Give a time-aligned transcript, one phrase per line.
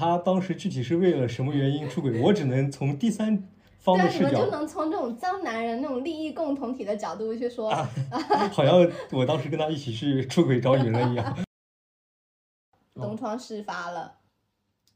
[0.00, 3.46] 他当时具体是为了什么原因出轨， 我只能从第三
[3.80, 7.70] 方的视角你们就，能从这种脏男人那种利益共同体的角度去说，
[8.50, 11.36] 好像我当时跟他一起去出轨找女人一样。
[12.96, 14.14] 东窗事发了，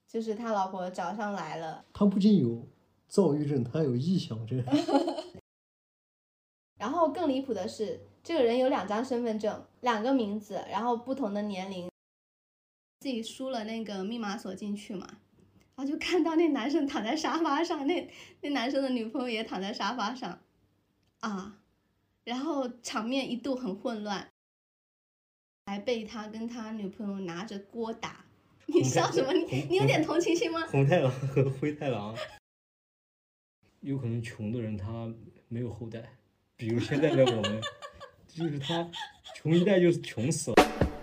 [0.09, 2.67] 就是他老婆找上来了，他不仅有
[3.07, 4.65] 躁郁症，他有臆想症。
[6.79, 11.89] 然后更离谱的是，这个人有两张身份证，两个名字，然后不同的年龄，
[13.05, 15.07] 自己输了那个密码锁进去嘛，
[15.77, 20.41] 然后就看到那男生躺在沙发上，那那男生的女朋友也躺在沙发上，
[21.21, 21.61] 啊，
[22.25, 24.27] 然后场面一度很混乱，
[25.67, 28.25] 还被他跟他女朋友拿着锅打。
[28.65, 29.35] 你笑什么？
[29.35, 30.67] 你你有点同情心吗？
[30.69, 32.17] 红太狼和灰太狼，
[33.81, 35.13] 有可能穷的人他
[35.49, 36.03] 没有后代，
[36.57, 37.61] 比如现在的我们，
[38.27, 38.91] 就是他
[39.35, 40.94] 穷一代就是穷死了。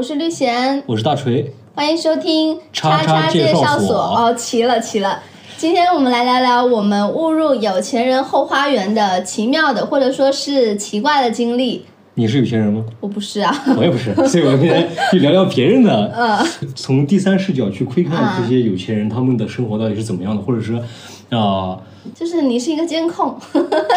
[0.00, 3.94] 我是绿贤，我是大锤，欢迎收听叉叉叉介介绍所。
[3.94, 5.20] 哦，齐了齐了。
[5.58, 11.84] 今天我们来聊聊我们误入有钱人后花园的奇妙的，或者说是奇怪的经历。
[12.14, 12.82] 你是有钱人吗？
[12.98, 20.80] 我不是啊，我也不是，所以我们今天 就聊聊别人的，嗯，从第三视角去窥看这些有钱人他们的生活到底是怎么样的，或者是
[21.28, 21.78] 啊、
[22.14, 23.38] 就是你是一个监控，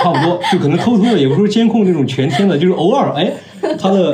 [0.04, 3.32] 差不多，就可能偷偷的，也不是说监控那种全天的，就是偶尔，哎，
[3.80, 4.14] 他的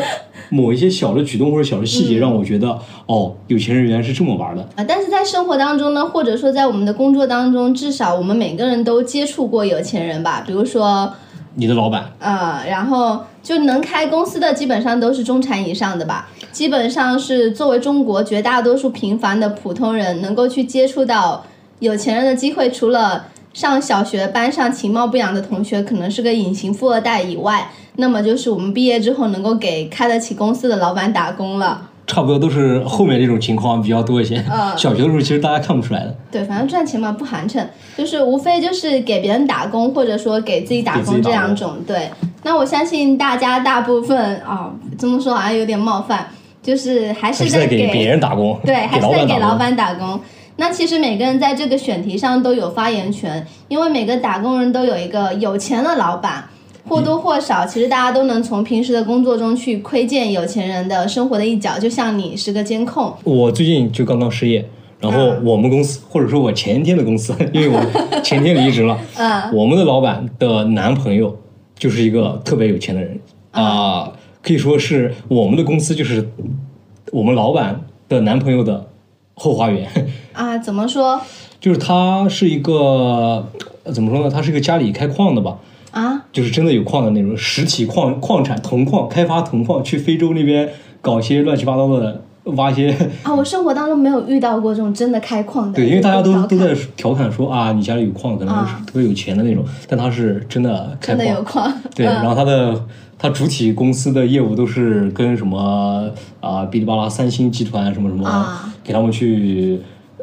[0.50, 4.62] 某一些小的举动或者小的细节，让我觉得，哦，有钱人原来是这么玩的。
[4.76, 11.14] 啊，但是在生活当中呢，或者说在我们的工作当中，至少我们每个人都接触过有钱人吧，比如说。
[11.56, 21.44] 你的老板，呃，然后就能开公司的基本上都是中产以上的吧，基本上是作为中国绝大多数平凡的普通人能够去接触到
[21.80, 23.26] 有钱人的机会，除了
[23.60, 31.90] 上小学班上其貌不扬的同学可能是个隐形富二代以外，那么就是我们毕业之后能够给开得起公司的老板打工了。
[32.08, 34.42] 差不多都是后面这种情况比较多一些。
[34.50, 37.66] 嗯小学的时候其实大家看不出来的，对，反正赚钱嘛不寒碜，
[37.98, 41.76] 就是无非就是给别人打工，或者说给自己打工这两种。
[41.86, 42.10] 对，
[42.44, 46.28] 那我相信大家大部分啊、这么说好像有点冒犯，
[46.64, 50.18] 就是还还是是在给给别人打工，对，还是在给老板打工。
[50.60, 56.44] 那其实每个人在这个选题上都有发言权，因为每个打工人都有一个有钱的老板，
[56.86, 61.80] 或多或少，其实大家都能从平时的工作中去窥见有钱人的生活的一角。
[61.80, 64.68] 就像你是个监控，我最近就刚刚失业，
[65.00, 65.46] 然后嗯。
[65.46, 71.40] 我们公司，或者说我前天的公司，因为我前天离职了， 嗯，我们的老板的男朋友
[71.78, 73.18] 就是一个特别有钱的人
[73.52, 74.12] 啊、
[74.44, 76.30] 可以说是我们的公司就是
[77.14, 78.89] 我们老板的男朋友的
[79.40, 79.88] 后花园，
[80.34, 81.20] 啊，怎么说
[81.60, 83.48] 就是他是一个
[83.84, 84.30] 呃怎么说呢？
[84.30, 85.58] 他是一个家里开矿的吧，
[85.92, 86.26] 啊？
[86.32, 90.70] 就是真的有矿的那种实体矿矿产铜矿开发铜矿，去非洲那边
[91.02, 92.96] 搞一些乱七八糟的挖一些。
[93.24, 102.86] 啊，我生活当中没有遇到过这种真的开矿的，对，因为大家都都在调侃说啊，你家里有矿，可能是啊特别有钱的那种，但他是真的开矿，真的有矿，对，嗯然后他的
[103.20, 106.10] 他主体公司的业务都是跟什么
[106.40, 108.74] 啊哔哩吧啦、三星集团什么什么，啊。
[108.82, 109.80] 给他们去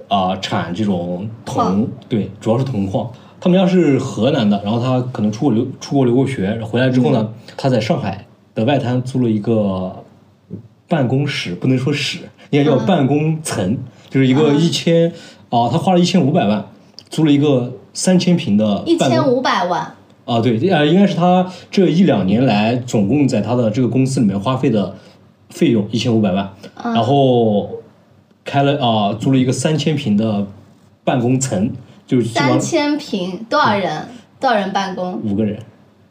[0.08, 3.08] 啊、产这种铜，对，主要是铜矿。
[3.38, 7.12] 他们家是河南的，然后他可能出国留出国留过学，回来之后嗯。
[7.12, 10.04] 呢，他在上海的外滩租了一个
[10.88, 12.20] 办公室，不能说室，
[12.50, 13.76] 应该叫嗯办公层，
[14.08, 15.12] 就是一个一千
[15.50, 16.64] 啊，他花了一千五百万
[17.10, 19.94] 租了一个三千平的一千五百万，
[20.26, 24.94] 啊，对，呃，应该是他这一两年来总共在他的这个公司里面花费的
[25.48, 27.70] 费用一千五百万，嗯然后
[28.44, 30.46] 开了啊、租了一个三千平的
[31.04, 31.70] 办公层，
[32.06, 34.08] 就三千平，多少人？
[34.38, 35.58] 多少人办公五个人，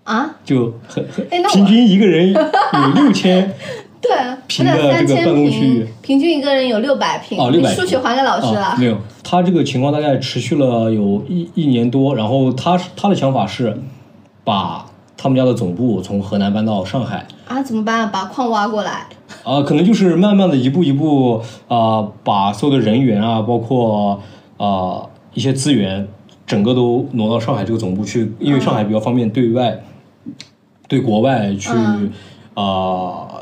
[0.04, 0.36] 啊？
[0.44, 2.42] 就很很平均一个人有
[2.96, 3.54] 六千
[4.02, 7.38] 对，啊平那的这个办公区域平，平均一个人有六百平。
[7.38, 8.62] 哦你600数学还给老师了。
[8.62, 13.78] 啊，没有，他这个情况大概持续了有一一年多，然后他他的想法是
[14.46, 14.86] 把
[15.18, 17.28] 他们家的总部从河南搬到上海。
[17.48, 18.10] 啊，怎么办啊？
[18.14, 19.08] 把矿挖过来。
[19.44, 24.22] 啊，可能就是慢慢的一步一步啊、把所有的人员啊，包括
[24.58, 25.02] 啊、
[25.34, 26.08] 一些资源，
[26.48, 29.84] 整个都挪到上海这个总部去，因为上海比较方便对外、
[30.88, 32.12] 对国外去啊、嗯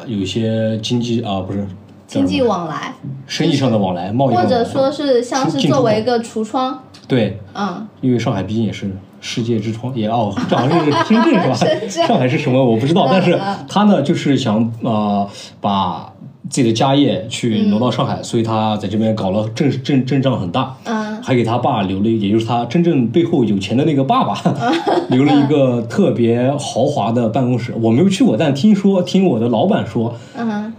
[0.06, 1.66] 有一些经济啊、不是
[2.08, 2.94] 经济往来，
[3.26, 8.92] 生意上的往来，贸易或者说是像是作为一个橱窗，对，嗯，因为上海毕竟也是
[9.26, 12.06] 世界之窗，也哦，这好像是深圳是吧？
[12.06, 15.28] 上海是什么我不知道，嗯但是嗯他呢就是想呃
[15.62, 16.14] 把
[16.50, 20.76] 自己的家业去挪到上海，所以他在这边搞了阵阵阵仗很大。
[20.84, 24.36] 嗯还给他爸留了，也就是他真正背后有钱的那个爸爸，
[25.08, 27.74] 留了一个特别豪华的办公室。
[27.82, 30.74] 我没有去过，但听说听我的老板说，嗯，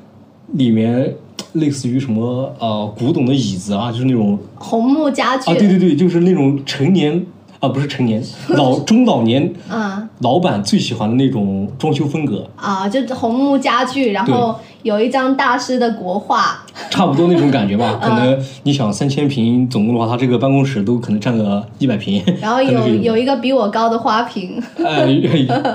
[0.53, 1.15] 里面
[1.55, 7.25] 类似于什么呃古董的椅子啊，就是那种红木家具，啊，对对对，就是那种成年
[7.65, 17.99] 啊，不是成年老中老年啊 老板最喜欢的那种装修风格，啊，就红木家具，然后有一张大师的国画，差不多那种感觉嗯吧。
[18.03, 25.07] 可能你想三千平，总共的话，他这个办公室都可能占个一百平，然后有有一个比我高的花瓶，哎，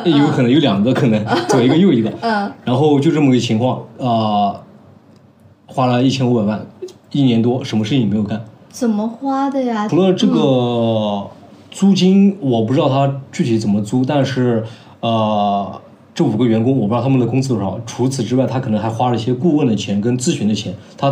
[0.06, 4.62] 有可能有两个，可能 左一个右一个，嗯然后就这么个情况，呃，
[5.66, 6.66] 花了一千五百万，
[7.12, 9.88] 一年多，什么事情没有干，怎么花的呀？
[9.88, 11.28] 除了这个
[11.72, 14.64] 租金，我不知道他具体怎么租，但是
[15.00, 15.82] 呃，
[16.14, 17.80] 这五个员工我不知道他们的工资多少。
[17.86, 21.08] 除此之外，他可能还花了一些顾问的钱跟咨询的钱，他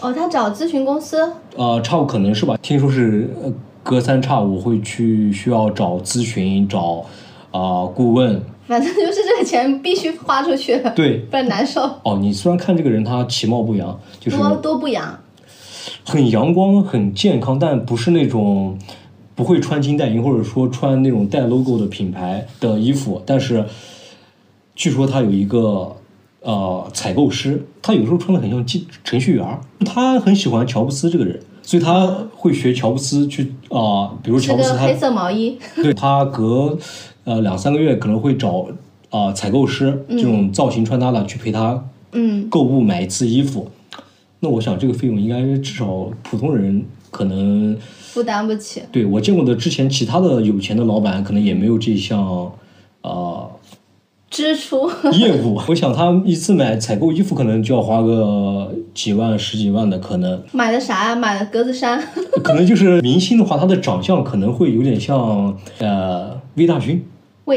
[0.00, 2.56] 哦，他找咨询公司，呃差不可能是吧？
[2.60, 3.52] 听说是呃
[3.82, 7.04] 隔三差五会去需要找咨询找
[7.50, 11.18] 啊、呃顾问，反正就是这个钱必须花出去，对。
[11.30, 15.18] 不然难受，哦，你虽然看这个人他其貌不扬，就是多多不扬。
[16.04, 18.78] 很阳光、很健康，但不是那种
[19.34, 23.22] 不会穿金戴银，或者说穿那种带 logo 的品牌的衣服。
[23.26, 23.64] 但是
[24.74, 25.96] 据说他有一个
[26.40, 29.60] 呃采购师，他有时候穿的很像记程序员儿。
[29.84, 36.78] 他很喜欢乔布斯这个人，所以他会学乔布斯去啊、比如乔布斯他个黑色毛衣，对他隔
[37.24, 38.66] 呃两三个月可能会找
[39.10, 43.70] 啊、采购师这种造型穿搭的去陪他嗯，购物买一次衣服，
[44.40, 47.76] 那我想这个费用应该至少普通人可能
[48.14, 48.80] 负担不起。
[48.92, 52.52] 对我见过的之前其他的有钱的老板可能也没有这项
[53.02, 53.50] 呃
[54.30, 55.60] 支出，业务。
[55.66, 61.16] 我想他一次买采购衣服可能就要花个几万十几万的，可能买的啥呀？
[61.16, 62.00] 买的格子衫，
[62.44, 67.04] 可能就是明星的话，他的长相可能会有点像呃魏大勋。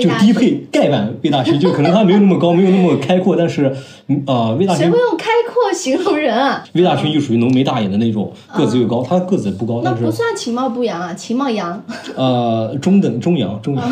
[0.01, 0.10] 就。
[0.19, 3.74] 低配盖版魏大勋，就可能他没有那么高，没有那么开阔，但是，
[4.07, 6.63] 嗯呃，魏大勋谁会用开阔形容人啊？
[6.74, 11.81] 魏大勋就属于浓眉大眼的那种，个子又高，他个子不高，那但是不算其貌不扬啊，其貌扬。
[12.15, 13.89] 呃，中等中扬中 扬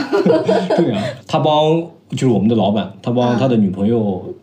[0.75, 4.33] 中扬，他帮就是我们的老板，他帮他的女朋友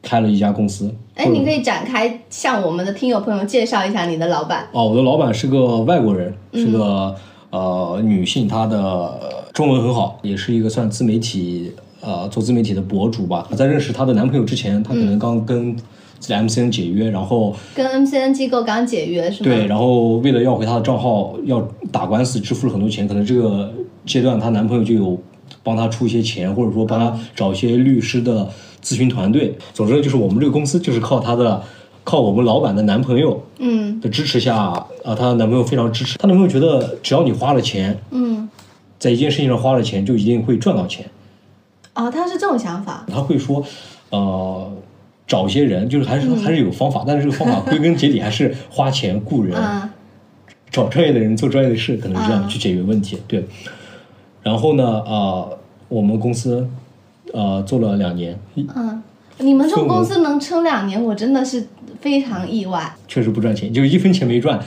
[0.00, 0.94] 开了一家公司。
[1.14, 4.66] 哎，你可以展开向我们的听友朋友介绍一下你的老板。
[4.72, 7.14] 哦，我的老板是个外国人，是嗯个、
[7.50, 9.18] 呃女性，她的
[9.52, 11.70] 中文很好，也是一个算自媒体
[12.00, 13.46] 呃做自媒体的博主吧。
[13.54, 15.76] 在认识她的男朋友之前，她可能刚跟
[16.22, 19.50] 自己 MCN 解约，然后跟 MCN 机构刚解约是吗？
[19.50, 21.60] 对，然后为了要回她的账号，要
[21.90, 23.08] 打官司，支付了很多钱。
[23.08, 23.72] 可能这个
[24.06, 25.18] 阶段，她男朋友就有
[25.64, 28.48] 帮她出一些钱，或者说帮她找一些律师的
[28.80, 29.58] 咨询团队。
[29.74, 31.60] 总之，就是我们这个公司就是靠她的，
[32.04, 36.16] 靠我们老板的男朋友嗯的支持下，啊，她男朋友非常支持。
[36.18, 38.48] 她男朋友觉得，只要你花了钱，嗯，
[38.96, 41.04] 在一件事情上花了钱，就一定会赚到钱。
[41.94, 43.04] 哦，他是这种想法。
[43.08, 43.64] 他会说，
[44.10, 44.70] 呃。
[45.26, 49.56] 找一些人，就是还是嗯还是有方法，但是这个方法归根结底还是花钱雇人。
[49.56, 49.88] 嗯
[50.72, 53.18] 找专业的人做专业的事，可能是这样啊去解决问题。
[53.28, 53.44] 对，
[54.42, 55.58] 然后呢，呃，
[55.90, 56.66] 我们公司
[57.34, 59.02] 呃做了两年，嗯，
[59.36, 61.66] 你们这种公司能撑两年，我真的是
[62.00, 62.90] 非常意外。
[63.06, 64.58] 确实不赚钱，就一分钱没赚，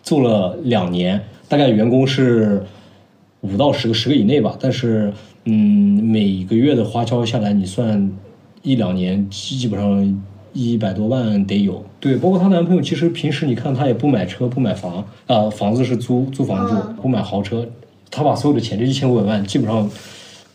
[0.00, 2.62] 做了两年，大概员工是
[3.40, 4.56] 五到十个，十个以内吧。
[4.60, 5.52] 但是，嗯，
[6.04, 8.12] 每个月的花销下来，你算
[8.62, 10.22] 一两年，基本上
[10.52, 11.84] 一百多万得有。
[12.00, 17.66] 对，包括她男朋友，其实平时你看他也不买车，不买房，啊、房子是租租房住，嗯不买豪车。
[18.10, 19.88] 他把所有的钱，这一千五百万，基本上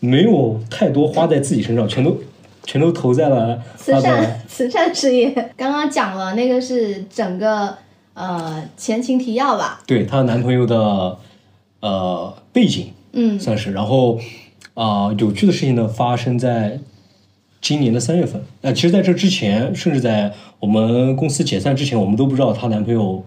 [0.00, 2.18] 没有太多花在自己身上，全都
[2.64, 7.76] 全都投在了慈善慈善事业，刚刚讲了那个是整个
[8.14, 9.80] 呃前情提要吧？
[9.86, 11.16] 对她男朋友的
[11.80, 13.72] 呃背景，嗯算是。
[13.72, 14.18] 然后
[14.74, 16.80] 啊、有趣的事情呢发生在
[17.64, 18.42] 今年的三月份。
[18.60, 20.30] 呃，其实在这之前，甚至在
[20.60, 23.24] 我们公司解散之前，我们都不知道她男朋友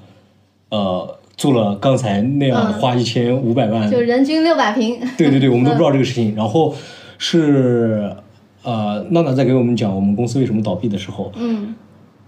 [0.69, 4.99] 呃做了刚才那样嗯花一千五百万，就人均六百平。
[5.17, 6.35] 对对对，我们都 不知道这个事情。
[6.35, 6.75] 然后
[7.17, 8.15] 是
[8.61, 11.73] 呃，娜娜在给我们讲我们公司为什么倒闭的时候，嗯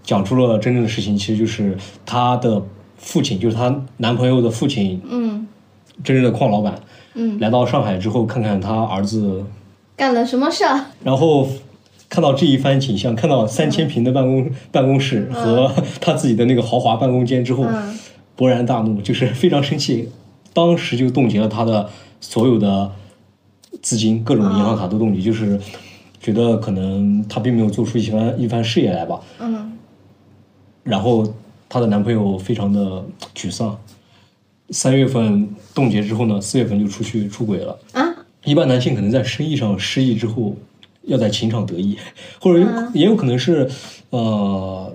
[0.01, 2.59] 讲出了真正的事情，其实就是她的
[2.97, 5.47] 父亲，就是她男朋友的父亲，嗯
[6.03, 6.73] 真正的矿老板。
[7.13, 9.43] 嗯，来到上海之后，看看他儿子，
[9.95, 10.85] 干了什么事儿？
[11.03, 11.47] 然后
[12.09, 17.97] 看到这一番景象，看到三千平的办公、办公室和他自己的那个豪华办公间之后，嗯。
[18.37, 20.07] 勃然大怒，就是非常生气，
[20.53, 21.89] 当时就冻结了他的
[22.21, 22.89] 所有的
[23.81, 25.59] 资金，各种银行卡都冻结，就是
[26.21, 29.19] 觉得可能他并没有做出一番一番事业来吧。
[29.39, 29.73] 嗯。
[30.83, 31.33] 然后
[31.67, 33.03] 她的男朋友非常的
[33.35, 33.77] 沮丧，
[34.69, 37.77] 三月份冻结之后呢，四月份就出去出轨了。
[37.91, 38.01] 啊，
[38.45, 40.55] 一般男性可能在生意上失意之后，
[41.09, 41.97] 要在情场得意，
[42.39, 43.69] 或者也有可能是，
[44.11, 44.93] 呃，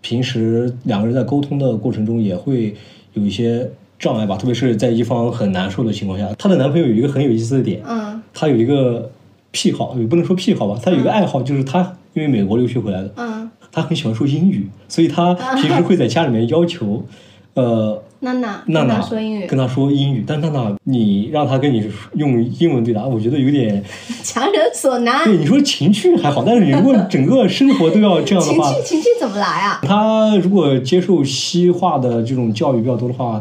[0.00, 2.74] 平时两个人在沟通的过程中也会
[3.14, 3.68] 有一些
[3.98, 6.32] 障碍吧，特别是在一方很难受的情况下。
[6.38, 8.22] 她的男朋友有一个很有意思的点，嗯。
[8.36, 9.08] 他有一个
[9.52, 17.06] 癖好，也不能说癖好吧，他有一个爱好，就是他因为美国留学回来的，嗯，他很喜欢说英语，所以他平时会在家里面要求，
[17.54, 23.84] 呃，娜娜娜娜说英语跟，他说英语，但娜娜你让他跟你用英文对答，我觉得有点，
[24.24, 25.24] 强人所难。
[25.24, 29.78] 对你说情趣还好，但是你如果整个生活都要这样的话，情趣情趣怎么来啊？
[29.82, 33.40] 他如果接受西化的这种教育比较多的话，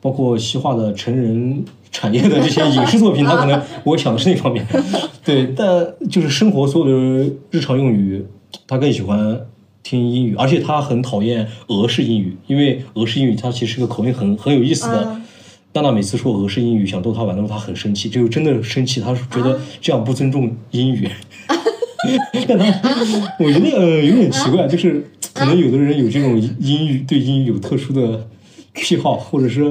[0.00, 4.66] 包括西化的成人产业的这些影视作品， 他可能我想的是那方面。
[5.24, 8.24] 对，但就是生活所有的日常用语，
[8.66, 9.38] 他更喜欢
[9.84, 15.04] 听英语，而且他很讨厌俄式英语，因为俄式英语它其实是个口音很很有意思的。
[15.12, 15.20] 嗯
[15.76, 21.10] 娜娜每次说俄式英语想逗他玩的时候，他很生气，就真的生气，他是觉得这样不尊重英语。
[22.46, 22.64] 但他，
[23.40, 28.24] 我觉得呃有点奇怪，就是可能有的人有这种英语对英语有特殊的
[28.72, 29.64] 癖好，或者是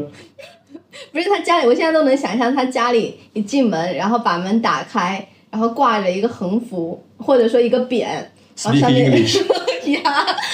[1.14, 9.10] 不是他家里，我现在都能想象他家里一进门，然后把门打开，然后挂着一个横幅，或者说一个匾，然后上面
[9.92, 10.02] 呀，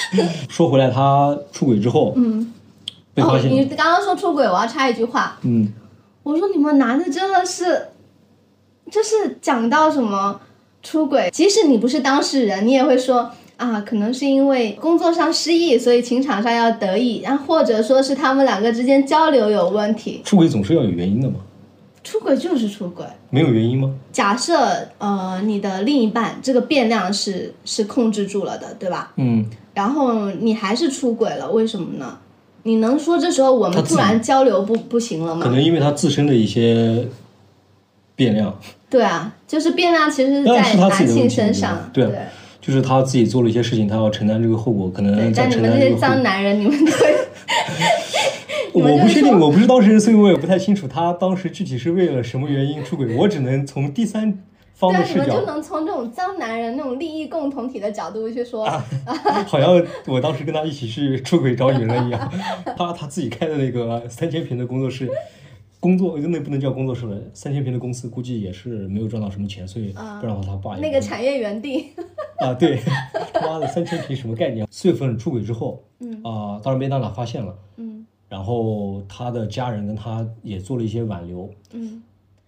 [0.48, 2.52] 说回来，他出轨之后，嗯，
[3.14, 5.72] 被发哦，你，刚刚说出轨，我要插一句话，嗯，
[6.22, 7.88] 我说你们男的真的是，
[8.90, 10.40] 就是讲到什么
[10.82, 21.36] 出轨，即使你不是当事人，你也会说啊，可能是因为工作上失意，所以情场上要得意，然后或者说是他们两个之间交流有问题，出轨总是要有原因的嘛，
[22.10, 23.06] 出轨就是出轨。
[23.30, 23.94] 没有原因吗？
[24.10, 29.12] 假设呃你的另一半这个变量是是控制住了的，对吧？
[29.14, 32.18] 嗯，然后你还是出轨了，为什么呢？
[32.64, 35.42] 你能说这时候我们突然交流不不行了吗？
[35.44, 37.06] 可能因为他自身的一些
[38.16, 38.58] 变量，
[38.90, 42.18] 对啊，就是变量其实是在男性身上，对对
[42.60, 45.32] 就是他自己做了一些事情，他要承担这个后果，可能。
[45.32, 46.08] 在但你们这些承担这个后果。
[46.08, 48.09] 脏男人，你们就会，你们就会
[48.72, 53.16] 我不确定，我不是当事人，所以我也不太清楚他当时具体是为了什么原因出轨。
[53.16, 54.42] 我只能从第三
[54.74, 58.64] 方的视角，们就能从这种脏男人那种利益共同体的角度去说，
[59.46, 62.32] 好像我当时跟他一起去出轨找女人一样。
[62.76, 65.10] 他他自己开的那个三千平的工作室，
[65.78, 71.90] 工作那不能叫工作室了，三千平的公司估计也是没有赚到什么钱，所以不然的话他爸那个产业园地，
[72.38, 72.80] 啊，对，
[73.42, 74.66] 妈的三千平什么概念？
[74.70, 77.89] 四月份出轨之后，嗯啊、当然被娜娜发现了，嗯
[78.30, 82.00] 然后他的家人跟他也做了一些挽留，嗯，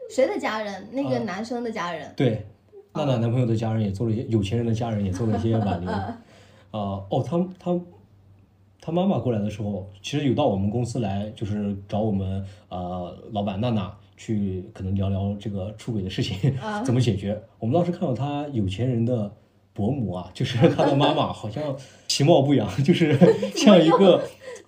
[0.08, 0.88] 谁的家人？
[0.92, 2.46] 那个啊男生的家人，对，
[2.94, 5.90] 娜娜男朋友的家人也做了一些，有钱人的家人也做了一些挽留。
[6.70, 7.80] 啊、哦，他他
[8.80, 17.42] 他妈妈过来的时候，其实有到我们公司来，就是找我们呃老板娜娜去，可能聊聊这个出轨的事情、啊怎么解决。
[17.58, 19.30] 我们当时看到他有钱人的
[19.72, 23.18] 伯母啊，就是他的妈妈，好像其貌不扬，就是
[23.56, 24.22] 像一个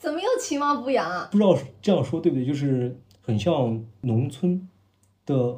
[0.04, 1.26] 怎么又其貌不扬啊？
[1.32, 4.68] 不知道这样说对不对，就是很像农村
[5.24, 5.56] 的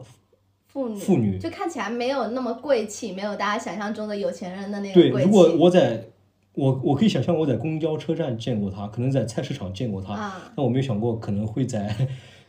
[0.69, 6.05] 妇女，妇女就看起来没有那么贵气，没有大家想象中的有钱人的那对，个贵如果我在
[6.55, 10.53] 我我可以想象我在公交车站见过她，可能在菜市场见过她，啊！
[10.57, 11.95] 但我没有想过可能会在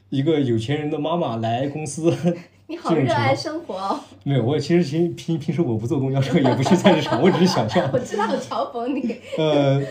[0.10, 2.16] 一个有钱人的妈妈来公司。
[2.70, 7.90] 你好热爱生活哦，没有，我其实平平平时我不坐公交车，也不去菜市场，我只是想象。
[7.94, 9.16] 我知道我嘲讽你。
[9.38, 9.82] 呃，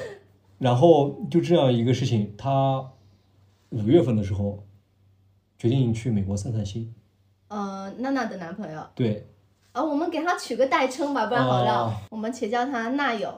[0.59, 2.85] 然后就这样一个事情，他
[3.71, 4.65] 五月份的时候
[5.59, 6.95] 决定去美国散散心。
[7.49, 9.27] 呃，娜娜的男朋友，对，
[9.73, 11.85] 啊，我们给他取个代称吧，不然好绕。
[11.85, 13.33] 哦我们且叫他娜友、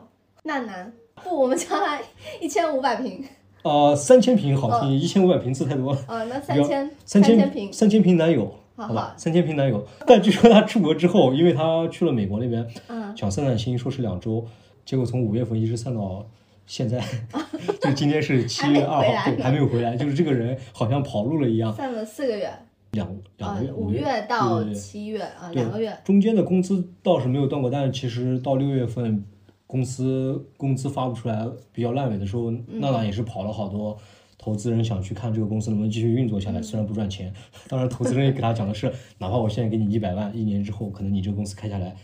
[0.44, 2.00] 娜男，不，我们叫他
[2.40, 3.24] 一千五百平。
[3.62, 5.98] 呃，三千平好听，一千五百平字太多了。
[6.06, 8.46] 呃，那三千三千平，三千平男友，
[8.76, 9.84] 好好吧好，三千平男友。
[10.06, 14.46] 但据说他出国之后，因为他去了美国那边，嗯，想散散心，说是两周，
[14.84, 16.24] 结果从五月份一直散到
[16.68, 17.02] 现在，
[17.80, 21.72] 就今天是七月二号，对，还没有回来，就是这个人好像跑路了一样。
[21.74, 22.52] 散了四个月，
[22.92, 23.08] 两
[23.38, 25.98] 两呃个月，，五月月到七月啊，两个月。
[26.04, 29.24] 中间的工资倒是没有断过，但是其实到六月份，
[29.66, 33.98] 公司工资发不出来，比较烂尾的时候，嗯娜娜也是跑了好多。
[34.40, 37.34] 投资人想去看这个公司能不能继续运作下嗯来，虽然不赚钱，
[37.68, 38.86] 当然投资人也给他讲的是，
[39.18, 41.96] 哪怕我现在给你一百万，一年之后可能你这个公司开下来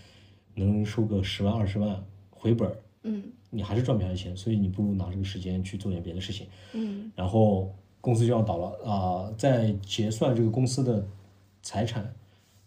[0.56, 3.22] 能收个十万二十万回本儿，嗯
[3.54, 6.46] 你还是赚不下来钱，所以你不如拿这个时间去做点别的事情。
[6.72, 11.06] 嗯然后公司就要倒了啊、在结算这个公司的
[11.62, 12.12] 财产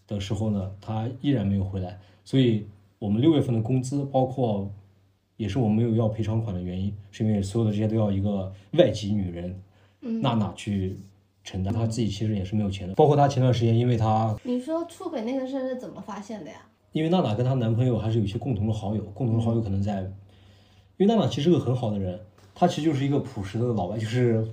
[0.07, 2.65] 的时候呢，他依然没有回来，所以
[2.97, 4.71] 我们六月份的工资，包括
[5.35, 9.61] 也是我们没有要赔偿款的原因，是因为所有的这些都要一个外籍女人
[10.01, 10.97] 嗯娜娜去
[11.43, 12.95] 承担，他自己其实也是没有钱的。
[12.95, 16.65] 包括他前段时间，因为他你说出轨那个事儿是怎么发现的呀？
[16.93, 20.09] 因为娜娜跟她男朋友还是有一些共同的好友，共同的好友可能在，
[20.97, 22.19] 因为娜娜其实是个很好的人，
[22.55, 24.45] 她其实就是一个朴实的老外，就是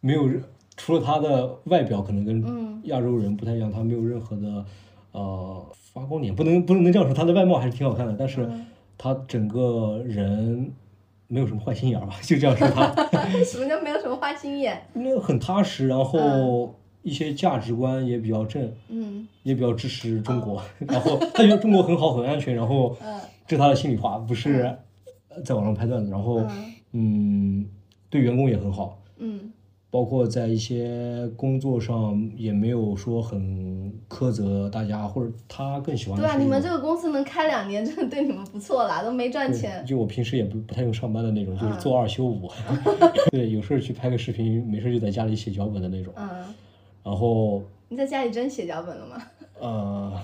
[0.00, 0.28] 没有
[0.76, 2.80] 除了她的外表可能跟嗯。
[2.84, 4.64] 亚洲人不太一样，她没有任何的
[5.12, 8.64] 呃发光点，不能不能这样说，她的外貌还是挺好看的，但是嗯。
[8.96, 10.72] 她整个人
[11.28, 12.92] 没有什么坏心眼儿吧，就这样说她。
[13.44, 14.82] 什么叫没有什么坏心眼？
[14.94, 19.28] 那很踏实，然后一些价值观也比较正，嗯。
[19.42, 23.20] 也比较支持中国， 然后他觉得中国很好很安全，然后嗯。
[23.46, 24.78] 这是他的心里话，不是呃
[25.44, 26.74] 在网上拍段子，然后嗯。
[26.92, 27.66] 嗯，
[28.08, 29.52] 对员工也很好，嗯。
[29.90, 39.82] 包括在一些工作上也没有说很苛责大家，或者他更喜欢的对啊，你们这个公司能开两年，真的对你们不错啦，都没赚钱。
[39.86, 42.50] 就我平时也不不太用上班的那种，就是嗯做二休五，
[43.32, 46.28] 对，有事儿去拍个视频，没事儿就在家里写脚本的那种，嗯，
[47.02, 49.22] 然后你在家里真写脚本了吗？
[49.58, 50.20] 呃，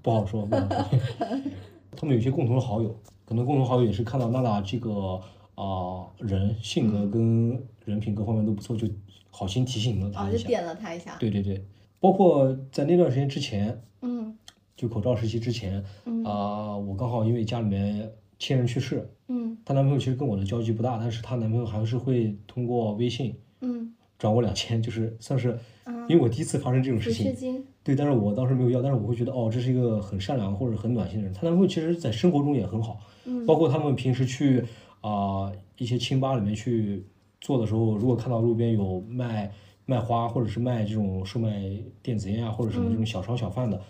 [0.00, 0.98] 不好说，不好说。
[1.94, 2.96] 他们有些共同的好友，
[3.32, 5.18] 可能共同好友也是看到娜娜这个
[5.54, 8.86] 啊、人性格跟人品各方面都不错，就
[9.30, 10.38] 好心提醒了哦，她一下。
[10.38, 11.16] 就点了她一下。
[11.18, 11.64] 对对对，
[11.98, 14.36] 包括在那段时间之前，嗯。
[14.76, 16.22] 就口罩时期之前，嗯。
[16.24, 19.56] 啊、我刚好因为家里面亲人去世，嗯。
[19.64, 23.94] 她男朋友其实跟我的交集不大，但是她男朋友还是会通过微信嗯。
[24.18, 27.64] 转我两千，就是算是啊，因为我第一次发生这种事情。
[27.84, 31.32] 对，但是我当时没有要，但是我会觉得哦，这是一个很善良或者很暖心的人。
[31.32, 34.64] 她男朋友其实在生活中也很好，嗯包括他们平时去
[35.00, 37.04] 啊、一些清吧里面去
[37.40, 39.50] 做的时候，如果看到路边有卖
[39.84, 41.60] 卖花或者是卖这种售卖
[42.00, 43.80] 电子烟啊或者什么这种小商小贩的，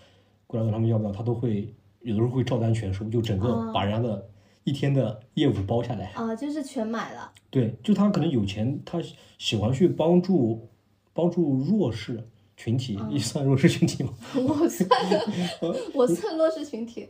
[0.47, 4.27] 过来问他们要不要，他都会有的时候会照单全收，就整个哦把人家的
[4.65, 6.07] 一天的业务包下来。
[6.15, 7.31] 啊，就是全买了。
[7.51, 8.99] 对，就他可能有钱，他
[9.37, 10.67] 喜欢去帮助
[11.13, 14.13] 帮助弱势群体， 也算弱势群体吗？
[14.37, 14.89] 我算
[15.95, 17.09] 我算弱势群体，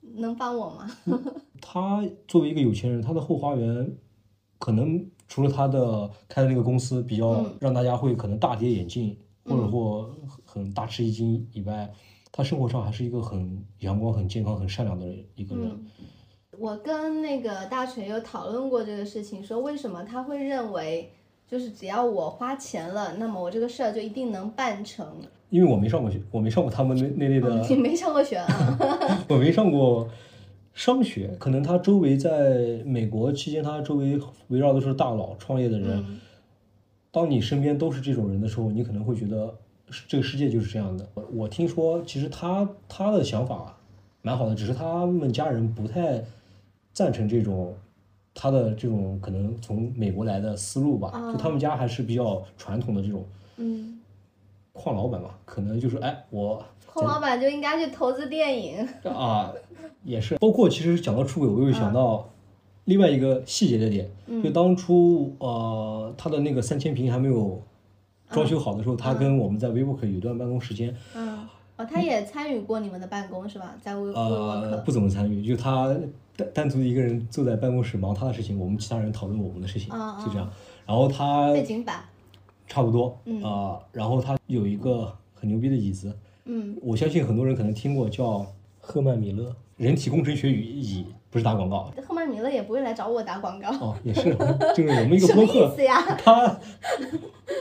[0.00, 0.88] 能帮我吗？
[1.60, 3.96] 他作为一个有钱人，他的后花园
[4.58, 11.90] 可能除了他的开的那个公司比较嗯让大家会可能大跌眼镜，或者或很大吃一惊以外，
[12.30, 15.68] 他生活上还是一个很阳光、很健康、很善良的一个人。
[15.70, 15.86] 嗯，
[16.58, 21.12] 我跟那个大锤有讨论过这个事情，说为什么他会认为，
[21.52, 25.06] 就是只要我花钱了，那么我这个事儿就一定能办成。
[25.50, 28.48] 因为我没上过学，我没上过他们那那类的，你没上过学啊？
[29.28, 30.08] 我没上过
[30.72, 35.98] 商学，可能他周围在美国期间，他周围围绕的是大佬、创业的人。
[35.98, 36.18] 嗯
[37.14, 39.54] 当你身边都是这种人的时候，你可能会觉得
[40.08, 41.06] 这个世界就是这样的。
[41.12, 43.76] 我我听说，其实他他的想法
[44.22, 46.24] 蛮好的，只是他们家人不太
[46.94, 47.74] 赞成这种
[48.34, 51.10] 他的这种可能从美国来的思路吧。
[51.12, 51.32] 啊。
[51.32, 53.24] 就他们家还是比较传统的这种
[53.56, 54.00] 嗯，
[54.72, 58.86] 矿老板嘛，可能就是哎我矿老板就应该去投资电影。
[59.04, 59.52] 啊，
[60.04, 62.28] 也是，包括其实讲到出轨，我又想到
[62.84, 64.10] 另外一个细节的点，
[64.42, 67.62] 就当初呃他的那个三千平还没有
[68.28, 73.74] 装修好的时候，他跟我们在 WeWork 有段办公时间，嗯，哦，他也参与过你们的办公是吧？
[73.82, 74.76] 在微微呃。
[74.84, 75.94] 不怎么参与，就他
[76.36, 80.50] 单单独一个人坐在办公室忙他的事情，我们其他人讨论我们的事情，啊就这样。
[80.86, 82.04] 然后他背景板。
[82.68, 88.46] 差不多，嗯啊，然后他有一个很牛逼的椅子，嗯，我相信很多人可能听过，叫
[88.80, 93.70] 赫曼米勒人体工程学椅，不是打广告，赫曼米勒也不会来找我打广告。
[93.70, 94.36] 哦，也是，
[94.76, 95.98] 就是我们一个 什么播客，意思呀？
[96.22, 96.46] 他，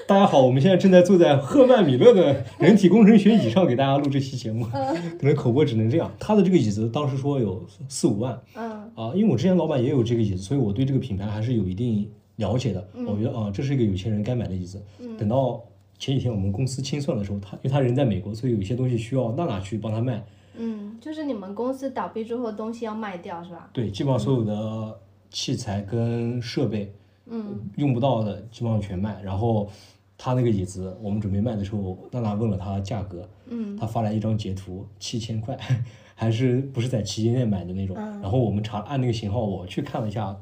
[0.06, 6.12] 大家好，我们现在正在坐在赫曼米勒的人体工程学椅上给大家录这期节目，可能口播只能这样。
[6.20, 12.06] 他的这个椅子当时说有四五万嗯啊，因为我之前老板也有这个椅子，所以我对这个品牌还是有一定
[12.36, 12.86] 了解的。
[13.08, 14.84] 我觉得啊，这是一个有钱人该买的椅子。
[15.18, 15.64] 等到
[15.98, 20.22] 前几天我们公司清算的时候，他因为他人在美国，所以有一些东西需要娜娜去帮他卖。
[20.58, 23.70] 嗯，就是你们公司倒闭之后东西要卖掉是吧？
[23.72, 26.94] 对，基本上所有的器材跟设备，
[27.26, 29.22] 嗯，用不到的基本上全卖。
[29.24, 29.70] 然后
[30.18, 35.58] 他那个椅子，我们准备卖的时候，娜娜问了他价格，嗯，他发来一张截图，七千块，
[36.16, 37.96] 还是不是在旗舰店买的那种。
[37.98, 40.38] 嗯然后我们查按那个型号，我去看了一下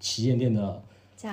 [0.00, 0.82] 旗舰店的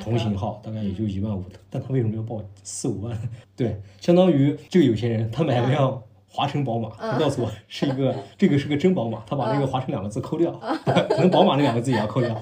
[0.03, 3.17] 同型号，大概也就一万五，但他为什么要报四五万？
[3.55, 6.03] 对，相当于这个有钱人他买了辆。
[6.33, 10.51] 华晨宝马，他告诉我是一个， 这个是个真宝马，他把那个华晨两个字抠掉，
[11.09, 12.33] 可能宝马那两个字也要抠掉，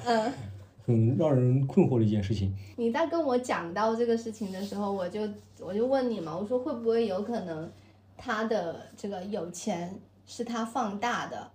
[0.85, 2.55] 很让人困惑的一件事情。
[2.77, 5.21] 你在跟我讲到这个事情的时候，我就
[5.59, 7.69] 我就问你嘛，我说会不会有可能
[8.15, 11.49] 他的这个有钱是他放大的？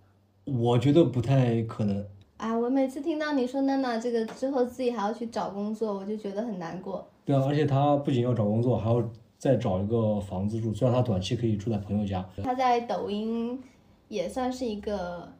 [0.45, 2.05] 我觉得不太可能。
[2.37, 7.09] 哎，我每次听到你说娜娜这个之后自己还要去找工作，我就觉得很难过。
[7.25, 9.03] 对啊，而且他不仅要找工作，还要
[9.39, 12.27] 再找一个房子住，虽然他短期可以住在朋友家。
[12.43, 13.63] 他在抖音
[14.09, 15.33] 也算是一个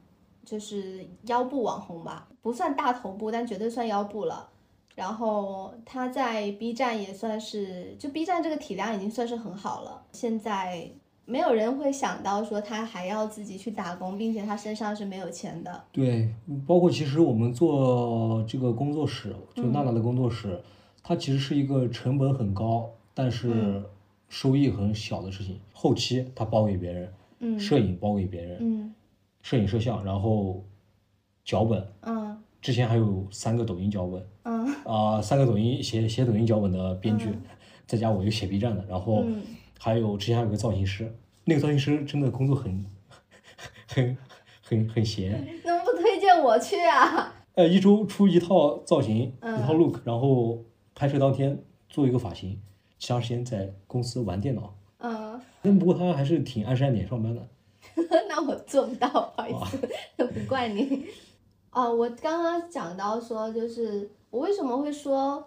[0.45, 4.49] 就是腰部网红吧，不算大头部，但绝对算腰部了。
[4.95, 10.03] 然后他在 B 站也算是，就 B 站这个体量已经算是很好了。
[10.13, 10.89] 现在
[11.25, 15.85] 没有人会想到说他还要自己去打工，并且他身上是没有钱的。
[15.91, 16.33] 对，
[16.65, 20.63] 包括其实我们做这个工作室，就娜娜的工作室，
[21.03, 23.83] 它其实是一个成本很高，但是
[24.29, 25.61] 收益很小的事情。
[25.73, 27.59] 后期他包给别人，嗯。
[27.59, 28.95] 摄影包给别人，嗯。
[29.43, 30.63] 摄影摄像，然后
[31.45, 32.37] 脚本，嗯。
[32.61, 34.75] 之前还有三个抖音脚本，嗯。
[34.85, 37.29] 啊、三个抖音写写抖音脚本的编剧，
[37.87, 39.43] 在家我又写 B 站的，然后嗯。
[39.79, 42.85] 还有之前还有个造型师，那个造型师真的工作很
[43.87, 44.17] 很
[44.63, 47.35] 很很闲，怎么不推荐我去啊？
[47.55, 49.61] 呃，一周出一套造型，嗯。
[49.61, 50.59] 一套 look，然后
[50.95, 52.59] 拍摄当天做一个发型，
[53.05, 54.75] 其他时间在公司玩电脑。
[54.97, 57.47] 嗯，但不过他还是挺按时按点上班的。
[58.31, 59.77] 那我做不到，不好意思，
[60.17, 61.05] 不怪你。
[61.71, 65.45] 哦，我刚刚讲到说，就是我为什么会说，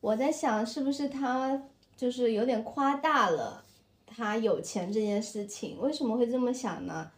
[0.00, 1.62] 我在想是不是他
[1.96, 3.62] 就是有点夸大了
[4.04, 5.78] 他有钱这件事情。
[5.80, 7.08] 为什么会这么想呢？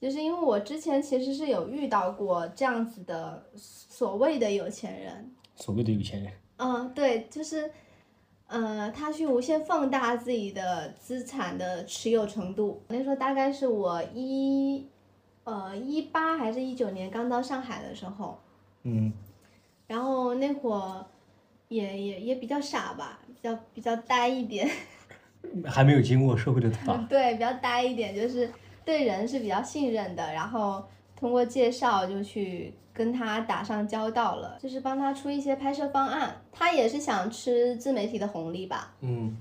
[0.00, 7.70] 就是因为我之前其实是有遇到过这样子的所谓的有钱人，所谓的有钱人，嗯，对，就是，
[8.50, 12.82] 呃，他去无限放大自己的资产的持有程度。
[12.88, 14.84] 那时候大概是我一，
[15.44, 18.36] 呃，一八还是一九年刚到上海的时候，
[18.82, 19.12] 嗯，
[19.86, 21.06] 然后那会儿
[21.68, 24.68] 也也也比较傻吧，比较比较呆一点，
[25.64, 28.50] 还没有经过社会的打，对，比较呆一点，就是
[28.84, 30.84] 对人是比较信任的，然后
[31.20, 36.34] 通过介绍就去跟他打上交道了，就是帮他出一些拍摄方案。
[36.50, 38.94] 他也是想吃自媒体的红利吧。
[39.02, 39.36] 嗯，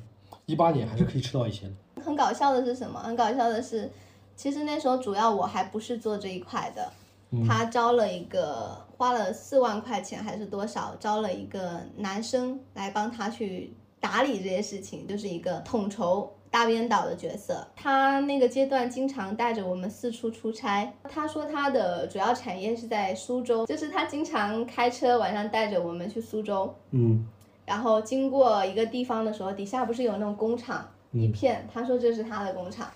[0.46, 2.04] 一八年还是可以吃到一些的。
[2.04, 3.00] 很搞笑的是什么？
[3.00, 3.90] 很搞笑的是，
[4.36, 6.92] 其实那时候主要我还不是做这一块的，
[7.32, 16.30] 嗯他招了一个花了四万块钱还是多少，招了一个男生来帮他去打理这些事情，就是一个统筹。
[16.52, 20.92] 大编导的角色，他那个阶段经常带着我们四处出差。
[21.04, 27.26] 他说他的主要产业是在苏州，就是他经常开车晚上带着我们去苏州，嗯
[27.66, 32.90] 然后经过一个地方的时候，底下不是有那种工厂一嗯，片，他说这是他的工厂。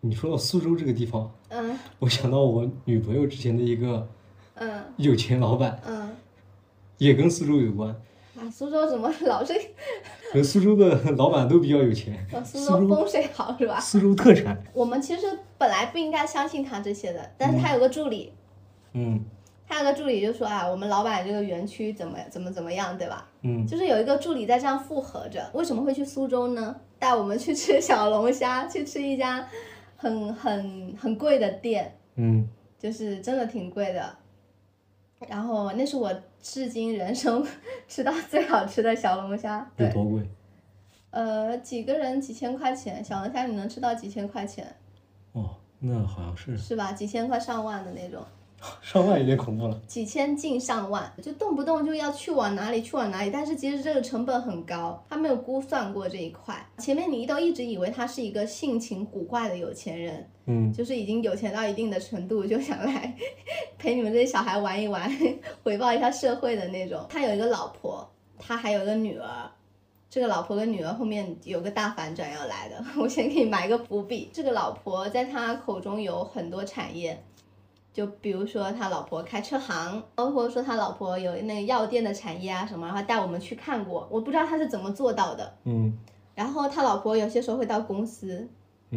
[0.00, 4.06] 你说到苏州这个地方，嗯我想到我女朋友之前的一个
[4.54, 6.14] 嗯有钱老板，嗯，
[6.98, 7.92] 也跟苏州有关。
[8.38, 9.54] 啊，苏州怎么 老是
[10.30, 13.80] 可能苏州的老板都比较有钱，呃苏州风水好是吧？
[13.80, 14.62] 苏州特产。
[14.74, 18.32] 我们其实本来不应该相信他这些的，但是他有个助理，
[18.92, 19.24] 嗯
[19.68, 23.26] 他有个助理就说啊，我们老板这个园区怎么怎么怎么样，对吧？
[23.42, 25.50] 嗯就是有一个助理在这样附和着。
[25.54, 26.76] 为什么会去苏州呢？
[26.98, 29.46] 带我们去吃小龙虾，去吃一家
[29.96, 34.16] 很很很贵的店，嗯，就是真的挺贵的。
[35.28, 36.12] 然后那是我
[36.48, 37.44] 至今人生
[37.88, 40.30] 吃到最好吃的小龙虾，对，有多贵？
[41.10, 44.64] 呃，几个人几千块钱，小龙虾你能吃到几千块钱，
[45.32, 46.92] 哦，那好像是是吧？
[46.92, 48.24] 几千块上万的那种，
[48.82, 49.80] 上万有点恐怖了。
[49.86, 56.54] 几千近上万，就动不动就要去往哪里去往哪里，但是其实这个成本很高，他没有估算过这一块。
[56.78, 63.14] 前面你都一直以为他是一个性情古怪的有钱人，嗯就是已经有钱到一定的程度，就想来
[63.78, 65.10] 陪你们这些小孩玩一玩，
[65.62, 67.04] 回报一下社会的那种。
[67.08, 69.28] 他有一个老婆，他还有一个女儿。
[70.08, 74.30] 这个老婆跟女儿后面有个大反转要来的，我先给你埋个伏笔。
[74.32, 77.20] 这个老婆在他口中有很多产业，
[77.96, 85.56] 就比如说他老婆开车行，包括说他老婆有那个药店的产业啊什么，然后带我们去看过，我不知道他是怎么做到的。
[85.64, 85.96] 嗯
[86.34, 88.46] 然后他老婆有些时候会到公司，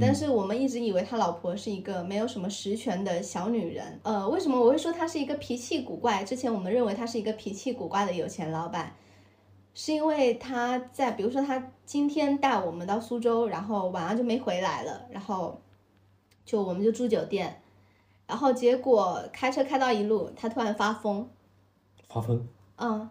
[0.01, 3.97] 但是我们一直以为他老婆是一个没有什么实权的小女人。
[4.03, 6.25] 呃，为什么我会说她是一个脾气古怪？
[6.25, 8.93] 之前我们认为她是一个脾气古怪的有钱老板，
[9.73, 15.61] 是因为他在，比如说他今天带我们到苏州，然后晚上就没回来了，然后
[16.43, 17.61] 就我们就住酒店，
[18.29, 21.27] 然后结果开车开到一路，他突然发疯，
[22.07, 23.09] 发疯，嗯，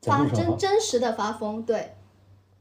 [0.00, 1.92] 发真真实的发疯，对。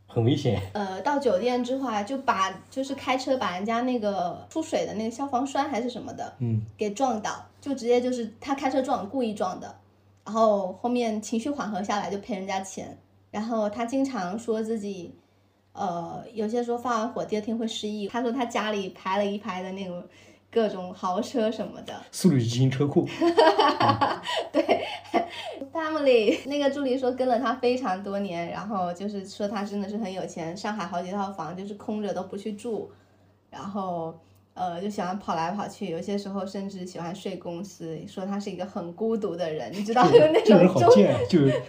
[0.06, 0.62] 很危险。
[0.74, 9.74] 呃，到酒店之后啊，就把就是开车把人家那个出水的那个消防栓还是什么的嗯给撞倒，就直接就是他开车撞，故意撞的。
[10.26, 12.98] 然后后面情绪缓和下来就赔人家钱。
[13.32, 15.14] 然后他经常说自己，
[15.74, 18.08] 呃，有些时候发完火第二天会失忆。
[18.08, 20.02] 他说他家里排了一排的那种
[20.52, 23.08] 各种豪车什么的，速度与激情车库。
[24.52, 24.82] 对
[25.74, 26.40] ，，Family。
[26.46, 32.90] 那个助理说跟了他非常多年，然后就是说他真的是很有钱，上海好几套房就是空着都不去住，
[33.50, 34.18] 然后
[34.54, 41.62] 呃就喜欢跑来跑去，有些时候甚至喜欢睡公司，说他是一个很孤独的人，你知道就那这人种中好贱，就是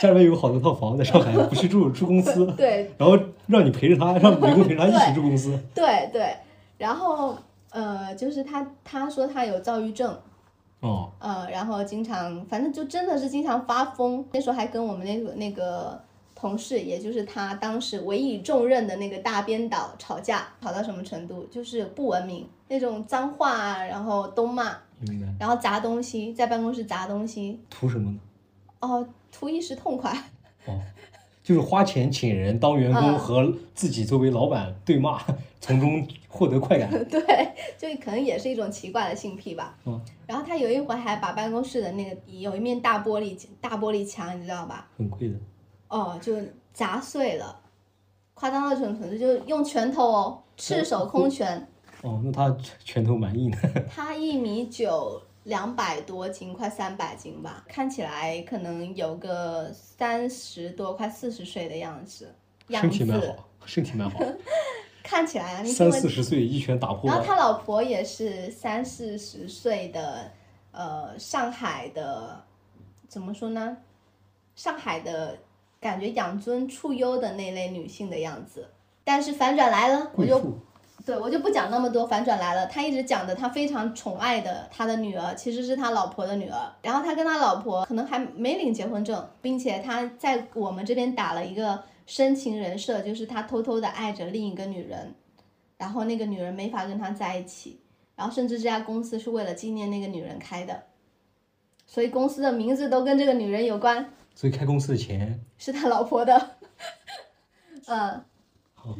[0.00, 5.56] 家里面有好多套房在上海，不去住，住公司， 对然后让你陪着他，让员工陪着他一起住公司。
[5.74, 6.34] 对对，
[6.78, 7.36] 然后
[7.74, 10.18] 呃就是他他说他有躁郁症。
[10.80, 14.24] 哦，呃，然后经常，反正就真的是经常发疯。
[14.32, 15.98] 那时候还跟我们那个那个
[16.34, 21.44] 同事，也就是他当时委以重任的那个大编导吵架，吵到什么程度？
[21.50, 24.76] 就是不文明，那种脏话啊，然后都骂。
[25.38, 28.18] 然后砸东西，在办公室砸东西，图什么呢？
[28.80, 30.10] 哦，图一时痛快。
[30.66, 30.80] 哦，
[31.44, 35.22] 就是花钱请人当员工嗯和自己作为老板对骂，
[35.60, 36.90] 从中获得快感。
[37.08, 37.20] 对，
[37.78, 39.76] 就可能也是一种奇怪的性癖吧。
[39.84, 44.88] 嗯，然后他有一回还把办公室的那个有一面大玻璃大玻璃墙，你知道吧？
[44.96, 45.34] 很贵的。
[45.88, 46.34] 哦，就
[46.72, 47.60] 砸碎了，
[48.32, 51.68] 夸张到这种程度，就用拳头哦，赤手空拳。
[52.02, 53.58] 哦，那他拳头蛮硬的。
[53.88, 62.34] 他一米九，两百多斤，快三百斤吧，看起来可能有个三十多，快四十岁的样子，
[62.68, 64.18] 样身体蛮子好，身体蛮好。
[65.04, 70.32] 看起来啊，三四十岁一拳打破然后他老婆也是三四十岁的，
[70.72, 72.42] 呃，上海的，
[73.06, 73.76] 怎么说呢？
[74.56, 75.38] 上海的
[75.78, 78.66] 感觉养尊处优的那类女性的样子。
[79.04, 80.40] 但是反转来了，我就。
[81.04, 82.66] 对我就不讲那么多，反转来了。
[82.66, 86.72] 他一直讲的他非常宠爱的他的女儿，其实是他老婆的女儿。
[86.80, 95.14] 然后他跟他老婆可能还没领结婚证，并且他在我们这边打了一个深情人设，就是他偷偷的爱着另一个女人，
[95.76, 97.80] 然后那个女人没法跟他在一起，
[98.16, 100.84] 然后甚至这家公司是为了纪念那个女人开的，
[101.86, 106.50] 所以公司的名字都跟这个女人有关，所以开公司的钱，是他老婆的。
[107.86, 108.24] 嗯，好，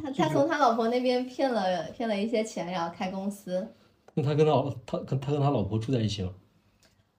[0.03, 3.67] 他他从他老婆那边骗了骗了一些钱，然后开公司。
[4.13, 6.31] 那他跟他老他跟他跟他老婆住在一起吗？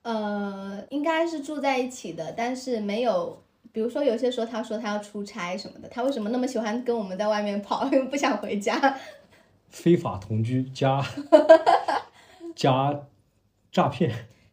[0.02, 8.98] 呃，应该是住在一起的，但是没有，比如说有些时候他说他要出差什么的，他为什么那么喜欢跟我们在外面跑， 又不想回家？
[9.68, 11.05] 非法同居加
[12.55, 13.02] 加
[13.70, 14.11] 诈骗，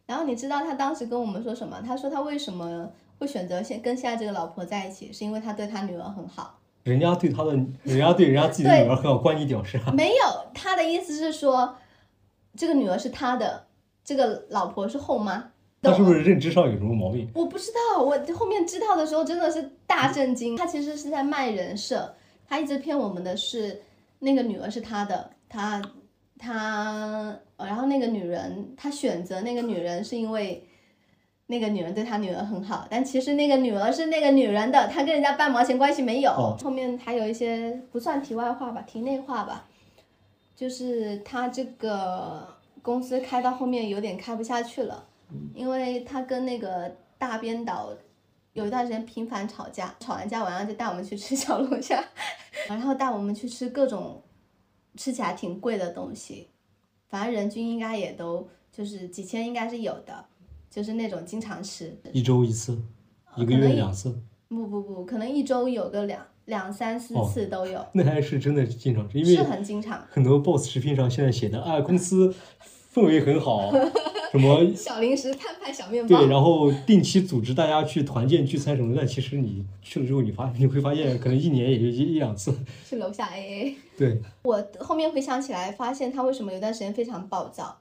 [0.08, 1.82] 然后你知道他当时跟我们说什么？
[1.86, 6.60] 他说他为什么会选择现跟现在这个老婆在一起，是因为他对他女儿很好。
[6.84, 7.52] 人家对他的
[7.84, 9.92] 人家对人家自己的女儿很好，关你屌事啊！
[9.92, 11.76] 没有，他的意思是说，
[12.56, 13.66] 这个女儿是他的，
[14.04, 15.52] 这个老婆是后妈。
[15.82, 17.30] 他是不是认知上有什么毛病？
[17.36, 20.56] 我不知道，我后面知道的时候真的是大震惊。
[20.56, 22.14] 他其实是在卖人设，
[22.48, 23.82] 他一直骗我们的是
[24.20, 25.82] 那个女儿是他的，他
[26.40, 30.66] 他，呃然后那个女人，他选择那个女人是因为
[31.54, 36.32] 那个女人对他女儿很好，但其实那个女儿是那个女人的，他跟人家半毛钱关系没有。
[36.32, 39.68] 哦后面还有一些不算题外话吧，题内话吧，
[40.56, 42.48] 就是他这个
[42.82, 45.06] 公司开到后面有点开不下去了。
[45.54, 47.90] 因为他跟那个大编导
[48.54, 52.04] 有一段时间频繁吵架，吵完架晚上就带我们去吃小龙虾，
[52.68, 54.22] 然后带我们去吃各种
[54.96, 56.50] 吃起来挺贵的东西，
[57.10, 60.24] 反正人均应该也都就是几千应该是有的，
[60.74, 61.96] 就是那种经常吃。
[62.12, 62.82] 一周一次，
[63.36, 70.04] 一个月两次，不不不，可能一周有个两两三四哦次都有，那还是真的经常吃，因为是很经常。
[70.10, 72.34] 很多 boss 食品上现在写的啊，公司
[72.92, 73.72] 氛围很好，
[74.32, 76.18] 什么 小零食、摊派小面包。
[76.18, 82.52] 对，然后定期组织大家去团建聚餐什么的，但其实你去了之后，你发你会发现，可能一年也就一一两次。
[82.90, 83.76] 去楼下 AA。
[83.96, 87.78] 对，我后面回想起来，发现他为什么有段时间非常暴躁，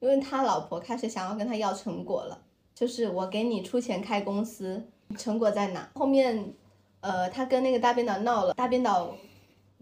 [0.00, 2.38] 因为他老婆开始想要跟他要成果了，
[2.74, 4.82] 就是我给你出钱开公司，
[5.16, 5.88] 成果在哪？
[5.94, 6.52] 后面，
[7.00, 9.12] 呃，他跟那个大编导闹了，大编导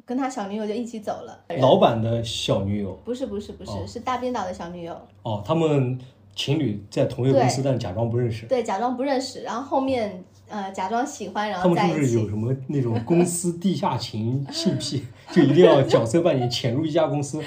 [0.04, 1.44] 跟他小女友就一起走了。
[1.58, 5.98] 老板的小女友不是不是不是，哦是大编导的小女友，哦，他们
[6.34, 8.46] 情侣在同一个公司，但假装不认识。
[8.46, 11.96] 对，假装不认识，然后后面呃假装喜欢，然他们后在一起。
[11.96, 17.42] 是不是有什么那种公司地下情 性癖，就一定要角色扮演潜入一家公司，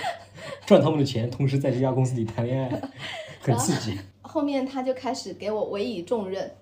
[0.66, 2.82] 赚他们的钱，同时在这家公司里谈恋爱，
[3.42, 6.56] 很刺激，后面他就开始给我委以重任，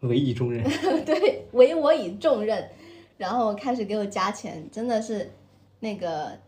[0.00, 0.62] 委以重任。
[1.04, 2.70] 对，委我以重任，
[3.16, 5.32] 然后开始给我加钱，真的是
[5.80, 6.38] 那个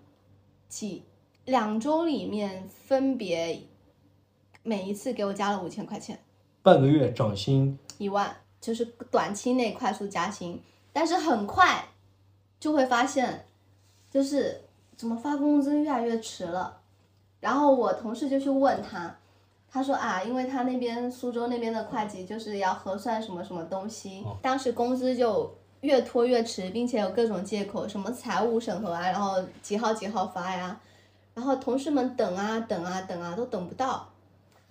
[0.69, 1.03] 几
[1.47, 3.63] 两周里面分别
[4.63, 6.19] 每一次给我加了五千块钱，
[6.63, 10.61] 半个月涨薪，一万，就是短期内快速加薪，
[10.93, 11.89] 但是很快
[12.59, 13.47] 就会发现，
[14.11, 14.61] 就是
[15.01, 16.77] 怎么发工资越来越迟了。
[17.41, 19.17] 然后我同事就去问他，
[19.73, 30.79] 他说啊，因为他那边苏州那边的会计就是要核算什么什么东西，当时工资就越拖越迟，并且有各种借口，什么财务审核啊，然后几号几号发呀，
[31.33, 34.07] 然后同事们等啊等啊等啊都等不到，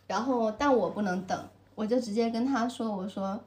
[0.06, 3.40] 然后但我不能等，我就直接跟他说，我说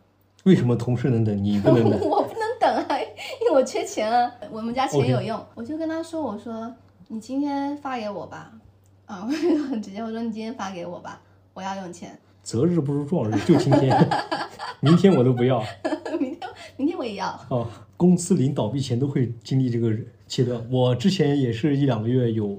[0.42, 2.00] 为什么同事能等你不能等？
[3.52, 5.38] 我缺钱啊，我们家钱有用。
[5.54, 6.74] 我就跟他说，我说
[7.08, 8.50] 你今天发给我吧，
[9.04, 11.20] 啊， 我就很直接，我说你今天发给我吧，
[11.52, 14.08] 我要用钱，择日不如撞日，就今天，
[14.80, 15.62] 明天我都不要。
[16.18, 19.92] 明天明天我也要，哦，公司临倒闭前都会经历这个
[20.26, 20.66] 阶段。
[20.70, 22.58] 我之前也是一两个月有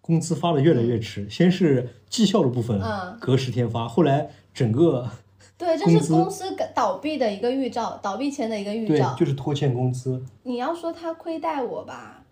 [0.00, 3.18] 工资发的越来越迟，先是绩效的部分嗯。
[3.20, 5.10] 隔十天发，后来整个
[5.58, 9.12] 对，这是公司倒闭的一个预兆，倒闭前的一个预兆。
[9.14, 10.24] 就是拖欠工资。
[10.44, 12.24] 你要说他亏待我吧，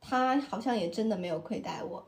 [0.00, 2.06] 他好像也真的没有亏待我。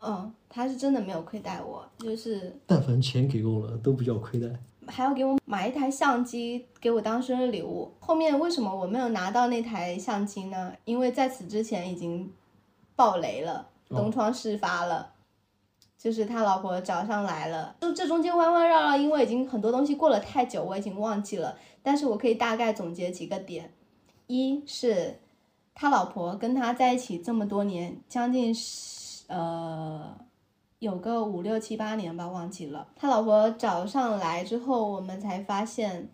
[0.00, 4.46] 嗯，他是真的没有亏待我，就是但凡钱给够了，都不叫亏待。
[4.86, 7.90] 还要给我买一台相机给我当生日礼物。
[7.98, 10.72] 后面为什么我没有拿到那台相机呢？
[10.84, 12.32] 因为在此之前已经
[12.94, 15.14] 爆雷了，哦东窗事发了。
[15.98, 21.56] 就是他老婆找上来了，就这中间弯弯绕绕，因为已经很多东西过了太久，我已经忘记了。
[21.82, 23.72] 但是我可以大概总结几个点：
[24.26, 25.18] 一是
[25.74, 30.16] 他老婆跟他在一起这么多年，将近十呃
[30.78, 32.88] 有个五六七八年吧，忘记了。
[32.94, 36.10] 他老婆找上来之后，我们才发现，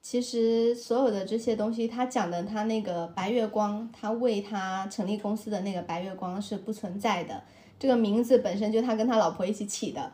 [0.00, 7.42] 其实所有的这些东西，他讲的他那个白月光，他为他成立公司的那个白月光是不存在的。
[7.82, 10.12] 这个名字本身就他跟他老婆一起起的，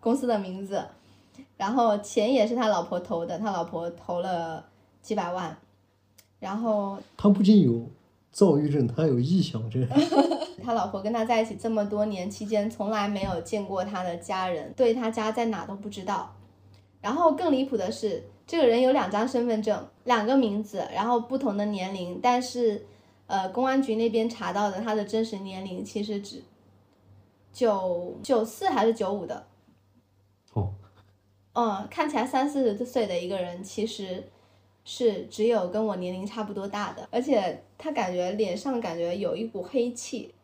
[0.00, 0.82] 公司的名字。
[1.58, 4.64] 然后钱也是他老婆投的，他老婆投了
[5.02, 5.54] 几百万。
[6.38, 7.86] 然后他不仅有
[8.32, 9.86] 躁郁症，他还有臆想症。
[10.64, 16.34] 他老婆跟他在一起这么多年期间，从来没有见过他的家人，对他家在哪都不知道。
[17.02, 22.86] 然后更离谱的是，这个人有两张身份证，两个名字，然后不同的年龄，但是，
[23.26, 26.42] 呃，公安局那边查到的他的真实年龄其实只
[27.52, 29.46] 九九四还是九五的，
[30.52, 30.72] 哦，
[31.52, 34.24] 嗯，看起来三四十岁的一个人，其实
[34.84, 40.34] 是只有跟我年龄差不多大的，而且他感觉脸上感觉有一股黑气，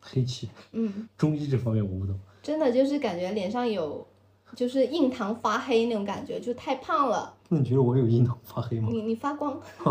[0.00, 1.08] 黑气，嗯。
[1.16, 2.18] 中医这方面我不懂。
[2.42, 4.06] 真的就是感觉脸上有，
[4.54, 7.34] 就是印堂发黑那种感觉，就太胖了。
[7.48, 8.88] 那你觉得我有印堂发黑吗？
[8.90, 9.60] 你你发光，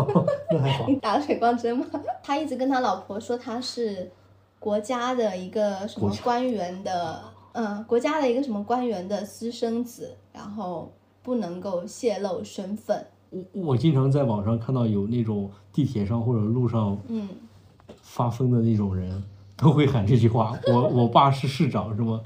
[0.50, 0.96] 那还好 你。
[0.96, 1.86] 打了水光针吗？
[2.22, 4.10] 他一直跟他老婆说他是
[4.58, 10.92] 国家的一个什么官员的，嗯，国家的一个什么官员的私生子，然后
[11.22, 13.06] 不能够泄露身份。
[13.30, 17.28] 我我经常在网上看到有那种地铁上或者路上嗯，
[18.00, 19.22] 发疯的那种人，
[19.56, 20.58] 都会喊这句话。
[20.66, 22.22] 我我爸是市长是吗？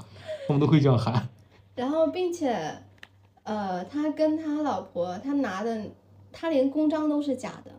[0.47, 1.27] 他们都会这样喊。
[1.75, 2.77] 然后并且，
[3.43, 5.87] 呃，他跟他老婆，他拿的，
[6.31, 7.71] 他连公章都是假的，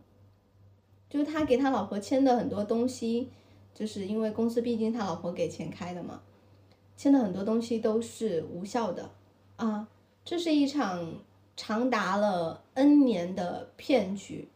[1.08, 3.30] 就是他给他老婆签的很多东西，
[3.74, 6.22] 就是因为公司毕竟他老婆给钱开的嘛，
[6.96, 9.10] 签的很多东西都是无效的。
[9.56, 9.86] 啊，
[10.24, 11.14] 这是一场
[11.56, 14.48] 长达了 N 年的骗局。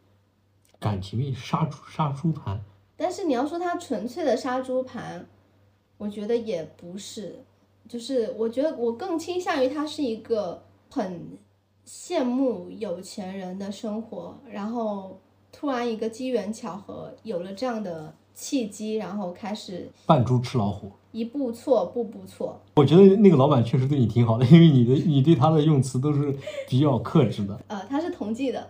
[0.79, 2.61] 感情面杀猪杀猪盘，
[2.95, 5.27] 但是你要说他纯粹的杀猪盘，
[5.97, 7.43] 我觉得也不是，
[7.87, 11.37] 就是我觉得我更倾向于他是一个很
[11.85, 15.19] 羡慕有钱人的生活，然后
[15.51, 20.91] 突然一个机缘巧合有了这样的契机，然后开始扮猪吃老虎。
[21.11, 22.59] 一步错步步错。
[22.75, 26.35] 我觉得那个老板确实对你挺好的，因为你的你对他的用词都是
[26.67, 27.59] 比较克制的。
[27.67, 28.69] 呃，他是同济的，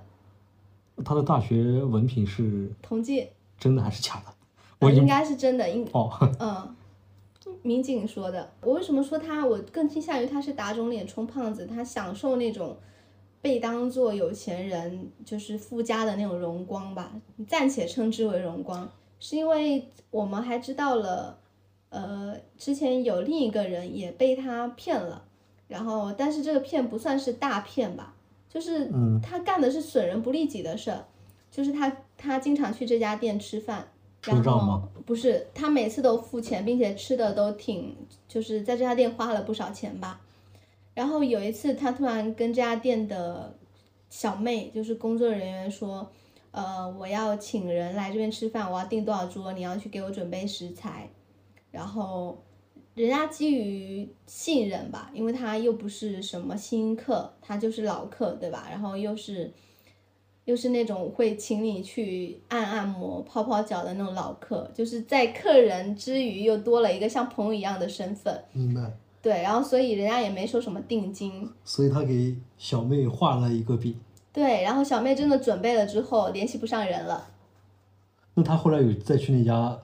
[1.04, 3.28] 他的大学文凭是同济，
[3.60, 4.34] 真的还是假的？
[4.80, 6.76] 呃我应该是真的，应哦，嗯，
[7.62, 8.50] 民警说的。
[8.62, 9.46] 我为什么说他？
[9.46, 12.78] 我更倾向于他是打肿脸充胖子，他享受那种
[13.42, 17.12] 被当做有钱人，就是富家的那种荣光吧，
[17.46, 18.90] 暂且称之为荣光，
[19.20, 21.38] 是因为我们还知道了，
[21.90, 25.24] 呃，之前有另一个人也被他骗了，
[25.68, 28.16] 然后但是这个骗不算是大骗吧，
[28.50, 31.06] 就是嗯他干的是损人不利己的事儿，
[31.52, 33.88] 就是他他经常去这家店吃饭。
[34.22, 37.96] 赊然后账吗不是，他每次都付钱，并且吃的都挺，
[38.28, 40.20] 就是在这家店花了不少钱吧。
[40.94, 43.56] 然后有一次，他突然跟这家店的
[44.10, 46.12] 小妹，就是工作人员说，
[46.52, 51.10] 呃，我要请人来这边吃饭，我要订多少桌，你要去给我准备食材。
[51.72, 52.44] 然后
[52.96, 58.68] 人家基于信任吧，因为他又不是什么新客，他就是老客，对吧？
[58.70, 59.54] 然后又是
[60.46, 68.44] 又是那种会请你去按按摩、泡泡脚的那种老客，就是在客人之余又多了一个像朋友一样的身份。
[68.52, 68.92] 明白。
[69.22, 71.48] 对，然后所以人家也没收什么定金。
[71.64, 73.94] 所以他给小妹画了一个饼。
[74.32, 77.28] 对，然后小妹真的准备了之后，联系不上人了。
[78.36, 79.80] 那他后来有再去那家？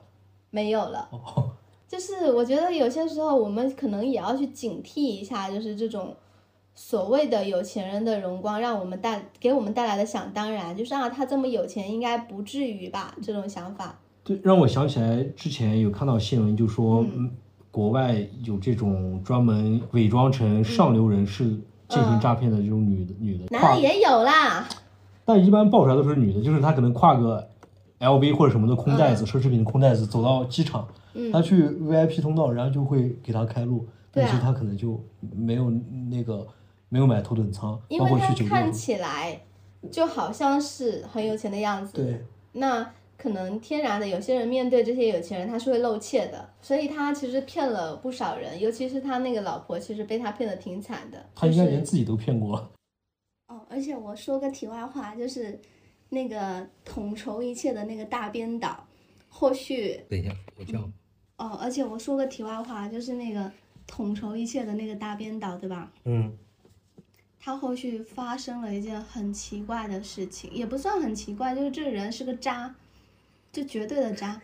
[0.50, 1.08] 没有了。
[1.10, 1.50] 哦。
[1.88, 6.12] 就是我觉得有些时候我们可能也要去警惕一下，就是这种
[6.74, 13.14] 所谓的有钱人的荣光，让我们带给我们带来的想当然，就是啊，他这么有钱，应该不至于吧？
[13.22, 14.00] 这种想法。
[14.24, 17.06] 对，让我想起来之前有看到新闻，就说
[17.70, 21.56] 国外有这种专门伪装成上流人士
[21.88, 23.44] 进行诈骗的这种女的，女的。
[23.50, 24.66] 男的也有啦。
[25.24, 27.48] 但一般爆出来都是女的，就是她可能挎个
[27.98, 30.86] LV 或者什么的空袋子，奢侈品的空袋子，走到机场。
[31.32, 35.02] 他去 VIP 通道，然后就会给他开路，但是他可能就
[35.34, 35.70] 没有
[36.10, 36.46] 那个
[36.90, 38.48] 没有买头等舱，包括去酒店。
[38.50, 39.40] 看起来
[39.90, 41.94] 就好像是很有钱的样子。
[41.94, 42.22] 对。
[42.52, 42.86] 那
[43.26, 51.28] 可能天然的，有些人面对这些有钱人，他是会露怯的，所以他其实骗了不少人，尤其是他那个老婆，其实被他骗的挺惨的。
[51.34, 52.70] 他应该连自己都骗过。
[53.48, 55.58] 哦，而且我说个题外话，就是
[56.10, 58.86] 那个统筹一切的那个大编导，
[59.28, 60.00] 后续。
[60.08, 60.78] 等一下，我叫。
[61.38, 63.50] 哦，而且我说个题外话，就是那个
[63.88, 65.90] 统筹一切的那个大编导，对吧？
[66.04, 66.32] 嗯。
[67.40, 72.74] 他后续发生了一件很奇怪的事情，也不算很奇怪，就是这个人是个渣，
[73.56, 74.38] 就绝对的渣。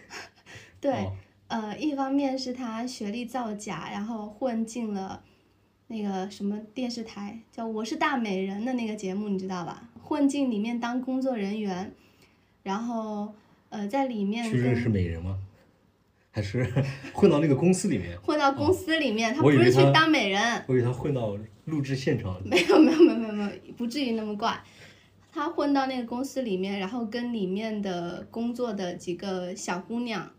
[0.81, 1.07] 对，
[1.49, 5.23] 呃，一方面是他学历造假，然后混进了
[5.89, 9.91] 那个什么电视台，叫《我是大美人》的那个节目，你知道吧？
[10.03, 11.93] 混进里面当工作人员，
[12.63, 13.35] 然后
[13.69, 15.39] 呃，在里面去认识美人吗？
[16.31, 16.65] 还是
[17.13, 20.41] 混到那个公司里面， 混到公司里面，他不是去当美人。
[20.67, 21.37] 我以为他混到
[21.67, 22.41] 录制现场。
[22.47, 24.59] 没有没有没有没有没有，不至于那么怪。
[25.33, 30.31] 他混到那个公司里面，然后跟里面的工作的几个小姑娘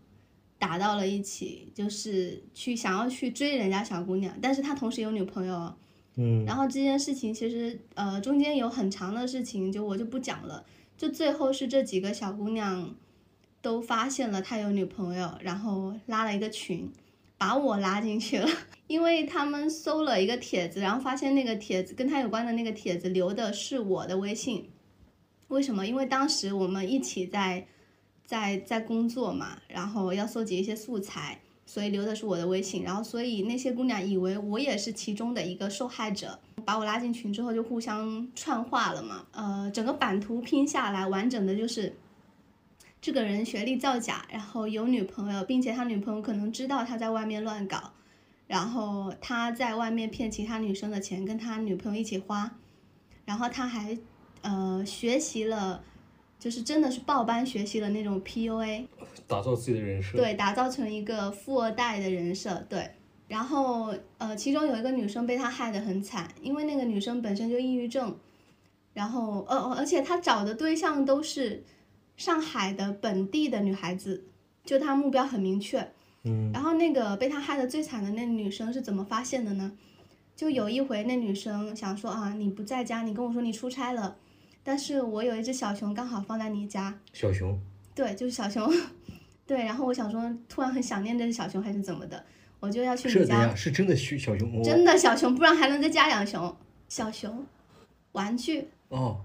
[0.58, 5.74] 打到了一起，就是去想要去追人家小姑娘，但是他同时有女朋友。
[6.16, 6.44] 嗯。
[6.46, 10.64] 然后这件事情其实呃中间有很长的事情，就我就不讲了。
[10.96, 12.94] 就最后是这几个小姑娘。
[13.64, 16.92] 都发现了他有女朋友，然后拉了一个群，
[17.38, 18.46] 把我拉进去了，
[18.86, 24.68] 因为他们搜了一个帖子，然后发现那个帖子跟他有关的那个帖子留的是我的微信，
[25.54, 25.86] 为什么？
[25.86, 27.66] 因为当时我们一起在
[28.26, 41.94] 在在工作嘛，然后要搜集一些素材，所以留的是我的微信，然后所以那些姑娘以为我也是其中的一个受害者，把我拉进群之后就互相串话了嘛，呃，整个版图拼下来，完整的就是。
[43.00, 47.92] 这个人学历造假，然后有女朋友，并且他女朋友可能知道他在外面乱搞，
[48.46, 52.50] 然后他在外面骗其他女生的钱，跟他女朋友一起花，
[53.26, 53.94] 然后他还
[54.44, 55.82] 呃学习了，
[56.38, 58.86] 就是真的是报班学习了那种 PUA，
[59.26, 62.88] 打造自己的人设，对，打造成一个富二代的人设，对，
[63.26, 68.16] 然后呃其中有一个女生被他害得很惨，因为那个女生本身就抑郁症，
[68.92, 71.64] 然后呃而且他找的对象都是。
[72.16, 74.22] 上海的本地的女孩子，
[74.64, 75.80] 就他目标很明确，
[76.22, 79.72] 嗯，然后那个被他害的最惨的那女生是怎么发现的呢？
[80.36, 84.16] 就有一回那女生想说啊，你不在家，你跟我说你出差了，
[84.64, 87.60] 但是我有一只小熊刚好放在你家，小熊，
[87.94, 88.68] 对，就是小熊，
[89.46, 92.24] 对，然后我想说突然很想念这只小熊还是怎么的，
[92.58, 96.56] 我就要去你家，是真的小小熊，真的小熊，不然还能再加两熊，
[96.88, 97.46] 小熊，
[98.12, 98.66] 玩具。
[98.88, 99.20] 哦，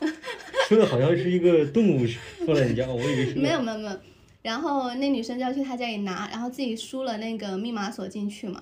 [0.68, 2.06] 说的好像是一个动物
[2.46, 4.00] 放在你家，我以为是 没有没有没有。
[4.40, 8.60] 然后那女生就要去他家里拿，然后自己输了那个密码锁进去嘛，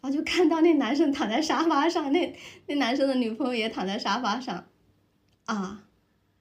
[0.00, 2.34] 然后就看到那男生躺在沙发上，那
[2.66, 4.64] 那男生的女朋友也躺在沙发上，
[5.46, 5.82] 啊，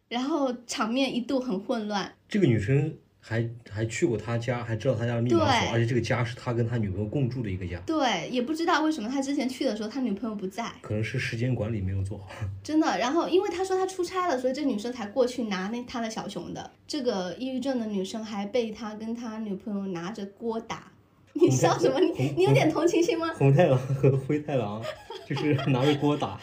[0.07, 2.13] 然后场面一度很混乱。
[2.27, 2.95] 这个女生。
[3.21, 7.77] 还还去过他家，还知道他家的密码锁，而且这个家是他跟他女朋友共住的一个家。
[7.85, 12.29] 对，也不知道为什么他之前去的时候他女朋友不在，可能是时间管理没有做好。
[12.63, 16.71] 真的，然后因为他说他出差了，所以这女生才过去拿那他的小熊的。
[16.87, 20.89] 这个抑郁症的女生还被他跟他女朋友拿着锅打。
[21.33, 21.99] 你笑什么？
[21.99, 23.33] 你你有点同情心吗？
[23.35, 24.81] 红太狼和灰太狼
[25.27, 26.39] 就是拿着锅打。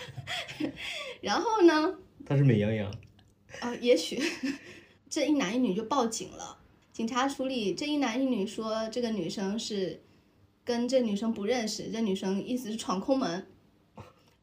[1.23, 1.95] 然后呢？
[2.27, 2.93] 他是美羊羊。
[3.61, 4.21] 呃，也许
[5.09, 6.59] 这一男一女就报警了。
[6.93, 10.01] 警察处理这一男一女说这个女生是
[10.65, 13.47] 跟这女生不认识，这女生意思是闯空门，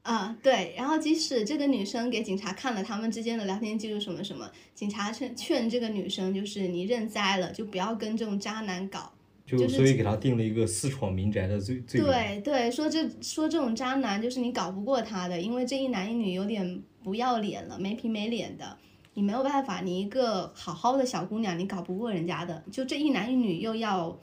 [0.04, 9.12] 啊对，然后即使这个女生给警察看了他们之间的聊天记录什么什么，警察劝劝这个女生就是你认栽了，就不要跟这种渣男搞，
[9.46, 18.78] 就所以给他定了一个私闯民宅的罪罪对对，说这说这种渣男就是你搞不过他的，因为这一男一女有点不要脸了，没皮没脸的。
[19.14, 22.64] 你没有办法，你一个好好的小姑娘，你搞不过人家的。
[22.72, 24.18] 就这一男一女又要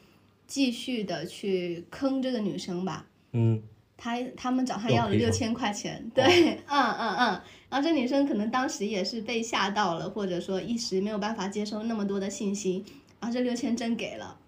[0.46, 3.06] 继续的去坑这个女生吧。
[3.32, 3.62] 嗯。
[4.02, 6.24] 他他们找他要了六千块钱，对，
[6.66, 12.82] 嗯嗯嗯，然后这女生可能当时也是被吓到了，或者说一时没有办法接收那么多的信息，
[13.20, 14.38] 然后这六千真给了，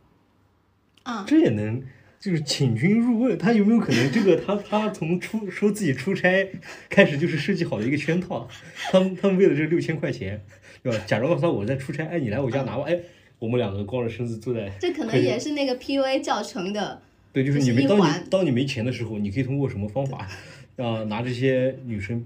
[1.02, 1.82] 啊、这也能
[2.22, 6.48] 就是请君入瓮，他有没有可能这个他他从出说自己出差
[6.88, 8.48] 开始就是设计好的一个圈套，
[8.92, 10.40] 他们他们为了这六千块钱，
[10.84, 11.04] 对吧？
[11.04, 12.96] 假装告诉他我在出差，哎，你来我家拿吧，哎，
[13.40, 17.02] 我们两个光着身子坐在，这可能也是那个 PUA 教程的，
[17.32, 20.28] 对，就是你没当你当你没钱的时候，你可以通过什么方法
[20.76, 22.24] 啊、拿这些女生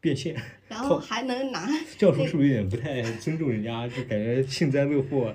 [0.00, 0.36] 变现？
[0.68, 1.68] 然后还能拿，
[1.98, 3.88] 这样说是不是有点不太尊重人家？
[3.88, 5.34] 就感觉幸灾乐祸，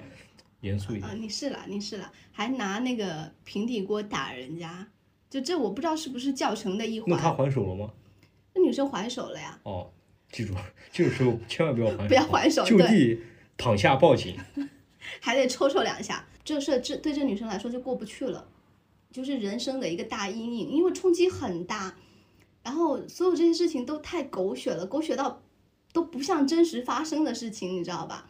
[0.68, 4.88] 严肃一点啊、你是啦，你是啦，还拿那个平底锅打人家，
[5.30, 7.92] 就这我不知道是不是教程的一环那他环，还手了吗？
[8.54, 9.90] 那女生还手了呀，哦，
[10.32, 10.54] 记住，
[10.92, 13.20] 这个时候千万不要还手，不要还手就地
[13.58, 14.36] 躺下报警。
[15.22, 18.46] 还得抽抽两下，这事这对这女生来说就过不去了，
[19.10, 21.96] 就是人生的一个大阴影，因为冲击很大，
[22.62, 25.42] 然后所有这些事情都太狗血了，狗血到
[25.94, 28.28] 都不像真实发生的事情，你知道吧？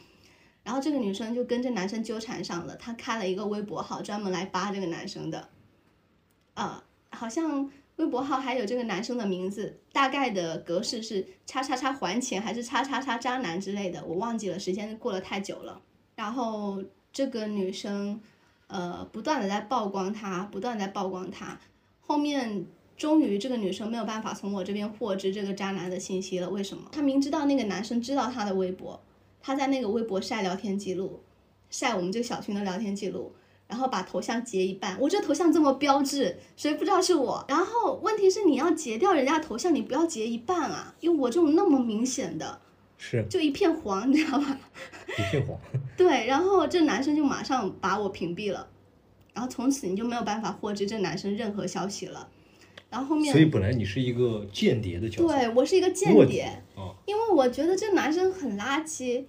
[0.68, 5.48] 然后这个女生就跟这男生纠缠上了，她开了一个微博号，专门来扒这个男生的，
[6.56, 15.82] 呃、好像微博号还有这个男生的名字，大概的格式是叉叉叉还钱还是叉叉叉渣男之类的，我忘记了，时间过了太久了。
[16.18, 18.20] 然后这个女生，
[18.68, 21.58] 呃，不断的在曝光他，不断在曝光他。
[22.02, 22.66] 后面
[22.98, 26.50] 终于这个女生没有办法从我这边获知这个渣男的信息了。
[26.50, 26.90] 为什么？
[26.92, 29.02] 她明知道那个男生知道她的微博，
[29.42, 31.22] 她在那个微博晒聊天记录，
[31.70, 33.34] 晒我们这个小群的聊天记录，
[33.68, 34.98] 然后把头像截一半。
[35.00, 37.46] 我这头像这么标志，谁不知道是我？
[37.48, 42.60] 然后问题是你要截掉人家头像，你不要截一半啊，因为我这种那么明显的，
[42.98, 44.60] 是就一片黄，你知道吧？
[45.18, 45.58] 一片黄。
[45.96, 48.68] 对，然后这男生就马上把我屏蔽了，
[49.34, 52.30] 然后从此你就没有办法获知这男生任何消息了。
[52.90, 55.28] 然后后面所以本来你是一个间谍的角色。
[55.28, 56.44] 对我是一个间谍，
[56.76, 59.26] 啊，因为我觉得这男生很垃圾，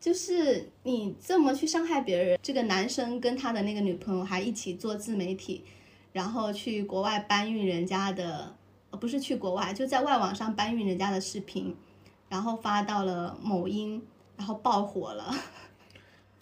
[0.00, 5.64] 就是你这么去伤害别人，这个男生跟他的那个女朋友还一起做自媒体，
[6.12, 8.54] 然后去国外搬运人家的，
[8.90, 11.76] 呃，不是去国外，就在外网上搬运人家的视频，
[12.28, 14.02] 然后发到了某音，
[14.36, 15.34] 然后爆火了。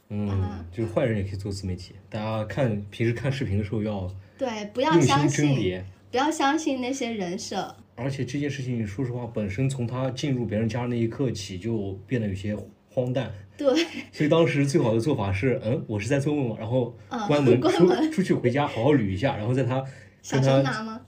[0.09, 1.93] 嗯，就是坏人也可以做自媒体。
[2.09, 5.85] 大家看平时看视频的时候要对，不要相信，别。
[6.11, 7.75] 不要相信那些人设。
[7.95, 12.57] 而且这件事情，说实话，本身从他进入别人家那一刻起就变得有些
[12.89, 13.33] 荒诞。
[13.57, 13.67] 对，
[14.13, 19.83] 所以当时最好的做法是，嗯，我是在做梦嘛，然后嗯关门出关门出去回家好好捋一下，然后在他
[20.21, 21.01] 小跟他熊拿吗？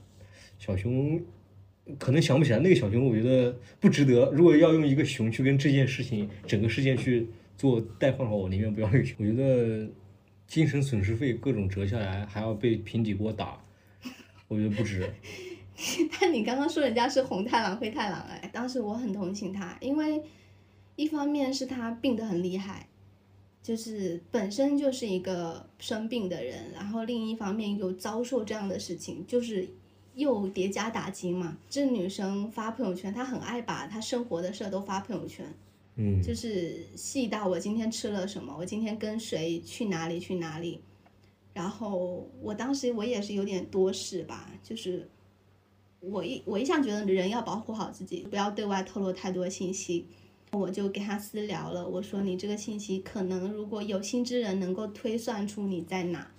[0.57, 1.21] 小熊
[1.99, 4.31] 可能想不起来那个小熊，我觉得不值得。
[4.31, 9.15] 如果要用一个熊去跟这件事情整个事件去做代换的话，我宁愿不要那个熊。
[9.23, 9.87] 我觉得
[10.47, 13.61] 精神损失费各种折下来，还要被平底锅打，
[14.49, 15.09] 我觉得不值。
[16.19, 20.21] 但你刚刚说人家是红太狼、灰太狼，哎，当时我很同情他，因为
[20.97, 22.89] 一方面是他病得很厉害，
[23.63, 29.69] 就是本身就是一个生病的人，然后另一方面又遭受这样的事情，就是
[30.15, 31.57] 又叠加打击嘛。
[31.69, 35.45] 这女生发朋友圈，她很爱把她生活的事儿都发朋友圈，
[35.95, 40.81] 嗯，就是细到我今天吃了什么，我今天跟谁去哪里去哪里。
[41.59, 45.05] 然后我当时我也是有点多事吧，就是
[45.99, 50.05] 我一我一向觉得人要保护好自己，不要对外透露太多信息。
[50.51, 56.31] 我就给他私聊了，我说你这个信息可能如果有心之人能够推算出你在哪，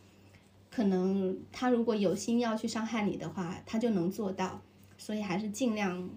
[0.70, 4.62] 可能他如果有心要去伤害你的话，他就能做到，
[4.96, 6.08] 所以还是尽量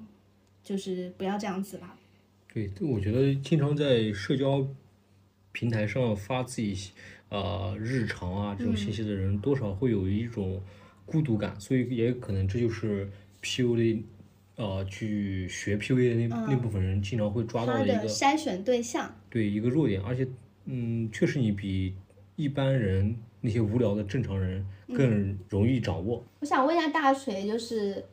[0.64, 2.00] 就是不要这样子吧。
[2.54, 4.66] 对，我觉得经常在社交
[5.52, 6.94] 平台上发自己
[7.34, 10.62] 呃日常啊这种信息的人，多少会有一种
[11.04, 13.10] 孤独感，所以也可能这就是
[13.42, 14.04] PUA
[14.56, 20.28] 呃去学 PUA 的那、那部分人经常会抓到的的一个筛选对象，对一个弱点，而且
[20.66, 21.96] 嗯，确实你比
[22.36, 24.64] 一般人那些无聊的正常人
[24.94, 26.24] 更容易掌握。
[26.40, 28.06] 我想问一下大锤，就是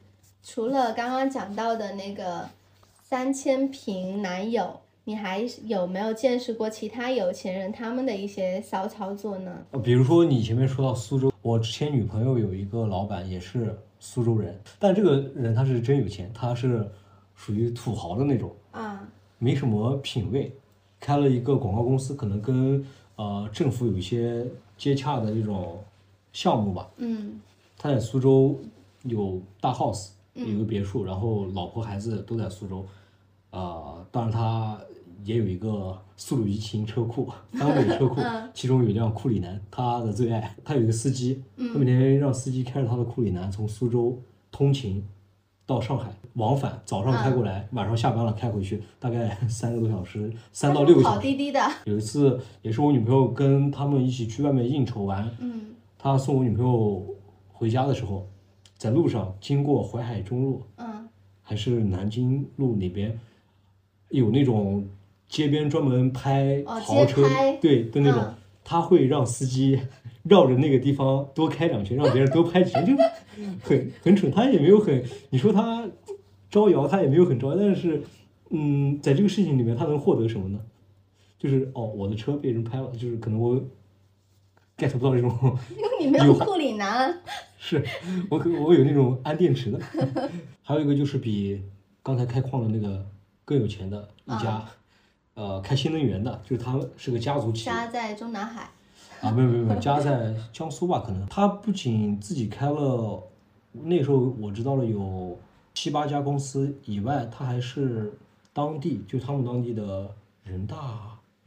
[0.43, 2.49] 除了刚刚讲到的那个
[3.03, 4.81] 三千平男友，
[5.11, 9.53] 你还有没有见识过其他有钱人他们的一些骚操作呢？
[9.73, 16.89] 呃，比如说你前面说到苏州，我之前女朋友有一个老板也是苏州人，但这个人他是真有钱，他是
[17.35, 19.05] 属于土豪的那种，啊，
[19.39, 20.55] 没什么品位，
[21.01, 22.87] 开了一个广告公司，可能跟
[23.17, 24.47] 呃政府有一些
[24.79, 25.83] 接洽的这种
[26.33, 26.89] 项目吧。
[26.99, 27.41] 嗯
[27.77, 28.57] 他在苏州
[29.03, 32.87] 有大 house，有个别墅，然后老婆孩子都在苏州，
[33.51, 34.81] 啊、但是他
[35.25, 38.21] 也有一个速度与激情车库， 单位车库，
[38.55, 40.55] 其中有一辆库里南，他的最爱。
[40.65, 45.05] 他有一个司机，他每天让司机开着他的库里南从苏州通勤
[45.67, 51.15] 到上海往返，早上开过来，晚上下班了开回去，大概三个多小时，三到六个小时。
[51.17, 55.67] 跑滴滴的，有一次也是我女朋友跟他们一起去外面应酬完，嗯
[55.99, 57.05] 他送我女朋友
[57.53, 58.27] 回家的时候，
[58.79, 61.09] 在路上经过淮海中路嗯
[61.43, 63.19] 还是南京路那边，
[64.09, 64.89] 有那种
[65.31, 67.23] 街边专门拍哦豪车、
[67.63, 69.81] 对的那种，嗯他会让司机
[70.23, 72.95] 绕着那个地方多开两圈，让别人多拍几圈，就
[73.63, 74.31] 很很蠢。
[74.31, 75.89] 他也没有很，你说他
[76.49, 78.03] 招摇，他也没有很招摇，但是，
[78.51, 80.61] 嗯，在这个事情里面，他能获得什么呢？
[81.37, 83.57] 就是哦，我的车被人拍了，就是可能我
[84.77, 85.33] get 不到这种，
[85.77, 87.13] 因为你没有有库里南，
[87.59, 87.83] 是
[88.31, 89.81] 我可我有那种安电池的。
[90.63, 91.61] 还有一个就是比
[92.05, 93.05] 刚才开矿的那个
[93.45, 94.65] 更有钱的一家，
[95.41, 97.75] 呃，开新能源的，就是他是个家族企业。
[97.75, 98.69] 家在中南海，
[99.23, 101.03] 啊，没有没有没有，家在江苏吧？
[101.07, 103.23] 可能他不仅自己开了，
[103.73, 105.39] 那时候我知道了有
[105.73, 108.13] 七八家公司以外，他还是
[108.53, 110.15] 当地就他们当地的
[110.45, 110.77] 人大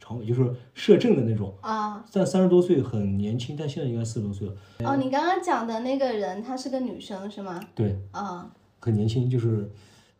[0.00, 1.54] 常委，就是摄政的那种。
[1.60, 4.54] 啊但三十多岁很年轻，但现在应该四十多岁了。
[4.80, 7.60] 哦，你刚刚讲的那个人，她是个女生是吗？
[7.76, 9.70] 对，啊很年轻，就是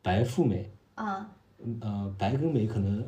[0.01, 0.70] 白富美。
[0.95, 1.29] 啊
[1.66, 3.05] 嗯呃，白跟美可能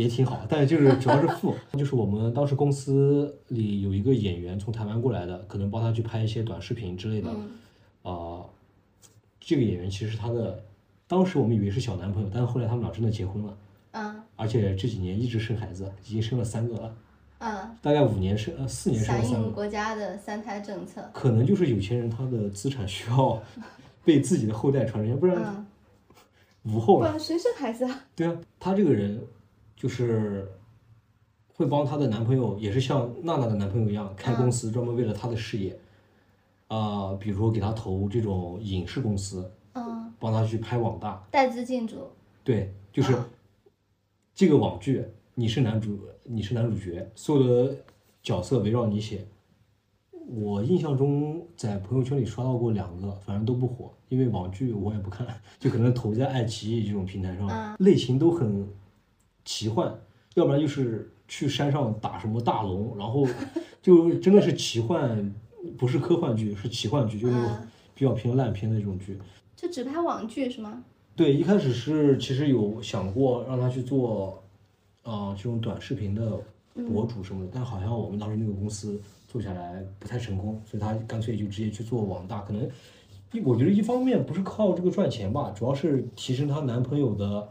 [0.00, 7.30] 也挺好，但是就是主要是富， 就是我们当时公司里有一个演员从台湾过来的，可能帮他去拍一些短视频之类的。
[7.30, 7.50] 嗯
[8.02, 8.40] 啊、
[9.38, 10.62] 这个演员其实他的，
[11.06, 13.56] 当时我们以为是小男朋友，但是后来他们俩真的结婚了，
[13.92, 16.94] 嗯而且这几年一直生孩子，已经生了三个了，
[17.40, 23.38] 嗯，大概五年生呃四年生了响三个，应国家的三胎政策，可能就是有钱人他的资产需要
[24.02, 25.66] 被自己的后代传承，要不然嗯，
[26.74, 27.06] 无后了。
[27.08, 28.02] 不然谁生孩子啊？
[28.16, 29.20] 对啊，他这个人
[29.80, 30.46] 就是
[31.54, 35.74] 会帮她的男朋友，也是像娜娜的男朋友一样，开公司专门为了她的事业。
[36.68, 41.26] 啊、比如说给她投这种影视公司，嗯，帮她去拍网大。
[41.30, 42.10] 带资进组，
[42.44, 43.16] 对，就是
[44.34, 45.02] 这个网剧，
[45.34, 47.74] 你是男主，你是男主角，所有的
[48.22, 49.26] 角色围绕你写。
[50.26, 55.26] 我印象中在朋友圈里刷到过两个，反正都不火，因为网剧我也不看，
[55.58, 58.68] 就可能投在爱奇艺这种平台上，类型都很
[59.44, 59.92] 奇幻，
[60.34, 63.26] 要不然就是去山上打什么大龙，然后
[63.82, 65.34] 就真的是奇幻，
[65.78, 69.18] 不是科幻剧，是奇幻剧，就是那种嗯比较偏烂片的那种剧。
[69.56, 70.82] 就只拍网剧是吗？
[71.14, 74.42] 对，一开始是其实有想过让他去做，
[75.02, 76.40] 呃，这种短视频的
[76.88, 82.40] 博主什么的，但好像我们当时那个公司做下来不太成功，所以他干脆就直接去做网大。
[82.40, 82.66] 可能
[83.32, 87.48] 一我觉得一方面不是靠这个赚钱吧，主要是提升她男朋友的，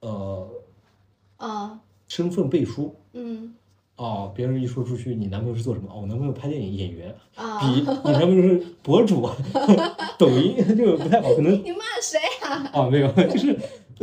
[0.00, 0.48] 呃，
[1.38, 1.78] 哦，
[2.08, 2.94] 身份背书。
[3.12, 3.54] 嗯
[3.96, 5.88] 哦，别人一说出去你男朋友是做什么？
[5.90, 7.82] 哦，我男朋友拍电影演员，啊，比你
[8.12, 9.26] 男朋友是博主，
[10.18, 12.70] 抖音这个不太好，可能 你骂谁啊？
[12.74, 13.58] 啊，没有，就是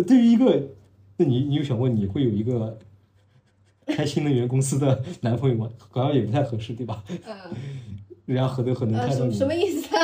[0.07, 0.59] 对于一个，
[1.17, 2.75] 那你你有想过你会有一个
[3.86, 5.69] 开新能源公司的男朋友吗？
[5.91, 7.03] 好像也不太合适，对吧？
[7.27, 7.36] 嗯，
[8.25, 9.31] 人家何德何能呃，看上你？
[9.34, 10.03] 什什么意思啊？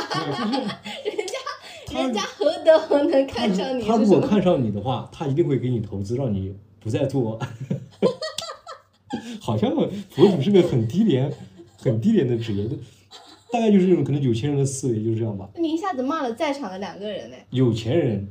[1.02, 1.26] 对就是
[1.86, 3.96] 他人家何德何能看上你他？
[3.96, 7.38] 如果看上你的话，他一定会给你投资，让你不再做。
[9.40, 11.32] 好像博主是个很低廉、
[11.78, 12.68] 很低廉的职业，
[13.50, 15.48] 大概就是这种可能有钱人的思维就是这样吧。
[15.56, 17.36] 你一下子骂了在场的两个人呢。
[17.50, 18.28] 有钱人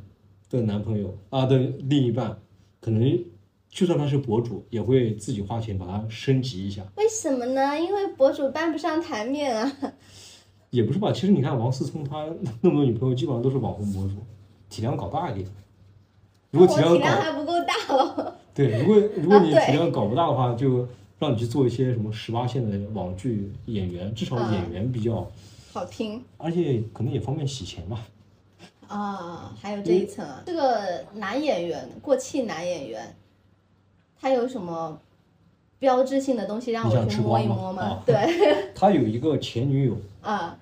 [0.50, 2.38] 的男朋友啊的另一半，
[2.80, 3.26] 可能
[3.70, 6.84] 就算他是博主，也会自己花钱把它升级一下。
[6.96, 7.78] 为什么呢？
[7.78, 9.94] 因为博主搬不上台面啊。
[10.70, 12.26] 也不是吧，其实你看王思聪他
[12.62, 14.14] 那么多女朋友，基本上都是网红博主，
[14.70, 15.48] 体量搞大一点。
[16.52, 18.36] 如果体量体量还不够大哦。
[18.60, 20.86] 对，如果如果你体量搞不大的话，就
[21.18, 25.26] 让你去做一些什么十八线的网剧演员，至少嗯演员比较，
[25.72, 28.06] 好听而且可能也方便洗钱吧。
[28.90, 30.44] 啊，还有这一层啊。
[30.46, 33.16] 这个男演员，过气男演员，
[34.20, 35.00] 他有什么
[35.78, 37.82] 标志性的东西让我去摸一摸吗？
[37.84, 40.58] 啊对， 他有一个前女友， 啊，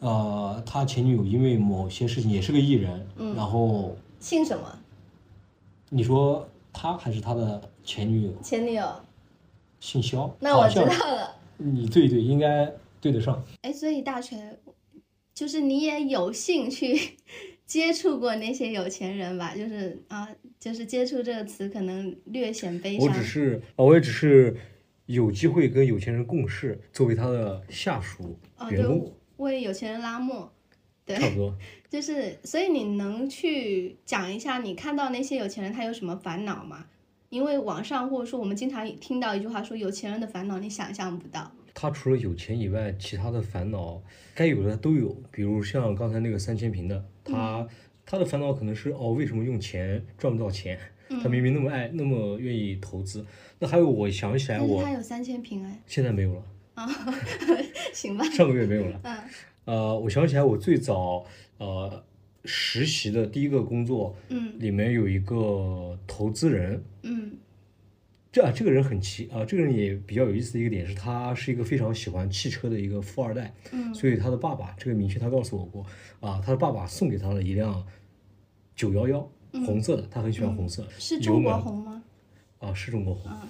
[0.00, 4.64] 呃，他前女友因为某些事情也是个艺人，嗯然后姓什么？
[5.90, 6.46] 你说
[6.80, 8.88] 他还是他的前女友，前女友？
[9.80, 11.36] 姓肖，那我知道了。
[11.56, 13.44] 你对对，应该对得上。
[13.62, 14.38] 哎，所以大锤，
[15.34, 17.16] 就是你也有幸去
[17.66, 19.56] 接触过那些有钱人吧？
[19.56, 20.28] 就是啊，
[20.60, 23.08] 就是接触这个词可能略显悲伤。
[23.08, 24.56] 我只是，啊我也只是
[25.06, 30.52] 有机会跟有钱人共事，作为他的下属啊，员工，对，为有钱人拉磨。
[31.08, 31.56] 对，差不多。
[31.90, 36.84] 就是，所以你能去讲一下你看到那些有钱人他有什么烦恼吗？
[37.30, 41.50] 因为网上或者说我们经常听到一句话说，有钱人的烦恼你想象不到。
[41.74, 44.02] 他除了有钱以外，其他的烦恼
[44.34, 47.66] 该有的都有，比如像刚才那个三千平的，他、
[48.04, 50.78] 他的烦恼可能是哦，为什么用钱赚不到钱？
[51.22, 53.24] 他明明那么爱，那么愿意投资。
[53.58, 56.42] 那还有，我想起来他有三千平哎，现在没有了
[56.74, 56.86] 啊，
[57.94, 59.00] 行吧，上个月没有了。
[59.04, 59.16] 嗯
[59.68, 61.26] 呃，我想起来我最早
[61.58, 62.02] 呃
[62.46, 64.58] 实习的第一个工作，嗯。
[64.58, 67.32] 里面有一个投资人，嗯。
[68.32, 73.94] 这啊这个人很奇啊，这个人也比较有意思的一个点是，他是一个非常喜欢汽车的一个富二代，嗯。
[73.94, 75.84] 所以他的爸爸，这个明确他告诉我过
[76.20, 77.86] 啊，他的爸爸送给他了一辆
[78.74, 79.30] 九幺幺，
[79.66, 82.02] 红色的，他很喜欢红色，油是中国红吗？
[82.60, 83.30] 啊，是中国红。
[83.30, 83.46] 嗯。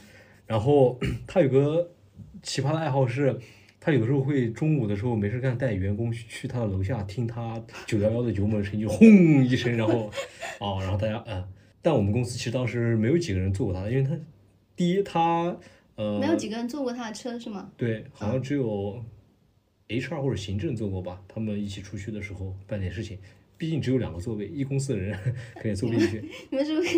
[0.48, 0.98] 然后
[1.28, 1.92] 他有个
[2.42, 3.38] 奇葩的爱好是，
[3.80, 10.10] 他有的时候会中午的时候没事干，带员工去去他的楼下听他九幺幺的油门声音就轰一声，然后
[10.60, 11.46] 哦，然后大家嗯，
[11.80, 14.18] 但我们公司其实当时没有几个人坐过他，因为他
[14.74, 15.56] 第一他
[15.96, 17.70] 呃没有几个人坐过他的车是吗？
[17.76, 19.02] 对，好像只有
[19.88, 23.18] HR 或者行政坐过吧，他们一起出去的时候办点事情。
[23.56, 25.18] 毕竟只有两个座位，一公司的人
[25.60, 26.22] 可以坐不进去。
[26.48, 26.96] 你们是不是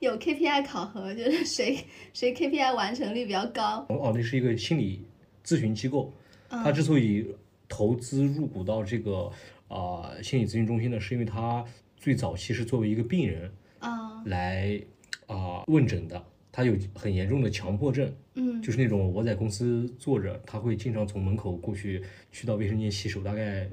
[0.00, 1.14] 有 KPI 考核？
[1.14, 1.78] 就是谁
[2.14, 3.84] 谁 KPI 完成率比较高？
[3.90, 5.02] 哦，那是一个心理
[5.48, 6.12] 咨询机构，
[6.50, 7.34] 嗯他之所以
[7.66, 9.32] 投资入股到这个
[9.68, 11.64] 啊、呃心理咨询中心呢，是因为他
[11.96, 14.78] 最早期是作为一个病人啊来
[15.26, 16.22] 啊、问诊的，
[16.52, 23.68] 他有很严重的强迫症，嗯就是那种我在公司坐着，他会经常从门口过去，去到卫生间洗手，大概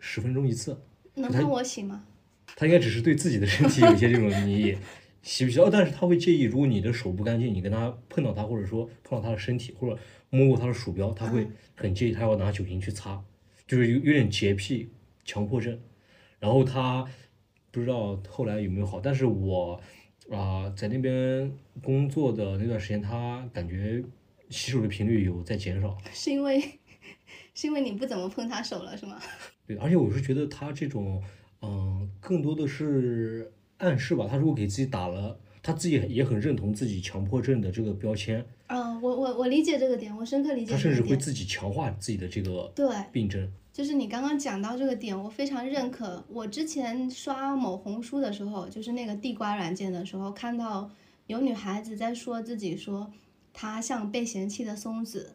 [0.00, 0.76] 十分钟一次。
[1.14, 2.04] 能帮我洗吗？
[2.56, 4.76] 他应该只是对自己的身体有一些这种你
[5.22, 5.58] 洗不洗？
[5.60, 9.98] 哦，但是他会介意，如果你的手不干净，你跟他碰到他，或者说碰到他的身体，或者
[10.30, 13.22] 摸过他的鼠标，他会很介意，他要拿酒精去擦，
[13.66, 14.90] 就是有有点洁癖、
[15.24, 15.78] 强迫症。
[16.38, 17.06] 然后他
[17.70, 19.80] 不知道后来有没有好，但是我
[20.30, 21.52] 啊、在那边
[21.82, 24.02] 工作的那段时间，他感觉
[24.48, 25.98] 洗手的频率有在减少。
[26.12, 26.60] 是因为
[27.52, 29.20] 是因为你不怎么碰他手了是吗？
[29.66, 31.20] 对，而且我是觉得他这种，
[31.62, 34.28] 嗯、更多的是暗示吧。
[34.30, 41.16] 他如果给自己打了，他自己也很认同自己强迫症的这个标签，嗯，我我我理解这个点，我深刻理解他甚至会。
[41.16, 43.50] 自己强化自己的这个对，病症。
[43.72, 46.24] 就是你刚刚讲到这个点，我非常认可。
[46.28, 50.90] 我之前刷某红书的时候，就是那个地瓜软件的时候，看到
[51.26, 53.10] 有女孩子在说自己说
[53.52, 55.34] 她像被嫌弃的松子，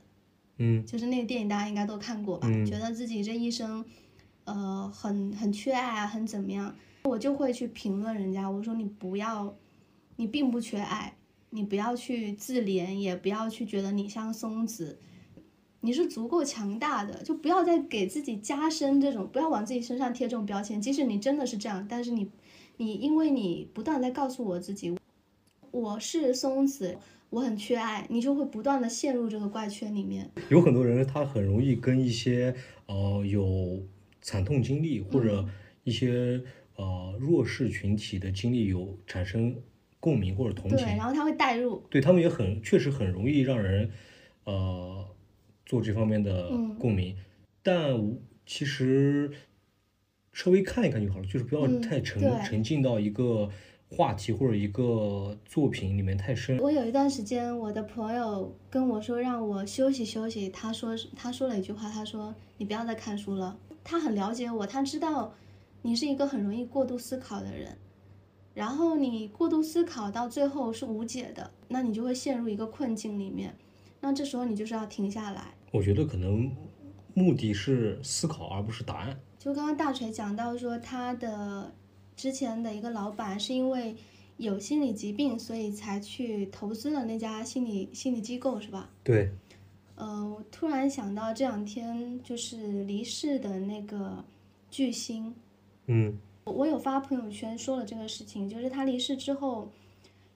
[0.58, 2.48] 嗯就是那个电影大家应该都看过吧？
[2.50, 3.84] 嗯觉得自己这一生，
[4.44, 6.76] 呃，很很缺爱啊，很怎么样？
[7.04, 9.56] 我就会去评论人家，我说你不要，
[10.18, 11.16] 你并不缺爱，
[11.56, 15.00] 你不要去自怜，也不要去觉得你像松子，
[15.80, 20.82] 你是足够强大的，就不要再给自己加深这种，不要往自己身上贴这种标签。
[20.82, 22.30] 即使你真的是这样，但是你，
[22.76, 24.94] 你因为你不断在告诉我自己，
[25.72, 26.98] 我是松子，
[27.30, 30.30] 我很缺爱，你就会不断的陷入这个怪圈里面。
[30.50, 32.54] 有很多人他很容易跟一些
[32.88, 33.82] 呃有
[34.22, 35.48] 惨痛经历或者
[35.84, 36.44] 一些
[36.76, 39.56] 呃弱势群体的经历有产生
[40.06, 40.88] 共鸣或者同对，情。
[40.96, 43.90] 然后他会带入，对他们也很确实很容易让人
[44.44, 45.04] 呃
[45.66, 47.18] 做这方面的嗯共鸣，
[47.64, 49.32] 但其实
[50.32, 53.50] 稍微看一看就好了，就是不要嗯太沉、对沉浸到一个
[53.90, 56.60] 话题或者一个作品里面太深。
[56.60, 63.58] 我有一段时间，我的朋友跟我说让我休息休息，他说他说了一句话，他说你不要再看书了。
[63.84, 65.34] 他很了解我，他知道
[65.82, 67.78] 你是一个很容易过度思考的人，
[68.56, 73.56] 然后你过度思考到最后是无解的，那你就会陷入一个困境里面。
[74.00, 75.54] 那这时候你就是要停下来。
[75.72, 76.50] 我觉得可能
[77.14, 79.20] 目的是思考，而不是答案。
[79.38, 81.72] 就刚刚大锤讲到说，他的
[82.16, 83.96] 之前的一个老板是因为
[84.38, 88.90] 有心理疾病，所以才去投资了那家心理心理机构，是吧？
[89.04, 89.32] 对，
[89.96, 94.24] 呃，我突然想到这两天就是离世的那个
[94.72, 95.36] 巨星，
[95.88, 99.72] 嗯我有发朋友圈说了这个事情，就是他离世之后，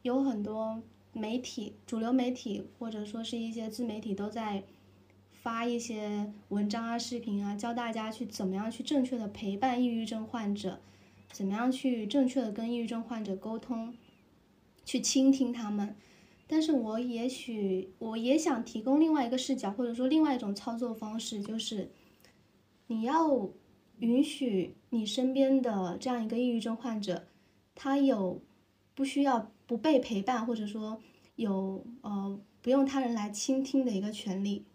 [0.02, 0.82] 有很多
[1.14, 4.64] 媒体、主流媒体或者说是一些自媒体都在
[5.32, 10.82] 发一些文章啊、视频啊，教大家去怎么样去正确的陪伴抑郁症患者，
[11.32, 13.94] 怎么样去正确的跟抑郁症患者沟通，
[14.84, 15.96] 去倾听他们。
[16.48, 21.92] 但是我也许我也想提供另外一个视角，或者说另外一种操作方式，就是
[22.88, 23.50] 你要
[24.00, 27.28] 允许你身边的这样一个抑郁症患者，
[27.76, 28.42] 他有
[28.96, 31.02] 不需要不被陪伴，或者说
[31.36, 34.66] 有呃不用他人来倾听的一个权利。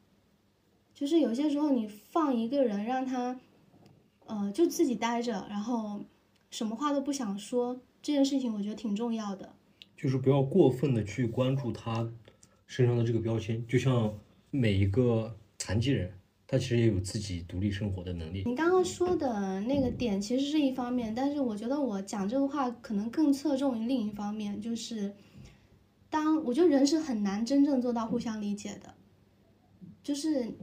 [0.95, 3.39] 就是有些时候你放一个人让他，
[4.27, 6.05] 呃就自己待着，然后
[6.51, 9.55] 什么话都不想说，这件事情我觉得挺重要的。
[9.97, 12.13] 就是不要过分的去关注他
[12.67, 14.17] 身上的这个标签，就像
[14.51, 16.13] 每一个残疾人，
[16.47, 18.45] 他其实也有自己独立生活的能力。
[18.47, 25.15] 你刚刚说的那个点其实是一方面，但是我觉得我讲这个话可能更侧重于另一方面，就是
[26.11, 28.95] 当我觉得人是很难真正做到互相理解的，
[30.03, 30.55] 就是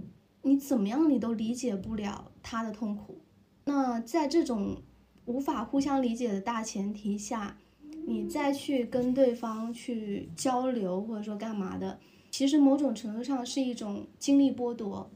[0.43, 3.19] 你怎么样你都理解不了他的痛苦。
[3.65, 4.81] 那在这种
[5.25, 7.57] 无法互相理解的大前提下，
[8.05, 15.09] 你再去跟对方去交流或者说干嘛的，其实某种程度上是一种精力剥夺。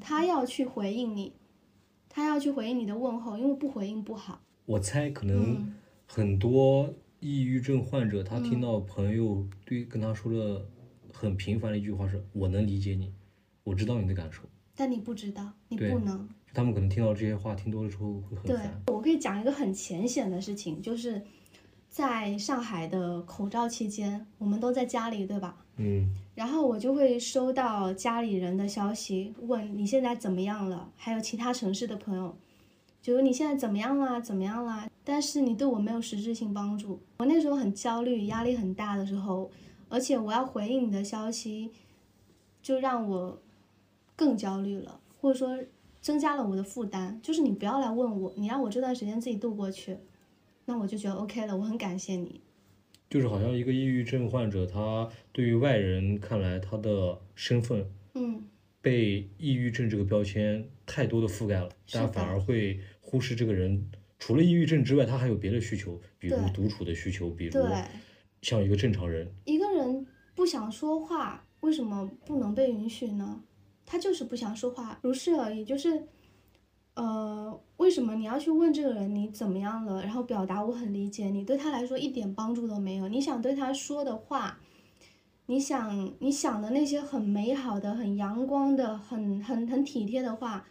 [0.00, 1.32] 他要去回应你，
[2.08, 4.40] 他要去回应你的问候，因为不回应不好。
[4.64, 5.72] 我猜可能
[6.06, 10.66] 很多抑郁症患者，他听到朋友对跟他说的
[11.12, 13.12] 很频繁的一句话是“我能理解你，
[13.64, 14.42] 我知道你的感受
[14.74, 21.22] 但你不知道，你不能。”，他们可能听到这些话听多了之后会很对烦。，我可以讲一个很浅显的事情，就是
[21.88, 25.56] 在上海的口罩期间，我们都在家里，对吧？
[25.76, 32.36] 嗯，然后我就会收到家里人的消息，问你现在怎么样了，还有其他城市的朋友，
[33.02, 34.88] 就是你现在怎么样啦，怎么样啦？
[35.04, 37.00] 但是你对我没有实质性帮助。
[37.18, 39.50] 我那时候很焦虑，压力很大的时候，
[39.88, 41.70] 而且我要回应你的消息，
[42.62, 43.38] 就让我
[44.16, 45.56] 更焦虑了，或者说
[46.00, 47.20] 增加了我的负担。
[47.22, 49.98] 就是你不要来问我，你让我这段时间自己度过去，
[50.66, 52.42] 那我就觉得 OK 了，我很感谢你。
[53.08, 58.44] 就是好像一个抑郁症患者，他对于外人看来，他的身份嗯，
[58.82, 63.88] 被抑郁症这个标签太多的覆盖了，大家反而会忽视这个人
[64.18, 67.62] 除了抑郁症之外，他还有别的需求，比如独处的需求，比如对。
[68.42, 69.32] 像一个正常人。
[69.44, 73.42] 一个人不想说话，为什么不能被允许呢？
[73.84, 75.64] 他就是不想说话，如是而已。
[75.64, 76.06] 就是，
[76.96, 83.06] 呃，为什么你要去问这个人你怎么样了，然后表达我很理解你，对他来说一点帮助都没有。
[83.06, 84.58] 你想对他说的话，
[85.44, 90.66] 你想你想的那些很美好的、很阳光的、很很很体贴的话，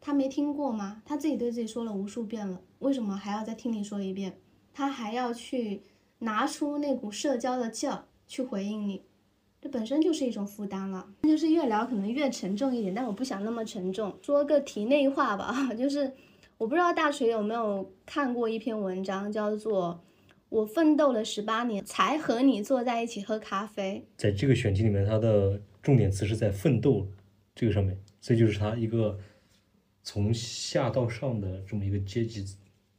[0.00, 1.02] 他没听过吗？
[1.04, 4.38] 他自己对自己说了无数遍了，为什么还要再听你说一遍？
[4.72, 5.82] 他还要去
[6.20, 9.02] 拿出那股社交的劲儿去回应你，
[9.66, 11.04] 这本身就是一种负担了。
[11.22, 14.16] 那就是越聊可能越沉重一点，但我不想那么沉重。
[14.22, 16.12] 说个题内话吧， 就是
[16.56, 20.00] 我不知道大锤有没有看过一篇文章，叫做
[20.50, 24.06] 《我奋斗了十八年才和你坐在一起喝咖啡》。
[24.16, 27.08] 在这个选题里面，它的重点词是在奋斗
[27.52, 29.18] 这个上面，所以就是它一个
[30.04, 32.44] 从下到上的这么一个阶级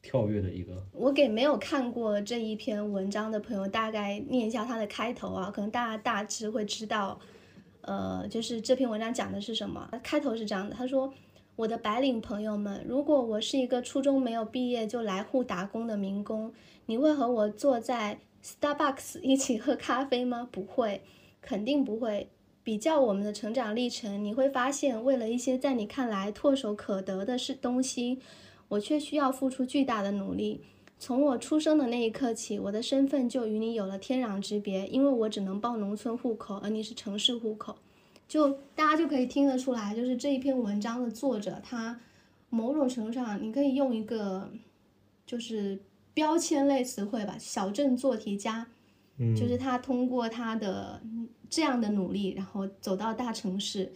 [0.07, 0.71] 跳跃的一个。
[0.93, 7.19] 我给没有看过这一篇文章的朋友大概念一下它的开头啊，可能大家大致会知道，
[7.81, 9.89] 呃，就是这篇文章讲的是什么。
[10.01, 11.13] 开头是这样的，他说
[11.57, 16.53] ：“我的白领朋友们，如果我是一个初中没有毕业就来沪打工的民工，
[16.85, 20.47] 你会和我坐在 Starbucks 一起喝咖啡吗？
[20.49, 21.01] 不会，
[21.41, 22.29] 肯定不会。”
[22.63, 28.19] 比较我们的成长历程，你会发现，为了一些在你看来唾手可得的是东西，
[28.69, 30.61] 我却需要付出巨大的努力。
[30.99, 37.77] 从我出生的那一刻起，我的身份就与你有了天壤之别，因为我只能报农村户口，而你是城市户口。
[38.27, 41.99] 就大家就可以听得出来，就是这一篇文章的作者，他
[42.49, 44.51] 某种程度上，你可以用一个
[45.25, 45.79] 就是
[46.13, 48.67] 标签类词汇吧，小镇做题家，
[49.17, 51.01] 嗯，就是他通过他的
[51.49, 53.93] 这样的努力，然后走到大城市，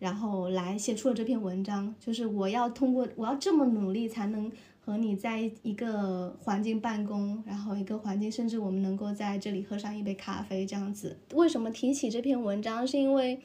[0.00, 1.94] 然后来写出了这篇文章。
[2.00, 11.16] 就是我要通过我要这么努力，才能和你在一个环境办公，然后一个环境，甚至我们能够在这里喝上一杯咖啡这样子。
[11.34, 12.84] 为什么提起这篇文章？
[12.84, 13.40] 是因为，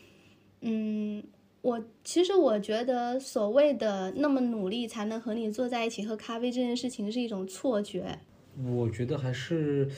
[0.61, 1.21] 嗯。
[1.61, 8.19] 我其实我觉得所谓的那么努力才能和你坐在一起喝咖啡这件事情是一种错觉。
[8.63, 9.89] 我觉得还是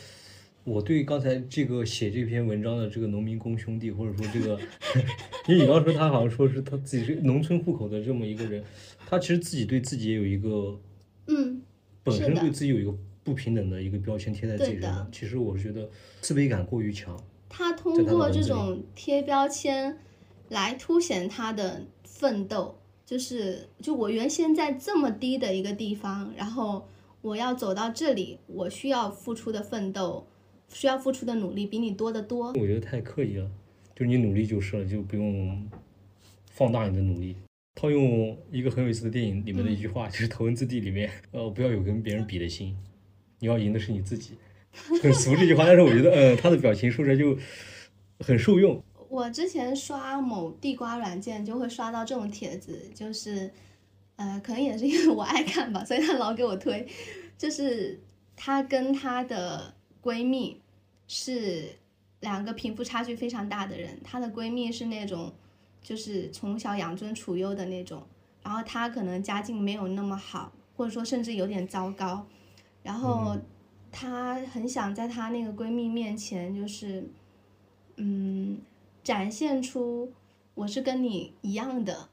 [0.68, 4.60] 我对刚才这个写这篇文章的这个农民工兄弟，或者说这个，
[5.48, 8.62] 因为你刚说他好像说是他自己是农村户口的这么一个人，
[9.06, 10.78] 他其实自己对自己也有一个
[11.28, 11.62] 嗯，
[12.04, 12.94] 本身对自己有一个
[13.24, 15.10] 不平等的一个标签贴在自己身上。
[15.10, 15.90] 其实我是觉得
[16.20, 17.18] 自卑感过于强。
[17.48, 19.98] 他通过这种贴标签
[20.50, 26.90] 来凸显他的奋斗，就是就我原先在这么低的一个地方，然后
[27.22, 30.28] 我要走到这里，我需要付出的奋斗，
[30.70, 32.48] 需要付出的努力比你多得多。
[32.54, 33.50] 我觉得太刻意了，
[33.96, 35.70] 就是你努力就是了，就不用
[36.52, 37.36] 放大你的努力。
[37.76, 42.76] 套用一个很有意思的电影里面的一句话，就是《头文字 D》里面，呃，不要有跟别人比的心，
[43.40, 44.34] 你要赢的是你自己。
[45.02, 47.38] 很俗这句话，但是我觉得，呃，他的表情说出来就
[48.20, 48.84] 很受用。
[49.10, 53.50] 我之前刷某地瓜软件就会刷到这种帖子，就是，
[54.16, 56.86] 呃，可能也是因为我爱看吧，所以他老给我推，
[57.38, 58.00] 就是
[58.36, 59.74] 他跟他的
[60.08, 60.62] 闺蜜
[61.06, 61.76] 是
[62.22, 65.34] 两个贫富差距非常大的人，她的闺蜜是那种
[65.82, 68.02] 就是从小养尊处优的那种，
[68.42, 72.26] 然后她可能家境没有那么好，或者说甚至有点糟糕，
[72.84, 73.36] 然后
[73.92, 77.10] 她很想在她那个闺蜜面前就是
[77.98, 78.62] 嗯
[79.04, 80.14] 展现出
[80.54, 82.08] 我是跟你一样的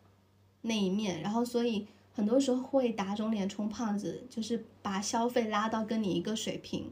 [0.62, 6.90] 那一面，然后所以很多时候会打肿脸充胖子，就是把消费拉到跟你一个水平。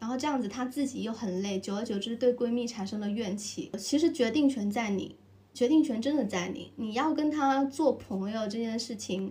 [0.00, 3.70] 然后这样子，她自己又很累，久而久之对闺蜜产生了怨气。
[3.78, 5.14] 其实决定权在你，
[5.52, 6.72] 决定权真的在你。
[6.76, 9.30] 你要跟她做朋友这件事情，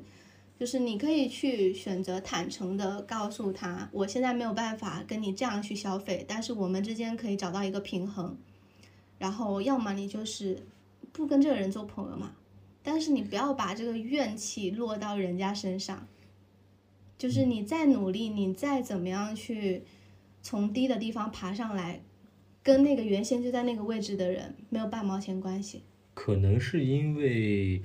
[0.59, 8.37] 就是你可以去选择坦诚的告诉她，我现在没有办法跟你这样去消费，但是我们之间可以找到一个平衡。
[9.17, 10.63] 然后要么你就是
[11.11, 12.35] 不跟这个人做朋友嘛，
[12.83, 16.07] 但是你不要把这个怨气落到人家身上。
[17.17, 19.83] 就是你再努力，你再怎么样去。
[20.41, 22.01] 从低的地方爬上来，
[22.63, 25.83] 跟那个原先就在那个位置的人没有半毛钱关系。
[26.13, 27.81] 可能是因为，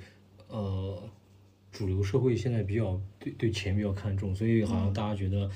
[0.47, 1.09] 呃，
[1.71, 5.49] 主流社会现在比较对对钱比较看重，所以好像大家觉得，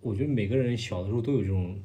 [0.00, 1.78] 我觉得每个人小的时候都有这种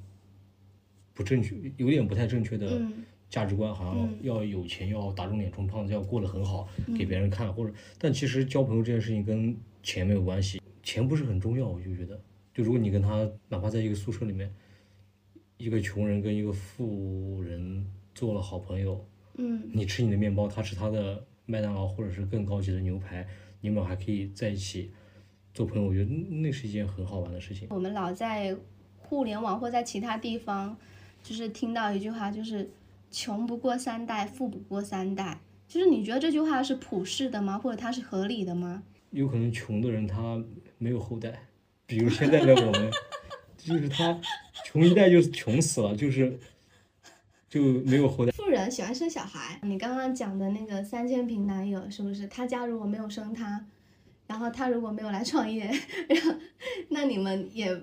[1.13, 2.81] 不正确、有点不太正确的
[3.29, 12.21] 价值观，好像要有钱，要打肿脸充胖子，要过得很好给别人看，或者，但其实交朋友这件事情跟钱没有关系，钱不是很重要，我就觉得。
[12.59, 14.53] 就如果你跟他哪怕在一个宿舍里面，
[15.55, 19.07] 一个穷人跟一个富人做了好朋友，
[19.37, 23.25] 嗯，你吃你的面包，他吃他的麦当劳或者是更高级的牛排，
[23.61, 24.91] 你们还可以在一起
[25.53, 27.69] 做朋友，我觉得那是一件很好玩的事情。
[27.71, 28.53] 我们老在
[28.97, 30.75] 互联网或在其他地方，
[31.23, 32.69] 就是听到一句话，就是
[33.09, 35.39] 穷不过三代，富不过三代。
[35.65, 37.57] 就是你觉得这句话是普世的吗？
[37.57, 38.83] 或者它是合理的吗？
[39.11, 40.43] 有可能穷的人他
[40.77, 41.45] 没有后代。
[41.89, 42.91] 比如现在的我们，
[43.57, 44.15] 就是他
[44.63, 46.37] 穷一代就穷死了，就是
[47.49, 48.31] 就没有后代。
[48.31, 52.27] 富人喜欢生小孩，你刚刚讲的那个三千平男友是不是？
[52.27, 53.65] 他家如果没有生他，
[54.27, 55.65] 然后他如果没有来创业，
[56.07, 56.35] 然后
[56.89, 57.75] 那你们也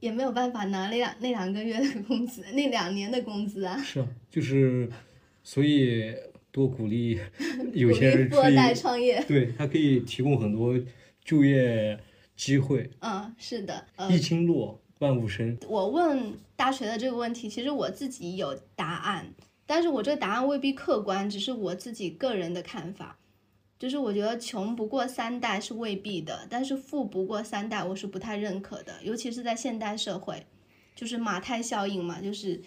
[0.00, 3.80] 也没有办法拿那两那两个月的工资，那两年的工资啊。
[3.84, 4.90] 是啊，就是
[5.44, 6.12] 所以
[6.50, 7.20] 多鼓励
[7.72, 10.76] 有些人富二代创业，对他可以提供很多
[11.24, 11.96] 就业。
[12.36, 15.56] 机会，嗯，是的，一经落万物生。
[15.68, 19.32] 我问大锤的这个问题，其实我自己有答案，
[19.66, 23.16] 但是我这个答案未必客观，只是我自己个人的看法。
[23.78, 30.46] 就是我觉得穷不过三代是未必的，但是富不过三代我是不太认可的，尤其是在现代社会，
[30.94, 32.62] 就是马太效应嘛，就是，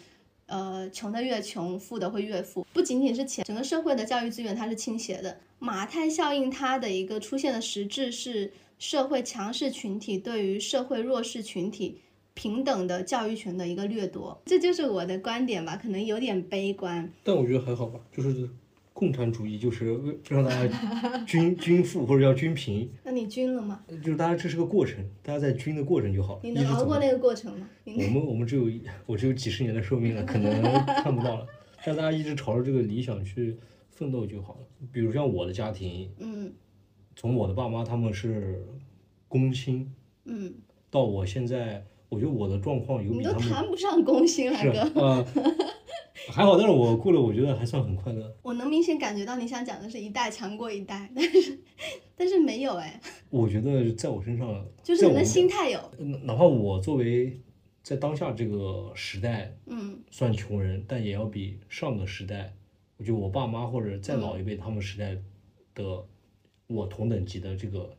[0.45, 2.65] 呃，穷的越穷，富的会越富。
[2.71, 5.39] 不仅仅是钱，整个社会的教育资源它是倾斜的。
[5.59, 8.51] 马太效应它的一个出现的实质是。
[8.77, 12.01] 社会强势群体对于社会弱势群体
[12.33, 17.11] 平等的教育权的一个掠夺，这就是我的观点吧，可能有点悲观。
[17.23, 18.47] 但我觉得还好吧，就是
[18.93, 19.99] 共产主义就是
[20.29, 22.87] 让大家均均富或者叫均贫。
[23.03, 23.83] 那你均了吗？
[24.03, 26.41] 就是大家这是个过程，大家在均的过程就好了。
[26.43, 27.67] 你能熬过那个过程吗？
[27.85, 28.71] 我们我们只有
[29.07, 30.61] 我只有几十年的寿命了，可能
[31.03, 31.47] 看不到了。
[31.83, 33.57] 但大家一直朝着这个理想去
[33.89, 34.59] 奋斗就好了。
[34.91, 36.53] 比如像我的家庭，嗯。
[37.17, 38.63] 从我的爸妈他们是
[39.27, 39.91] 工薪，
[40.25, 40.53] 嗯，
[40.91, 43.41] 到我现在，我觉得我的状况有比他们。
[43.41, 45.01] 你都谈不上工薪了，哥。
[45.01, 45.25] 呃，
[46.29, 48.37] 还好，但是我过了，我觉得还算很快乐。
[48.43, 51.59] 我能明显感觉到你想讲的是一代强过一代，但是
[52.15, 53.01] 但是没有哎。
[53.31, 55.79] 我觉得在我身上，就是你的心态有。
[56.23, 57.41] 哪怕我作为
[57.81, 62.53] 在当下这个时代，嗯，算穷人，但也要比上个时代，
[62.97, 65.17] 我觉得我爸妈或者再老一辈他们时代
[65.73, 66.05] 的。
[66.67, 67.97] 我同等级的这个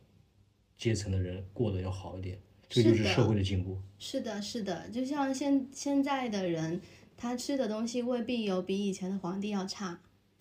[0.77, 2.39] 阶层的人过得要好一点，
[2.69, 3.77] 这就是社会的进步。
[3.97, 6.79] 是的，是的，就像现现在的人，
[7.17, 9.99] 他吃的东西未必有比以前的皇帝要差。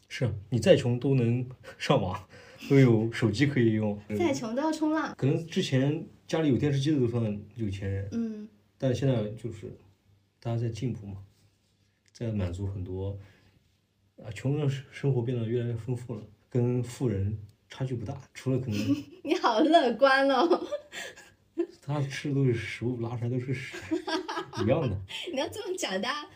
[0.09, 1.47] 是你再穷都能
[1.79, 2.29] 上网，
[2.69, 3.99] 都有手机可以用。
[4.17, 5.15] 再穷都要冲浪。
[5.17, 8.09] 可能之前家里有电视机的都算有钱人。
[8.13, 8.49] 嗯。
[8.79, 9.77] 但现在就是
[10.39, 11.25] 大家在进步嘛，
[12.13, 13.19] 在满足很多
[14.23, 17.37] 啊，穷人生活变得越来越丰富了，跟富人。
[17.69, 18.79] 差距不大，除了可能。
[19.23, 20.67] 你好乐观哦。
[21.83, 23.77] 他吃的都是食物，拉出来都是屎，
[24.63, 24.97] 一样的。
[25.33, 26.29] 你要这么讲，大家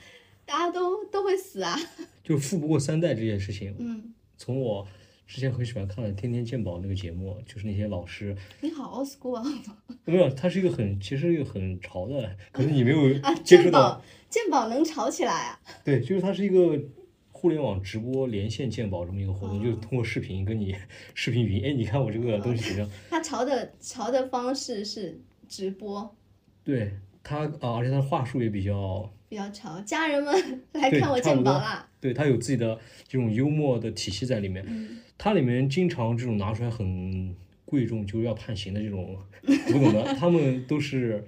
[0.44, 1.78] 大家都都会死啊。
[2.24, 3.74] 就富不过三代这件事情。
[3.78, 4.12] 嗯。
[4.36, 4.86] 从我
[5.26, 8.36] 之前很喜欢看的《天天鉴宝》那个节目，就是那些老师。
[8.60, 9.44] 你好，old school 啊。
[10.04, 14.02] 没有，他是一个很，其实一个很潮的，可能你没有 接触到。
[14.28, 15.60] 鉴宝能潮起来啊？
[15.84, 16.78] 对，就是他是一个。
[17.42, 20.76] 互联网直播连线鉴宝这么一个活动，就是通过视频跟你
[21.12, 22.90] 视频语音，哎，你看我这个东西怎么样？
[23.10, 26.14] 他潮的潮的方式是直播。
[26.62, 31.90] 对他啊，而且他话术也比较比较潮，家人们来看我鉴宝啦。
[32.00, 32.78] 对，他有自己的
[33.08, 34.64] 这种幽默的体系在里面。
[34.68, 35.00] 嗯
[35.34, 41.26] 里面经常这种拿出来很贵重，就是要判刑的这种，不懂的，他们都是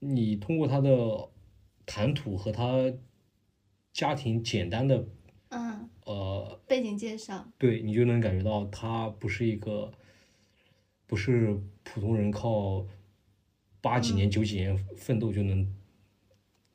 [0.00, 1.28] 你通过他的
[1.84, 2.92] 谈吐和他
[3.92, 5.06] 家庭简单的
[5.56, 9.90] 嗯，呃，背景介绍，对你就能感觉到他不是一个
[11.06, 12.86] 不是普通人靠
[13.80, 15.66] 八几年、九几年奋斗就能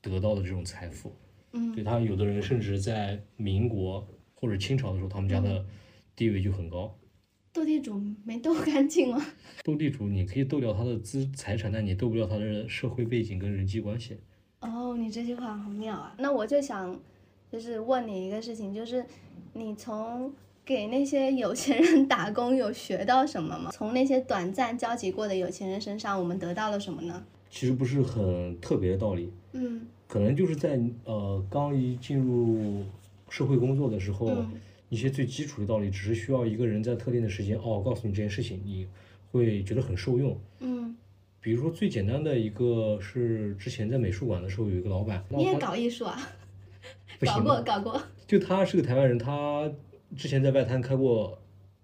[0.01, 1.15] 得到的这种财富。
[1.53, 5.65] 嗯对他有的人甚至在民国或者清朝的时候，他们家嗯的
[6.15, 6.97] 地位就很高。
[7.53, 9.21] 斗地主没斗干净吗？
[9.63, 14.17] 斗地主，你可以斗掉他的资财产，但你斗不掉他的社会背景跟人际关系。
[14.61, 16.15] 哦，你这句话好妙啊！
[16.17, 16.97] 那我就想，
[17.51, 19.05] 就是问你一个事情，就是
[19.53, 20.31] 你从
[20.63, 23.69] 给那些有钱人打工有学到什么吗？
[23.73, 27.23] 从那些短暂交集过的有钱人身上，我们得到了什么呢？
[27.49, 32.83] 其实不是很特别的道理，嗯可能就是在呃刚一进入
[33.27, 34.53] 社会工作的时候，嗯
[34.87, 38.87] 一些最基础的道理，只是需要一个人在特定的时间哦告诉你这件事情，你
[39.31, 40.37] 会觉得很受用。
[40.59, 40.95] 嗯，
[41.41, 46.17] 比如说最简单的一个是之前在美术馆的时候有一个老板，你也搞艺术啊？
[47.25, 48.01] 搞不行过搞过。
[48.27, 49.71] 就他是个台湾人，他
[50.15, 51.37] 之前在外滩开过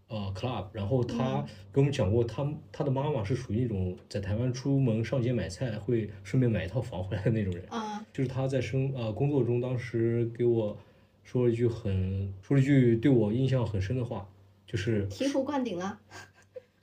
[0.08, 7.64] 呃 club，然后他跟我们讲过他，他的妈妈是属于那种在台湾出门上街买菜会顺便买一套房回来的那种人。
[7.70, 10.76] 啊就是他在生呃工作中，当时给我
[11.24, 14.28] 说了一句很说了一句对我印象很深的话，
[14.66, 16.00] 就是醍醐灌顶了。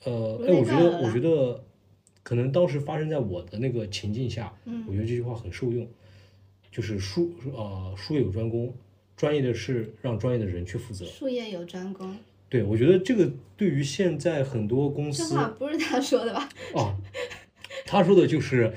[0.04, 1.64] 呃， 如哎，我觉得我觉得
[2.22, 5.88] 可能当时发生在我的那个情境下，嗯我觉得这句话很受用，
[6.74, 8.74] 就是术呃术业有专攻，
[9.16, 11.04] 专业的事让专业的人去负责。
[11.04, 12.16] 术业有专攻，
[12.48, 16.48] 对，我觉得这个对于现在很多公这司话不是他说的吧？
[16.74, 16.92] 哦，
[17.86, 18.74] 他说的就是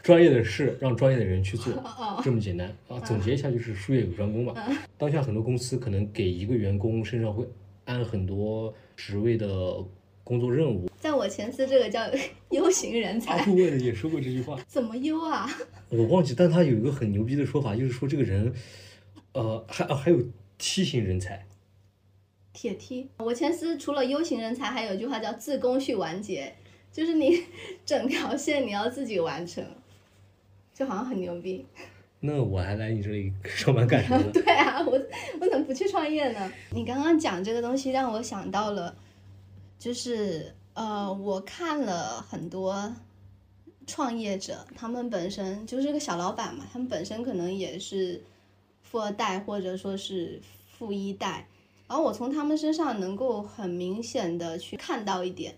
[0.00, 3.00] 专业的事让专业的人去做，哦这么简单啊。
[3.00, 4.54] 总结一下就是术业有专攻嘛。
[4.96, 7.44] 当下很多公司可能给一个员工身上会
[7.84, 9.84] 安很多职位的
[10.28, 10.90] 工作任务。
[11.00, 12.02] 在我前司这个叫
[12.50, 15.48] U 型人才，阿布问也说过这句话， 怎么 U 啊？
[15.88, 18.52] 我忘记，但他有一个很牛逼的说法，就是说这个人，
[19.32, 20.22] 呃，还啊还有
[20.58, 21.46] 梯形人才。
[22.52, 23.08] 铁梯。
[23.16, 26.54] 我前司除了 U 型人才，还有一句话叫自工序完结，
[26.92, 27.42] 就是你
[27.86, 29.64] 整条线你要自己完成，
[30.74, 31.64] 就好像很牛逼。
[32.20, 34.30] 那我还来你这里上班干什么呢？
[34.32, 35.00] 对啊，我
[35.40, 36.52] 我怎么不去创业呢？
[36.74, 38.92] 你刚刚讲这个东西让我想到了，
[39.78, 42.92] 就是呃，我看了很多
[43.86, 48.22] 创业者，他们本身就是个小老板嘛，他们本身可能也是
[48.82, 51.48] 富二代或者说是富一代，
[51.86, 55.56] 然后我从他们身上能够很明显的去看到一点，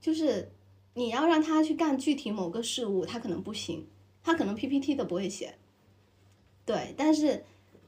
[0.00, 0.50] 就是
[0.94, 3.86] 你要让他去干具体某个事物，他可能不行，
[4.22, 5.54] 他可能 PPT 都不会写。
[6.64, 7.44] 对，但是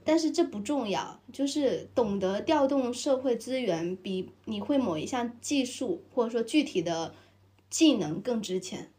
[0.08, 7.14] 但是这不重要，就是懂得调动社会资源，比你会某一项技术或者说具体的
[7.68, 8.90] 技能更值钱。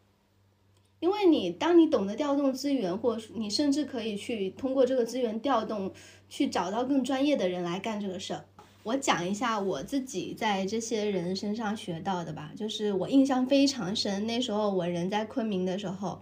[1.00, 5.92] 因为你当你懂得调动资源，或者你甚至可以去通过这个资源调动，
[6.30, 8.46] 去找到更专业的人来干这个事儿。
[8.84, 14.28] 我讲一下我自己在这些人身上学到的吧，就是我印象非常深。
[14.28, 16.22] 那时候我人在昆明的时候，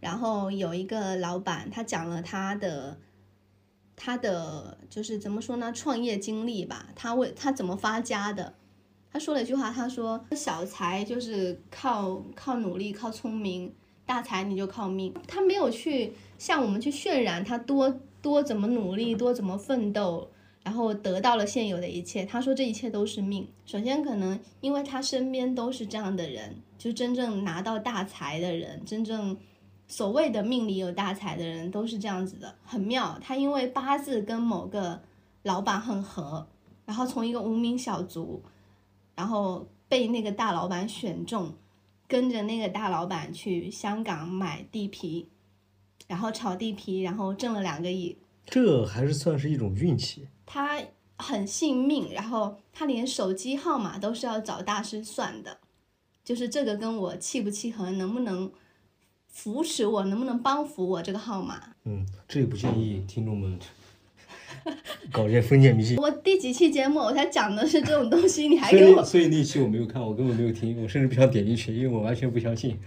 [0.00, 2.98] 然后有一个老板，他讲了他的
[3.96, 8.54] 他的就是怎么说呢，创业经历吧，他为他怎么发家的。
[9.10, 13.72] 他说了一句话，他说小财就是靠靠努力、靠聪明，
[14.04, 15.14] 大财你就靠命。
[15.26, 20.28] 他没有去向我们去渲染他多多怎么努力，多怎么奋斗，
[20.62, 22.26] 然后得到了现有的一切。
[22.26, 23.48] 他说这一切都是命。
[23.64, 29.34] 首先，可能因为他身边都是这样的人，就真正拿到大财的人，真正
[29.88, 33.18] 所谓的命里有大财的人都是这样子的，很妙。
[33.22, 35.00] 他因为八字跟某个
[35.42, 36.46] 老板很合，
[36.84, 38.42] 然后从一个无名小卒，
[39.14, 41.54] 然后被那个大老板选中，
[42.08, 45.28] 跟着那个大老板去香港买地皮，
[46.08, 48.18] 然后炒地皮，然后挣了两个亿。
[48.44, 50.28] 这还是算是一种运气。
[50.44, 50.80] 他
[51.16, 55.58] 很信命，然后他连手机号码都是要找大师算的，
[56.24, 58.52] 就是这个跟我契不契合，能不能
[59.36, 61.60] 扶持我，能不能帮扶我这个号码。
[61.84, 63.58] 嗯，这也不建议听众们
[65.12, 65.98] 搞这些封建迷信。
[65.98, 72.78] 我第几期节目我才讲的是这种东西，你还给我所以那期我没有看，我根本没有听，我甚至不想点进去，因为我完全不相信，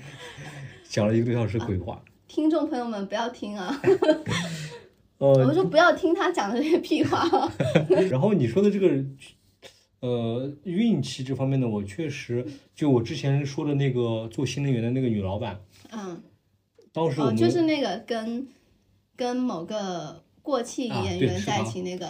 [0.89, 2.03] 讲了一个多小时鬼话。
[2.27, 3.80] 听众朋友们不要听啊！
[5.19, 7.53] 呃我，说不要听他讲的这些屁话啊。
[8.09, 9.05] 然后你说的这个，
[9.99, 12.43] 呃，运气这方面呢，我确实
[12.73, 15.59] 就我之前说的那个做新能源的那个女老板，
[15.91, 16.21] 嗯，
[16.99, 18.47] 当时我们、哦，就是那个跟
[19.15, 22.09] 跟某个过气啊演员在一起那个，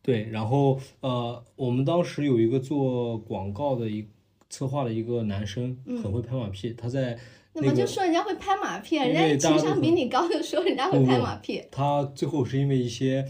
[0.00, 4.08] 对，然后呃，我们当时有一个做广告的一
[4.48, 7.18] 策划的一个男生，很会拍马屁，他在
[7.52, 11.62] 那么就说人家会拍马屁，因人家情商比你高的说人家会拍马屁。
[11.70, 13.26] 他最后是因为一些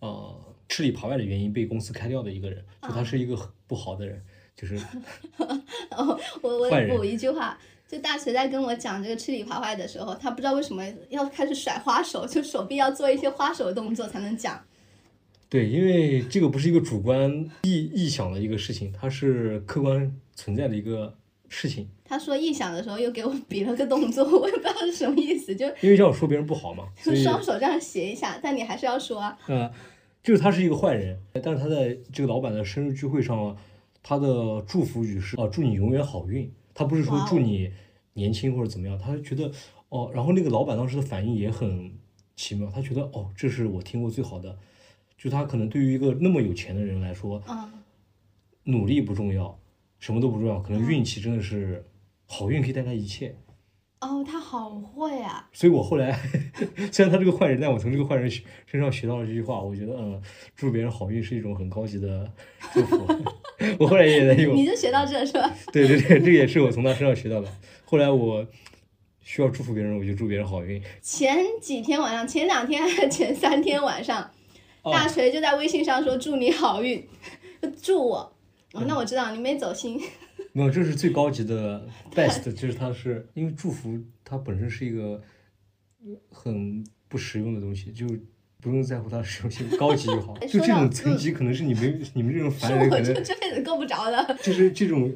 [0.00, 4.20] 呃吃里扒外的原因被公司开掉的一个人，就他是一个很不好的人，
[4.56, 4.76] 就是
[5.96, 7.56] 哦，我我补一句话，
[7.92, 14.58] 就大锤在跟我讲这个吃里扒外的时候，他不知道为什么要开始甩花手，就手臂要做一些花手动作才能讲。
[15.50, 17.30] 对，因为这个不是一个主观
[17.64, 21.14] 臆臆想的一个事情，它是客观存在的一个
[21.50, 21.86] 事情。
[22.02, 29.38] 他说臆想的时候又给我比了个动作， 我也不知道是什么意思，就因为这样说别人不好嘛，就双手这样斜一下，但你还是要说啊。
[29.48, 29.70] 呃，
[30.22, 33.54] 就是他是一个坏人，但是他在这个老板的生日聚会上，
[34.02, 36.50] 他的祝福语是啊、祝你永远好运。
[36.74, 37.72] 他不是说祝你
[38.14, 39.50] 年轻或者怎么样，他觉得
[39.88, 41.92] 哦，然后那个老板当时的反应也很
[42.36, 44.58] 奇妙，他觉得哦，这是我听过最好的。
[45.16, 47.70] 就他可能对于一个那么有钱的人来说，嗯，
[48.64, 49.58] 努力不重要，
[49.98, 51.84] 什么都不重要，可能运气真的是
[52.26, 53.36] 好运可以带来一切。
[54.02, 55.48] 哦，他好会啊。
[55.52, 56.18] 所以我后来
[56.90, 58.28] 虽然他是个坏人，但我从这个坏人
[58.66, 60.20] 身上学到了这句话，我觉得嗯，
[60.56, 62.28] 祝别人好运是一种很高级的
[62.72, 63.06] 祝福。
[63.78, 65.54] 我后来也在用， 你就学到这是吧？
[65.72, 67.48] 对对对，这也是我从他身上学到的。
[67.84, 68.44] 后来我
[69.20, 70.82] 需要祝福别人，我就祝别人好运。
[71.00, 74.28] 前几天晚上，前两天还是前三天晚上，
[74.82, 77.06] 哦大锤就在微信上说祝你好运，
[77.80, 78.32] 祝我。
[78.72, 80.00] 哦，那我知道你没走心。
[80.52, 85.22] 没有，这是最高级的 best，就是它是因为祝福它本身是一个
[86.30, 88.06] 很不实用的东西，就
[88.60, 90.36] 不用在乎它实用性，高级就好。
[90.38, 95.14] 就这种层级，可能是你们 你们这种凡人可能就这辈子够不着的就是这种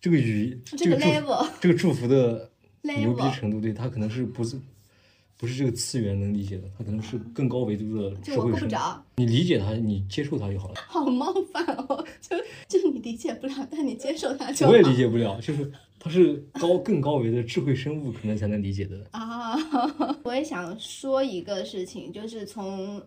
[0.00, 2.50] 这个语这个 level 这个祝福的
[2.82, 4.58] 牛逼程度，对他可能是不是
[5.38, 8.52] 不是这个次元能理解的，它可能是更高维度的就我社会生物。
[8.52, 10.74] 够不着，你理解它，你接受它就好了。
[10.88, 12.04] 好冒犯哦！
[12.20, 12.36] 就
[12.66, 14.72] 就你理解不了，但你接受它就好。
[14.72, 15.70] 我也理解不了，就是
[16.00, 19.06] 它是高更高维的智慧生物，可能才能理解的。
[19.12, 19.56] 啊，
[20.24, 23.00] 我也想说一个事情，就是从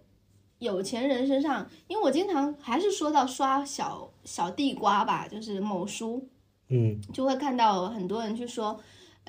[0.60, 6.26] 有钱人身上，因为我经常还是说到刷小小地瓜吧，就是某书
[6.70, 8.80] 嗯就会看到很多人去说，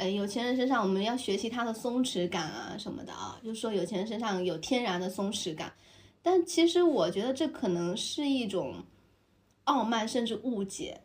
[0.02, 5.72] 呃，有钱人身上我们要学习他的松弛感啊什么的啊，就是说有钱人身上有天然的松弛感，
[6.20, 8.82] 但其实我觉得这可能是一种
[9.62, 11.00] 傲慢甚至误解，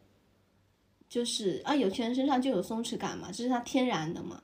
[1.07, 4.41] 就是啊，有钱人身上就有松弛感嘛，这是他天然的嘛，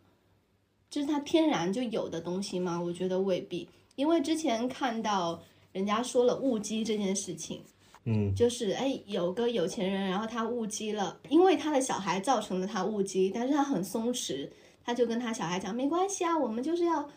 [0.87, 2.79] 这是他天然就有的东西吗？
[2.79, 7.63] 我觉得未必，因为之前看到人家说了误机这件事情。
[8.05, 14.49] 嗯就是哎，有个有钱人，然后他误机了，因为他的小孩造成了他误机，但是他很松弛，
[14.83, 17.09] 他就跟他小孩讲，没关系啊，我们就是要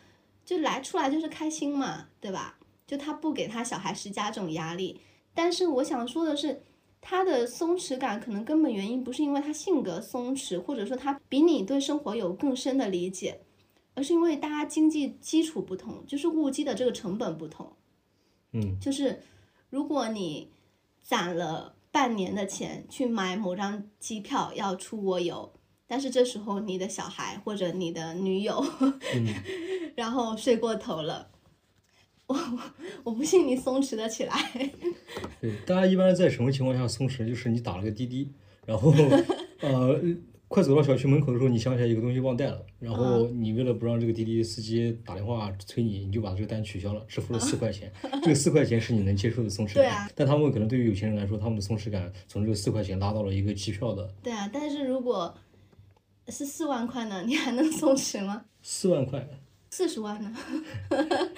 [0.45, 2.59] 就来出来就是开心嘛，对吧？
[2.87, 5.01] 就他不给他小孩施加这种压力。
[5.35, 6.63] 但是我想说的是，
[7.01, 13.41] 他的松弛感可能根本原因不是因为他性格松弛，或者说他比你对生活有更深的理解，
[13.95, 17.73] 而是因为大家经济基础不同，就是误机的这个成本不同。
[18.53, 19.21] 嗯就是
[19.69, 20.49] 如果你
[21.07, 25.53] 攒了半年的钱去买某张机票要出国游，
[25.87, 28.61] 但是这时候你的小孩或者你的女友，
[29.15, 29.35] 嗯，
[29.95, 31.31] 然后睡过头了，
[32.27, 32.37] 我
[33.05, 34.35] 我不信你松弛得起来。
[35.41, 37.25] 对，大家一般在什么情况下松弛？
[37.25, 38.33] 就是你打了个滴滴，
[38.67, 38.93] 然后
[39.63, 40.01] 呃，
[40.49, 47.93] 快走到小区门口的时候，你想起来有个东西忘带了，然后你为了不让这个滴滴司机打电话催你，你就把这个单取消了，支付了四块钱。
[48.23, 55.35] 这个四块钱是你能接受的松弛感，啊但他们可能对于有钱人来说，他们的松弛感从这个四块钱拉到了一个机票的对啊，但是如果
[56.29, 58.45] 是四万块呢，你还能松弛吗？
[58.63, 59.29] 四万块。
[59.69, 60.35] 四十万呢？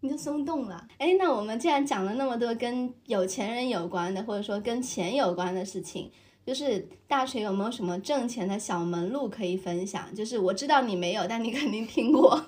[0.00, 0.86] 你就松动了。
[0.96, 6.10] 哎，那我们既然讲了那么多跟有钱人有关的，或者说跟钱有关的事情，
[6.50, 10.12] 就是大锤有没有什么挣钱的小门路可以分享？
[10.12, 12.44] 就是我知道你没有，但你肯定听过。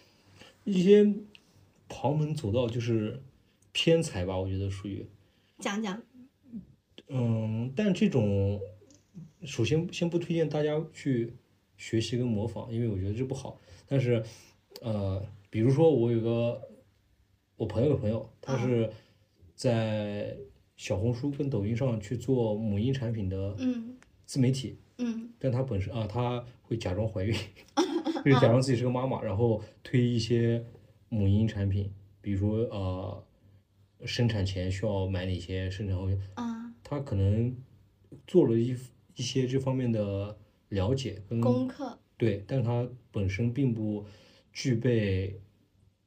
[0.64, 1.06] 一些
[1.86, 3.22] 旁门左道就是
[3.72, 5.06] 偏财吧，我觉得属于。
[5.58, 6.00] 讲讲。
[7.08, 8.58] 嗯，但这种
[9.44, 11.34] 首先先不推荐大家去
[11.76, 13.60] 学习跟模仿，因为我觉得这不好。
[13.86, 14.24] 但是，
[14.80, 16.58] 呃，比如说我有个
[17.56, 18.90] 我朋友的朋友，他是
[19.54, 20.38] 在
[20.76, 23.96] 小红书跟抖音上去做母婴产品的嗯。
[24.24, 25.30] 自媒体，嗯。
[25.38, 27.34] 但她本身啊，她会假装怀孕，
[28.24, 30.64] 就是假装自己是个妈妈，然后推一些
[31.08, 33.24] 母婴产品，比如说呃，
[34.06, 37.54] 生产前需要买哪些，生产后啊，他可能
[38.26, 38.74] 做了一
[39.16, 40.38] 一些这方面的
[40.70, 41.98] 了解跟功课。
[42.16, 44.06] 对，但是他本身并不
[44.52, 45.40] 具备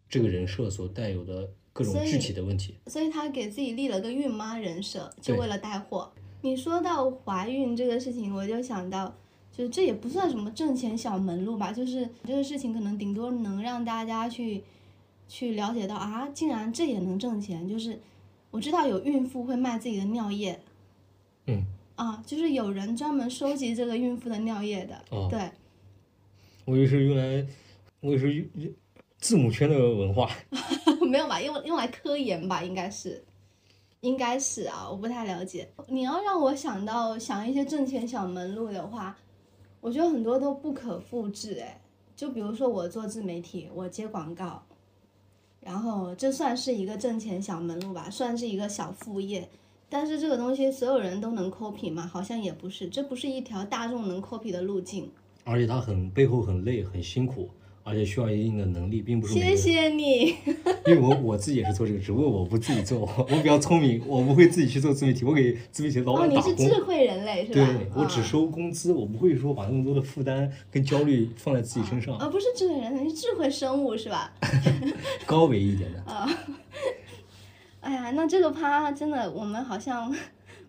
[0.09, 2.73] 这个人设所带有的各种具体的问题。
[2.87, 6.09] 所以她给自己立了个孕妈人设，就为了带货。
[6.41, 9.13] 你说到怀孕这个事情，我就想到，
[9.51, 14.63] 就是这也不算什么挣钱小门路吧，就是这个事情可能顶多能让大家去
[15.27, 17.67] 去了解到啊，竟然这也能挣钱。
[17.67, 17.99] 就是
[18.51, 20.57] 我知道有孕妇会卖自己的尿液，
[21.47, 21.65] 嗯，
[21.95, 25.49] 啊，就是有人专门收集这个孕妇的尿液的，哦对。
[26.63, 27.45] 我也是用来，
[27.99, 28.73] 我以为是用
[29.19, 30.29] 字母圈的文化。
[31.09, 31.41] 没有吧？
[31.41, 33.23] 用用来科研吧，应该是，
[34.01, 35.69] 应该是啊，我不太了解。
[35.87, 39.15] 你要让我想到想一些挣钱小门路的话，
[39.81, 41.59] 我觉得很多都不可复制。
[41.59, 41.81] 哎，
[42.15, 44.63] 就比如说我做自媒体，我接广告，
[45.59, 49.47] 然后这算是一个挣钱小门路吧，算是一个小副业。
[49.87, 52.09] 但是这个东西所有人都能 copy 吗？
[52.11, 55.09] 好像也不是，这不是一条大众能 copy 的路径。
[55.43, 57.49] 而且它很背后很累很辛苦，
[57.87, 60.35] 而且需要一定的能力，并不是谢谢你。
[60.87, 66.51] 因为我我自己也是做这个，只不过我不自己做，我比较聪明，我不会自己去做自媒体，我给自媒体的老哦，板打工。
[66.51, 67.95] 你是智慧人类是吧对吧？
[67.97, 74.33] 我只啊收工资，我不会说把那么多的负担跟焦虑放在自己身上，啊不是智慧人类，是智慧生物是吧？
[75.27, 75.99] 高维一点的。
[76.11, 76.27] 啊
[77.81, 80.11] 哎呀，那这个趴真的，我们好像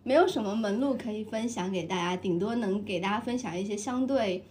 [0.03, 4.45] 没有什么门路可以分享给大家，顶多能给大家分享一些相对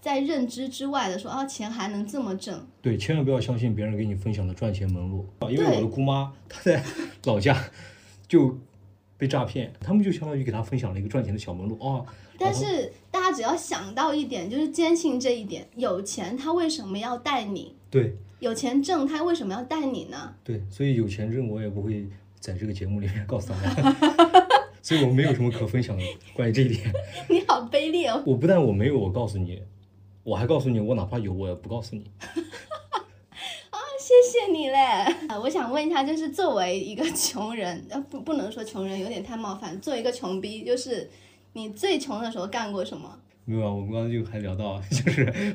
[0.00, 2.66] 在认知之外的说，啊，钱还能这么挣。
[2.80, 6.82] 对，千万不要相信别人给你分享的赚钱门路啊，因为我的姑妈她在
[7.24, 7.56] 老家
[8.26, 8.58] 就
[9.16, 12.04] 被诈骗，他们就相当于给她分享了一个赚钱的小门路啊。
[12.38, 17.74] 但是大家只要想到一点，就是坚信这一点，有钱他为什么要带你？
[17.90, 20.34] 对有钱挣他为什么要带你呢？
[20.42, 22.08] 对，所以有钱挣我也不会
[22.38, 23.94] 在这个节目里面 告诉大家，
[24.80, 26.02] 所以我没有什么可分享的
[26.32, 26.90] 关于这一点。
[27.28, 28.22] 你好卑劣哦！
[28.24, 29.62] 我不但我没有，我告诉你，
[30.22, 32.10] 我还告诉你，我哪怕有，我也不告诉你。
[32.20, 32.30] 啊
[34.00, 34.76] 谢谢你嘞！
[35.28, 39.78] 啊，我想问一下，就是作为一个穷人，呃，不不能说穷人，有点太冒犯。
[39.80, 41.08] 作为一个穷逼，就是
[41.52, 43.20] 你最穷的时候干过什么？
[43.44, 45.54] 没有啊，我们刚刚就还聊到， 就是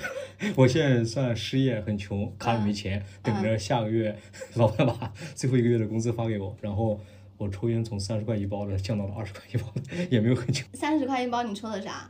[0.56, 4.18] 我现在算失业，很穷，卡里没钱，等着下个月
[4.56, 7.00] 老板把最后一个月的工资发给我，然后
[7.38, 10.68] 我抽烟从三十块一包的降到了二十块一包的，也没有很穷。
[10.74, 12.10] 三十块一包，你抽的啥？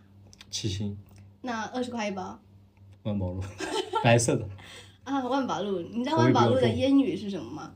[0.51, 0.97] 七星
[1.41, 2.39] 那二十块一包
[3.05, 3.41] 万宝路，
[4.03, 4.47] 白色的，
[5.05, 5.23] 啊？
[5.27, 7.71] 万宝路，你知道万宝路的烟语是什么吗？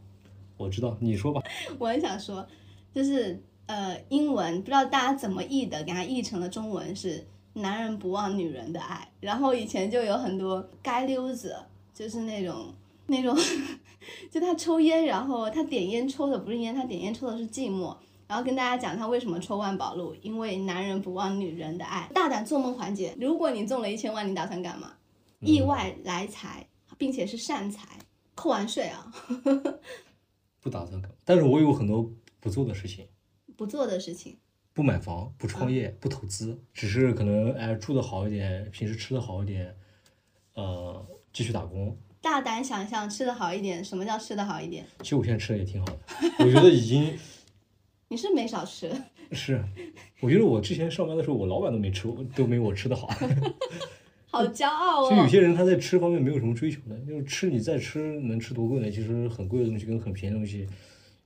[0.57, 1.39] 我知道，你说吧。
[1.77, 2.45] 我很想说，
[2.91, 9.07] 就是呃，英文不知道大家怎么译的，给它译成了中文是“男人不忘女人的爱”。
[9.21, 11.55] 然后以前就有很多街溜子，
[11.93, 12.73] 就是那种
[13.05, 13.37] 那种，
[14.31, 17.95] 就他抽烟，然后他点烟抽的不是烟，他点烟抽的是寂寞。
[18.27, 22.09] 然后跟大家讲他为什么抽万宝路，因为男人不忘女人的爱。
[22.15, 24.93] 大胆做梦环节，如果你中了一千万，你打算干嘛？
[25.39, 26.67] 意外来财，
[26.97, 27.87] 并且是善财，
[28.35, 29.11] 扣完税啊，
[30.59, 33.07] 不打算搞，但是我有很多不做的事情，
[33.55, 34.37] 不做的事情。
[34.73, 39.75] 不买房，不创业，不投资，只是可能哎住的好一点，平时吃的好一点，
[40.53, 41.97] 呃，继续打工。
[42.21, 43.83] 大胆想象，吃的好一点。
[43.83, 44.85] 什么叫吃的好一点？
[45.01, 45.99] 其实我现在吃的也挺好的，
[46.39, 47.17] 我觉得已经
[48.07, 48.89] 你是没少吃，
[49.31, 49.63] 是，
[50.21, 53.09] 我觉得我之前上班的时候，我老板都没吃都没我吃的好。
[54.31, 55.27] 好骄傲所以有哦。
[55.27, 58.89] 些人他在吃方面没有什么追求的，就是吃你再吃能吃多贵呢？
[58.91, 60.67] 其实很贵的东西跟很便宜的东西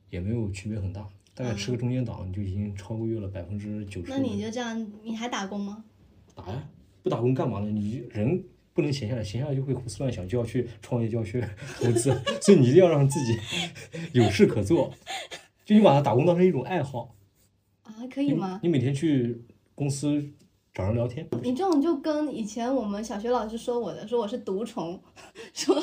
[0.09, 4.09] 也没有区别很大，大概吃个中间档，你就已经超越了百分之九十。
[4.11, 5.83] 那你就这样，你还打工吗？
[6.33, 6.69] 打呀，
[7.01, 7.69] 不打工干嘛呢？
[7.69, 8.43] 你人
[8.73, 11.43] 不能闲下来，闲下来就会胡思乱想，就要去创业，就要去
[11.79, 12.09] 投资，
[12.41, 13.37] 所以你一定要让自己
[14.13, 14.93] 有事可做，
[15.65, 17.15] 就你把它打工当成一种爱好。
[17.83, 18.59] 啊，可以你吗？
[18.63, 19.41] 你每天去
[19.75, 20.25] 公司
[20.73, 24.99] 找人聊天，你这种就跟以前我们小学老师说我的，说我是毒虫，
[25.53, 25.75] 说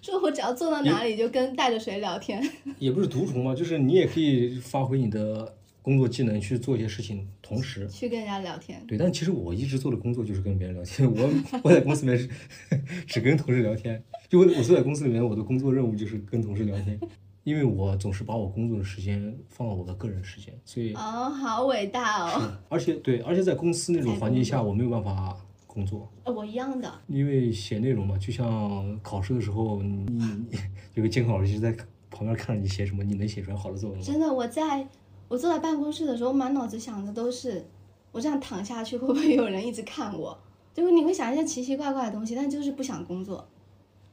[0.00, 2.40] 说我只要坐到哪里就跟带着谁聊天。
[2.78, 7.88] 也不是毒虫嘛，就是你也可以发挥你的工作技能去做一些事情，同时。
[7.88, 8.80] 去跟人家聊天。
[8.86, 11.12] 对，但其实我一直做的工作就是跟别人聊天。
[11.12, 11.28] 我
[11.64, 12.28] 我在公司里面是
[13.08, 16.96] 只跟同事聊天，就我我坐在公司里面，我的工作任务就是跟同事聊天，
[17.44, 22.52] 因为我总是把我工作的时间放到我的个人时间，所以哦，好伟大哦！
[22.68, 25.36] 而且对，而且在公司那种环境下，我没有办法
[25.66, 30.04] 工作，呃我一样的，因为写内容嘛，就像考试的时候，你
[30.50, 30.58] 你
[30.94, 31.72] 有个监考老师在
[32.10, 34.04] 旁边看着你写什么，你能写出来好的作文吗？
[34.04, 34.86] 真的，我在
[35.28, 37.66] 我坐在办公室的时候，满脑子想的都是
[38.12, 40.38] 我这样躺下去会不会有人一直看我？
[40.74, 43.46] 就是你会想一些奇奇怪怪的东西，但就是不想工作。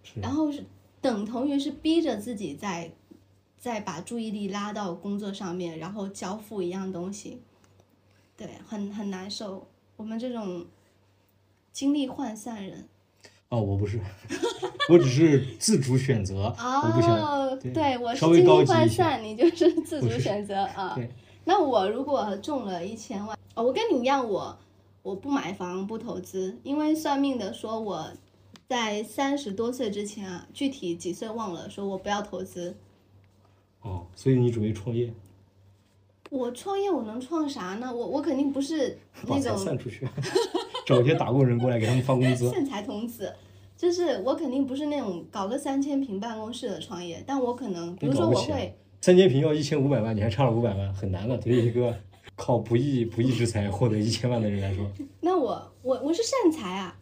[0.02, 0.64] 是然后是
[1.02, 2.90] 等同于是逼着自己在
[3.60, 7.42] 再把注意力拉到工作上面，然后交付一样东西，
[8.38, 9.68] 对，很很难受。
[9.98, 10.66] 我们这种
[11.74, 12.88] 精力涣散人，
[13.50, 14.00] 哦，我不是，
[14.90, 17.18] 我只是自主选择， 我不想。
[17.18, 20.94] 哦，对对，我是精力涣散，你就是自主选择啊。
[20.96, 21.10] 对，
[21.44, 24.58] 那我如果中了一千万，哦，我跟你一样，我
[25.04, 28.10] 我不买房不投资，因为算命的说我
[28.70, 32.78] 在三十多岁之前啊，具体几岁忘了，说我不要投资。
[33.82, 35.14] 哦，所以你准备创业，
[36.30, 37.94] 我创业我能创啥呢？
[37.94, 38.98] 我我肯定不是
[39.28, 40.08] 那种散出去，
[40.86, 42.50] 找一些打工人过来给他们发工资。
[42.52, 43.34] 善财童子，
[43.78, 48.76] 就是我肯定不是那种搞个三千平办公室的创业，但我可能比如说我会。
[49.02, 51.38] 三千平要一千五百万，你还差了五百万，很难了。
[51.38, 51.96] 对于一个
[52.36, 54.86] 靠不义不义之财获得一千万的人来说，
[55.22, 57.00] 那我我我是善财啊，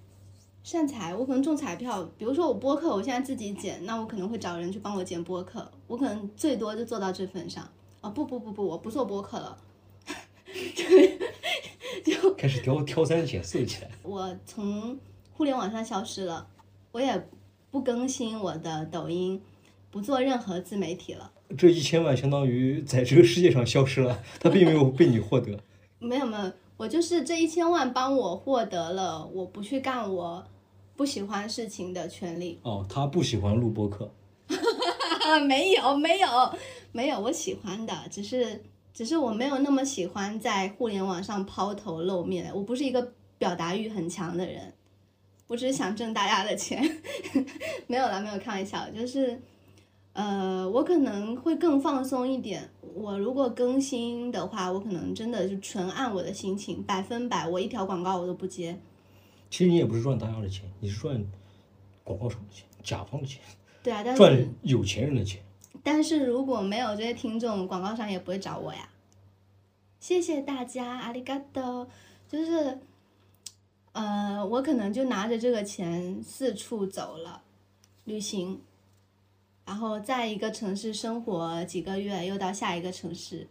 [0.68, 7.66] 善财，我可能中彩票，比如说我播客，我现在自己剪，那我可能会找人去帮我剪播客，我可能最多就做到这份上。
[8.02, 9.58] 哦不不不不，我不做播客了，
[12.04, 13.92] 就开始挑挑三拣四起来。
[14.04, 15.00] 我从
[15.32, 16.46] 互联网上消失了，
[16.92, 17.30] 我也
[17.72, 19.42] 不更新我的抖音，
[19.90, 21.32] 不做任何自媒体了。
[21.58, 25.58] 这一千万相当于在这个世界上消失了，它并没有被你获得。
[26.00, 30.46] 没有没有，我就是这一千万帮我获得了我不去干我
[30.98, 32.60] 不喜欢事情的权利。
[32.64, 34.12] 哦，他不喜欢录播客，
[35.24, 36.28] 啊，没有没有
[36.92, 38.62] 没有，我喜欢的，只是
[38.94, 44.74] 只是我没有那么喜欢在互联网上抛头露面，我不是一个表达欲很强的人，
[45.48, 46.84] 我只是想挣大家的钱，
[47.88, 49.40] 没有啦，没有开玩笑，就是。
[50.20, 52.68] 呃，我可能会更放松一点。
[52.96, 58.76] 我如果更新的话，我可能真的就纯按我的心情，百分百，我一条广告我都不接。
[59.50, 61.26] 其实你也不是赚大家的钱，你是赚
[62.04, 63.42] 广告商的钱、甲方的钱，
[63.82, 65.42] 对啊，但是赚有钱人的钱。
[65.84, 68.90] 但是如果没有这些听众，广告商也不会找我呀。
[70.00, 71.88] 谢谢大家，阿里嘎多。
[72.28, 72.80] 就是，
[73.94, 77.42] 呃，我可能就拿着这个钱四处走了，
[78.04, 78.62] 旅行，
[79.66, 83.48] 然后在一个城市生活几个月，又到下一个城市，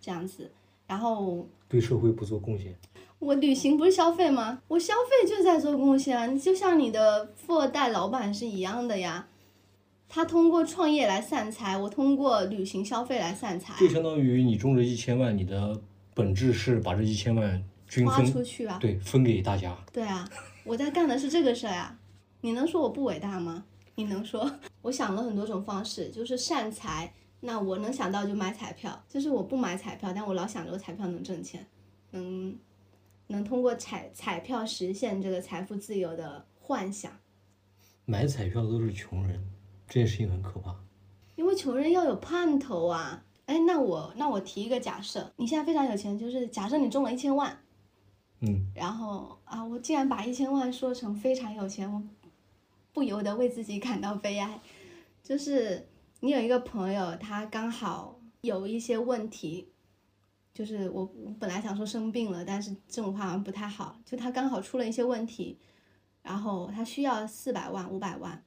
[0.00, 0.50] 这样子。
[0.86, 2.76] 然后对社会不做贡献，
[3.20, 4.62] 我旅行不是消费吗？
[4.66, 9.28] 我消费就在做贡献啊，你就像你的富二代老板是一样的呀。
[10.08, 15.80] 他通过创业来散财，我通过旅行消费来散财，就相当于你中了一千万，你的
[16.14, 18.78] 本质是把这一千万均花分，出去啊。
[18.80, 19.76] 对，分给大家。
[19.92, 20.28] 对啊，
[20.64, 21.96] 我在干的是这个事儿啊。
[22.40, 23.64] 你能说我不伟大吗？
[23.96, 24.50] 你能说？
[24.82, 27.12] 我想了很多种方式，就是善财。
[27.42, 31.64] 那我能想到就买彩票，就是我不买彩票，但我老想着我彩票能挣钱，
[32.10, 32.54] 能
[33.30, 37.10] 能通过彩彩票实现这个财富自由的幻想。
[38.04, 39.42] 买彩票的都是穷人，
[39.88, 40.74] 这件事情很可怕。
[41.36, 43.24] 因为穷人要有盼头啊。
[43.46, 47.58] 哎，那我那我提一个假设，你现在非常有钱，就是假设你中了一千万，
[48.38, 52.00] 嗯，然后啊，我竟然把一千万说成非常有钱，我
[52.92, 54.60] 不由得为自己感到悲哀。
[55.22, 55.88] 就是
[56.20, 59.72] 你有一个朋友，他刚好有一些问题，
[60.52, 65.58] 就是我我本来想说生病了，但是这种话好像不太好，就他刚好出了一些问题，
[66.22, 68.44] 然后他需要四百万、五百万，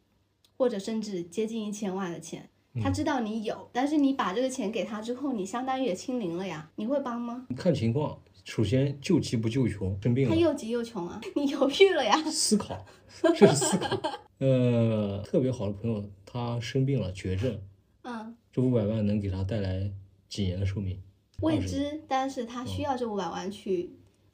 [0.57, 2.49] 或者甚至接近一千万的钱。
[2.81, 7.45] 他知道你有，但是你把这个钱给他之后，你相当于也清零了呀，你会帮吗？
[7.55, 12.17] 看情况，首先救急不救穷，生病了他又急又穷啊， 你犹豫了呀。
[12.31, 12.83] 思考，
[13.21, 13.95] 这是思考。
[14.39, 17.61] 呃，特别好的朋友，他生病了，绝症，
[18.01, 19.91] 嗯，这五百万能给他带来
[20.27, 20.99] 几年的寿命？
[21.41, 23.91] 未知，但是他需要这五百万去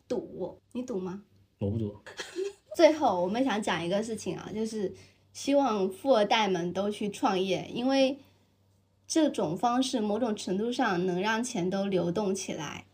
[0.07, 1.23] 赌，你赌吗？
[1.57, 1.95] 我不赌。
[2.76, 4.93] 最后，我们想讲一个事情啊，就是
[5.34, 8.19] 希望富二代们都去创业，因为
[9.07, 12.85] 这种方式某种程度上能让钱都流动起来。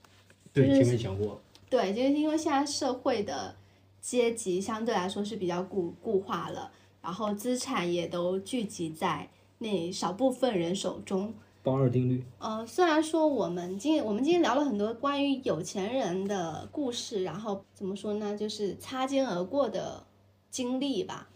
[0.54, 3.56] 对，就是前面讲过，对，就是因为现在社会的
[4.00, 6.72] 阶级相对来说是比较固固化了，
[7.02, 11.34] 然后资产也都聚集在那少部分人手中。
[11.66, 12.24] 八二定律。
[12.38, 20.06] 呃，虽然说我们今我们今天聊了很多关于有钱人的故事，然后怎么说呢，就是擦肩而过的
[20.52, 21.28] 经历吧。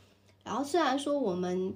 [0.43, 1.73] 然后虽然说我们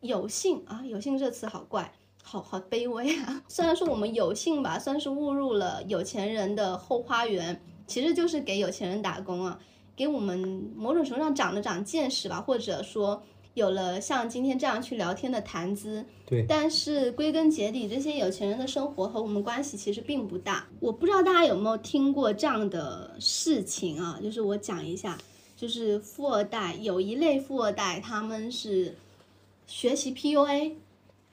[0.00, 1.92] 有幸啊，有幸这词好怪，
[2.22, 3.42] 好好卑微啊。
[3.48, 9.58] 虽然说我们有幸吧，算是误入了有钱人的后花园，其实就是给有钱人打工啊，
[9.96, 10.38] 给我们
[10.76, 13.22] 某种程度上长了长见识吧，或者说
[13.54, 16.04] 有了像今天这样去聊天的谈资。
[16.26, 20.66] 对，但是归根结底，这些有钱人的生活和我们关系其实并不大。
[20.78, 24.20] 我不知道大家有没有听过这样的事情啊？
[24.22, 25.18] 就是我讲一下，
[25.56, 28.94] 就是富二代有一类富二代，他们是
[29.66, 30.72] 学习 PUA，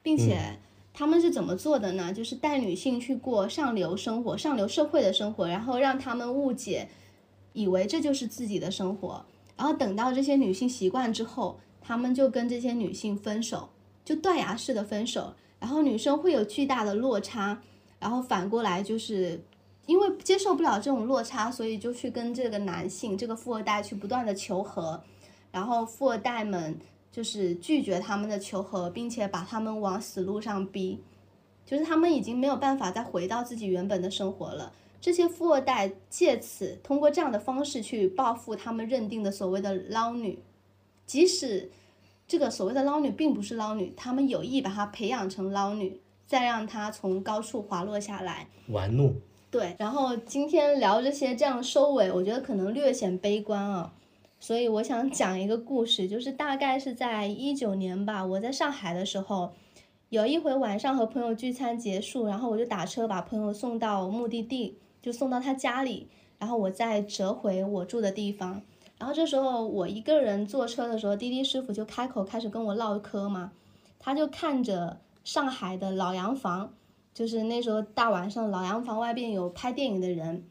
[0.01, 0.57] 并且
[0.93, 2.13] 他们是怎么做的呢？
[2.13, 6.87] 就是带女性去过上流生活、上流社会的生活，然后让他们误解，
[7.51, 9.25] 以为这就是自己的生活。
[9.57, 13.69] 然后等到这些女性习惯之后，他们就跟这些女性分手，
[14.03, 15.33] 就断崖式的分手。
[15.59, 17.59] 然后女生会有巨大的落差，
[17.99, 19.39] 然后反过来就是
[19.85, 25.01] 因为接受不了这种落差，所以就去跟这个男性这个富二代去不断的求和，
[25.51, 26.77] 然后富二代们
[27.11, 30.99] 就是拒绝他们的求和，并且把他们往死路上逼，
[31.65, 34.71] 就是他们已经没有办法再回到自己原本的生活了。
[34.99, 40.37] 这些富二代借此通过这样的方式去报复他们认定的所谓的捞女，
[41.05, 41.71] 即使
[42.27, 48.47] 这个所谓的捞女并不是捞女，他们有意把她培养成捞女，再让她从高处滑落下来。
[48.69, 49.15] 玩弄，
[49.51, 53.93] 对，然后今天聊这些这样收尾，我觉得可能略显悲观啊，
[54.39, 59.53] 所以我想讲一个故事，就是大概是在一九年吧，我在上海的时候，
[60.09, 66.07] 有一回晚上和朋友聚餐结束，然后我就打车把朋友送到目的地，就送到他家里，
[66.39, 68.63] 然后我再折回我住的地方。
[68.97, 73.51] 然后这时候我一个人坐车的时候，滴滴师傅就开口开始跟我唠嗑嘛，
[73.99, 76.73] 他就看着上海的老洋房，
[77.13, 80.43] 就是那时候大晚上老洋房外边有拍电影的人，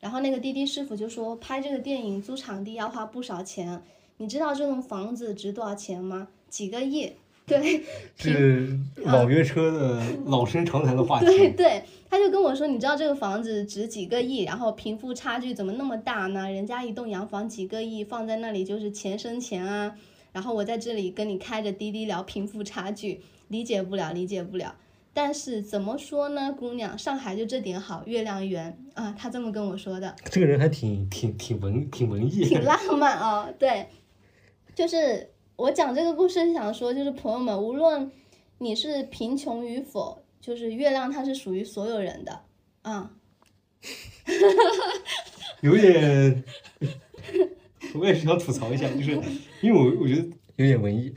[0.00, 3.82] 然后那个滴滴师傅就说拍这个电影租场地要花不少钱，
[4.16, 6.28] 你知道这栋房子值多少钱吗？
[6.48, 7.12] 几个亿。
[7.60, 7.82] 对，
[8.16, 11.26] 是网约车的 老生常谈的话题。
[11.26, 16.50] 对对，他就跟我说，你知道这个房子值几个亿，然后贫富差距怎么那么大呢？
[16.50, 19.94] 人家一栋洋房几个亿放在那里就是钱生钱啊。
[20.32, 24.74] 然后我在这里跟你开着滴滴聊贫富差距，理解不了，理解不了。
[25.14, 30.16] 但是怎么说呢，姑娘，上海就这点好，月亮圆啊，他这么跟我说的。
[30.24, 33.52] 这个人还挺挺挺文挺文艺，挺浪漫哦。
[33.58, 33.88] 对，
[34.74, 38.10] 就是我讲这个故事是想说，就是朋友们，无论
[38.58, 42.40] 你是贫穷与否，就是月亮它是属于所有人的
[42.82, 43.10] 啊。
[45.60, 46.44] 有点，
[47.94, 49.12] 我也是想吐槽一下，就是
[49.60, 51.12] 因为我我觉得有点文艺。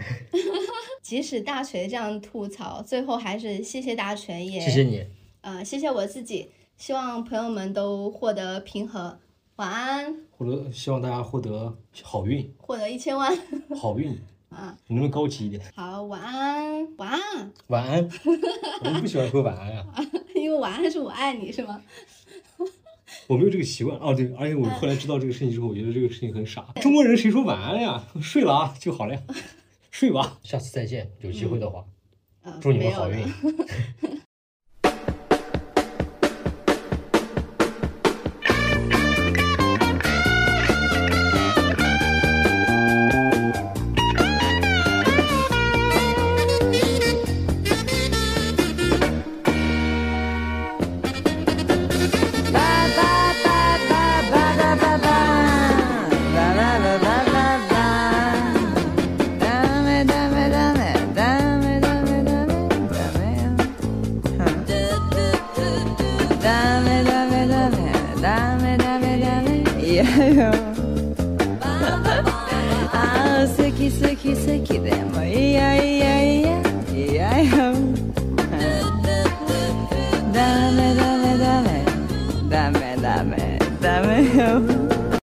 [1.02, 5.06] 即使大锤这样吐槽，最后还是谢谢大锤，也谢谢你。
[5.42, 6.50] 呃，谢谢我自己。
[6.78, 9.20] 希望朋友们都获得平和，
[9.58, 13.38] 晚安，获得希望大家获得好运，获得一千万。
[13.80, 14.12] 好运，
[14.50, 15.62] 啊，你能不能高级一点？
[15.74, 18.10] 好，晚安，晚安，晚安。
[18.84, 19.96] 我们不喜欢说晚安啊，
[20.36, 21.82] 因为晚安是我爱你是吗？
[23.28, 23.98] 我没有这个习惯。
[24.00, 26.62] 哦，对，而且我后来知道这个事情之后，我觉得这个事情很傻。
[26.82, 28.04] 中国人谁说晚安呀？
[28.22, 29.22] 睡了啊就好了呀，
[29.90, 30.38] 睡吧。
[30.44, 31.86] 下次再见，有机会的话，
[32.42, 33.26] 呃，祝你们好运。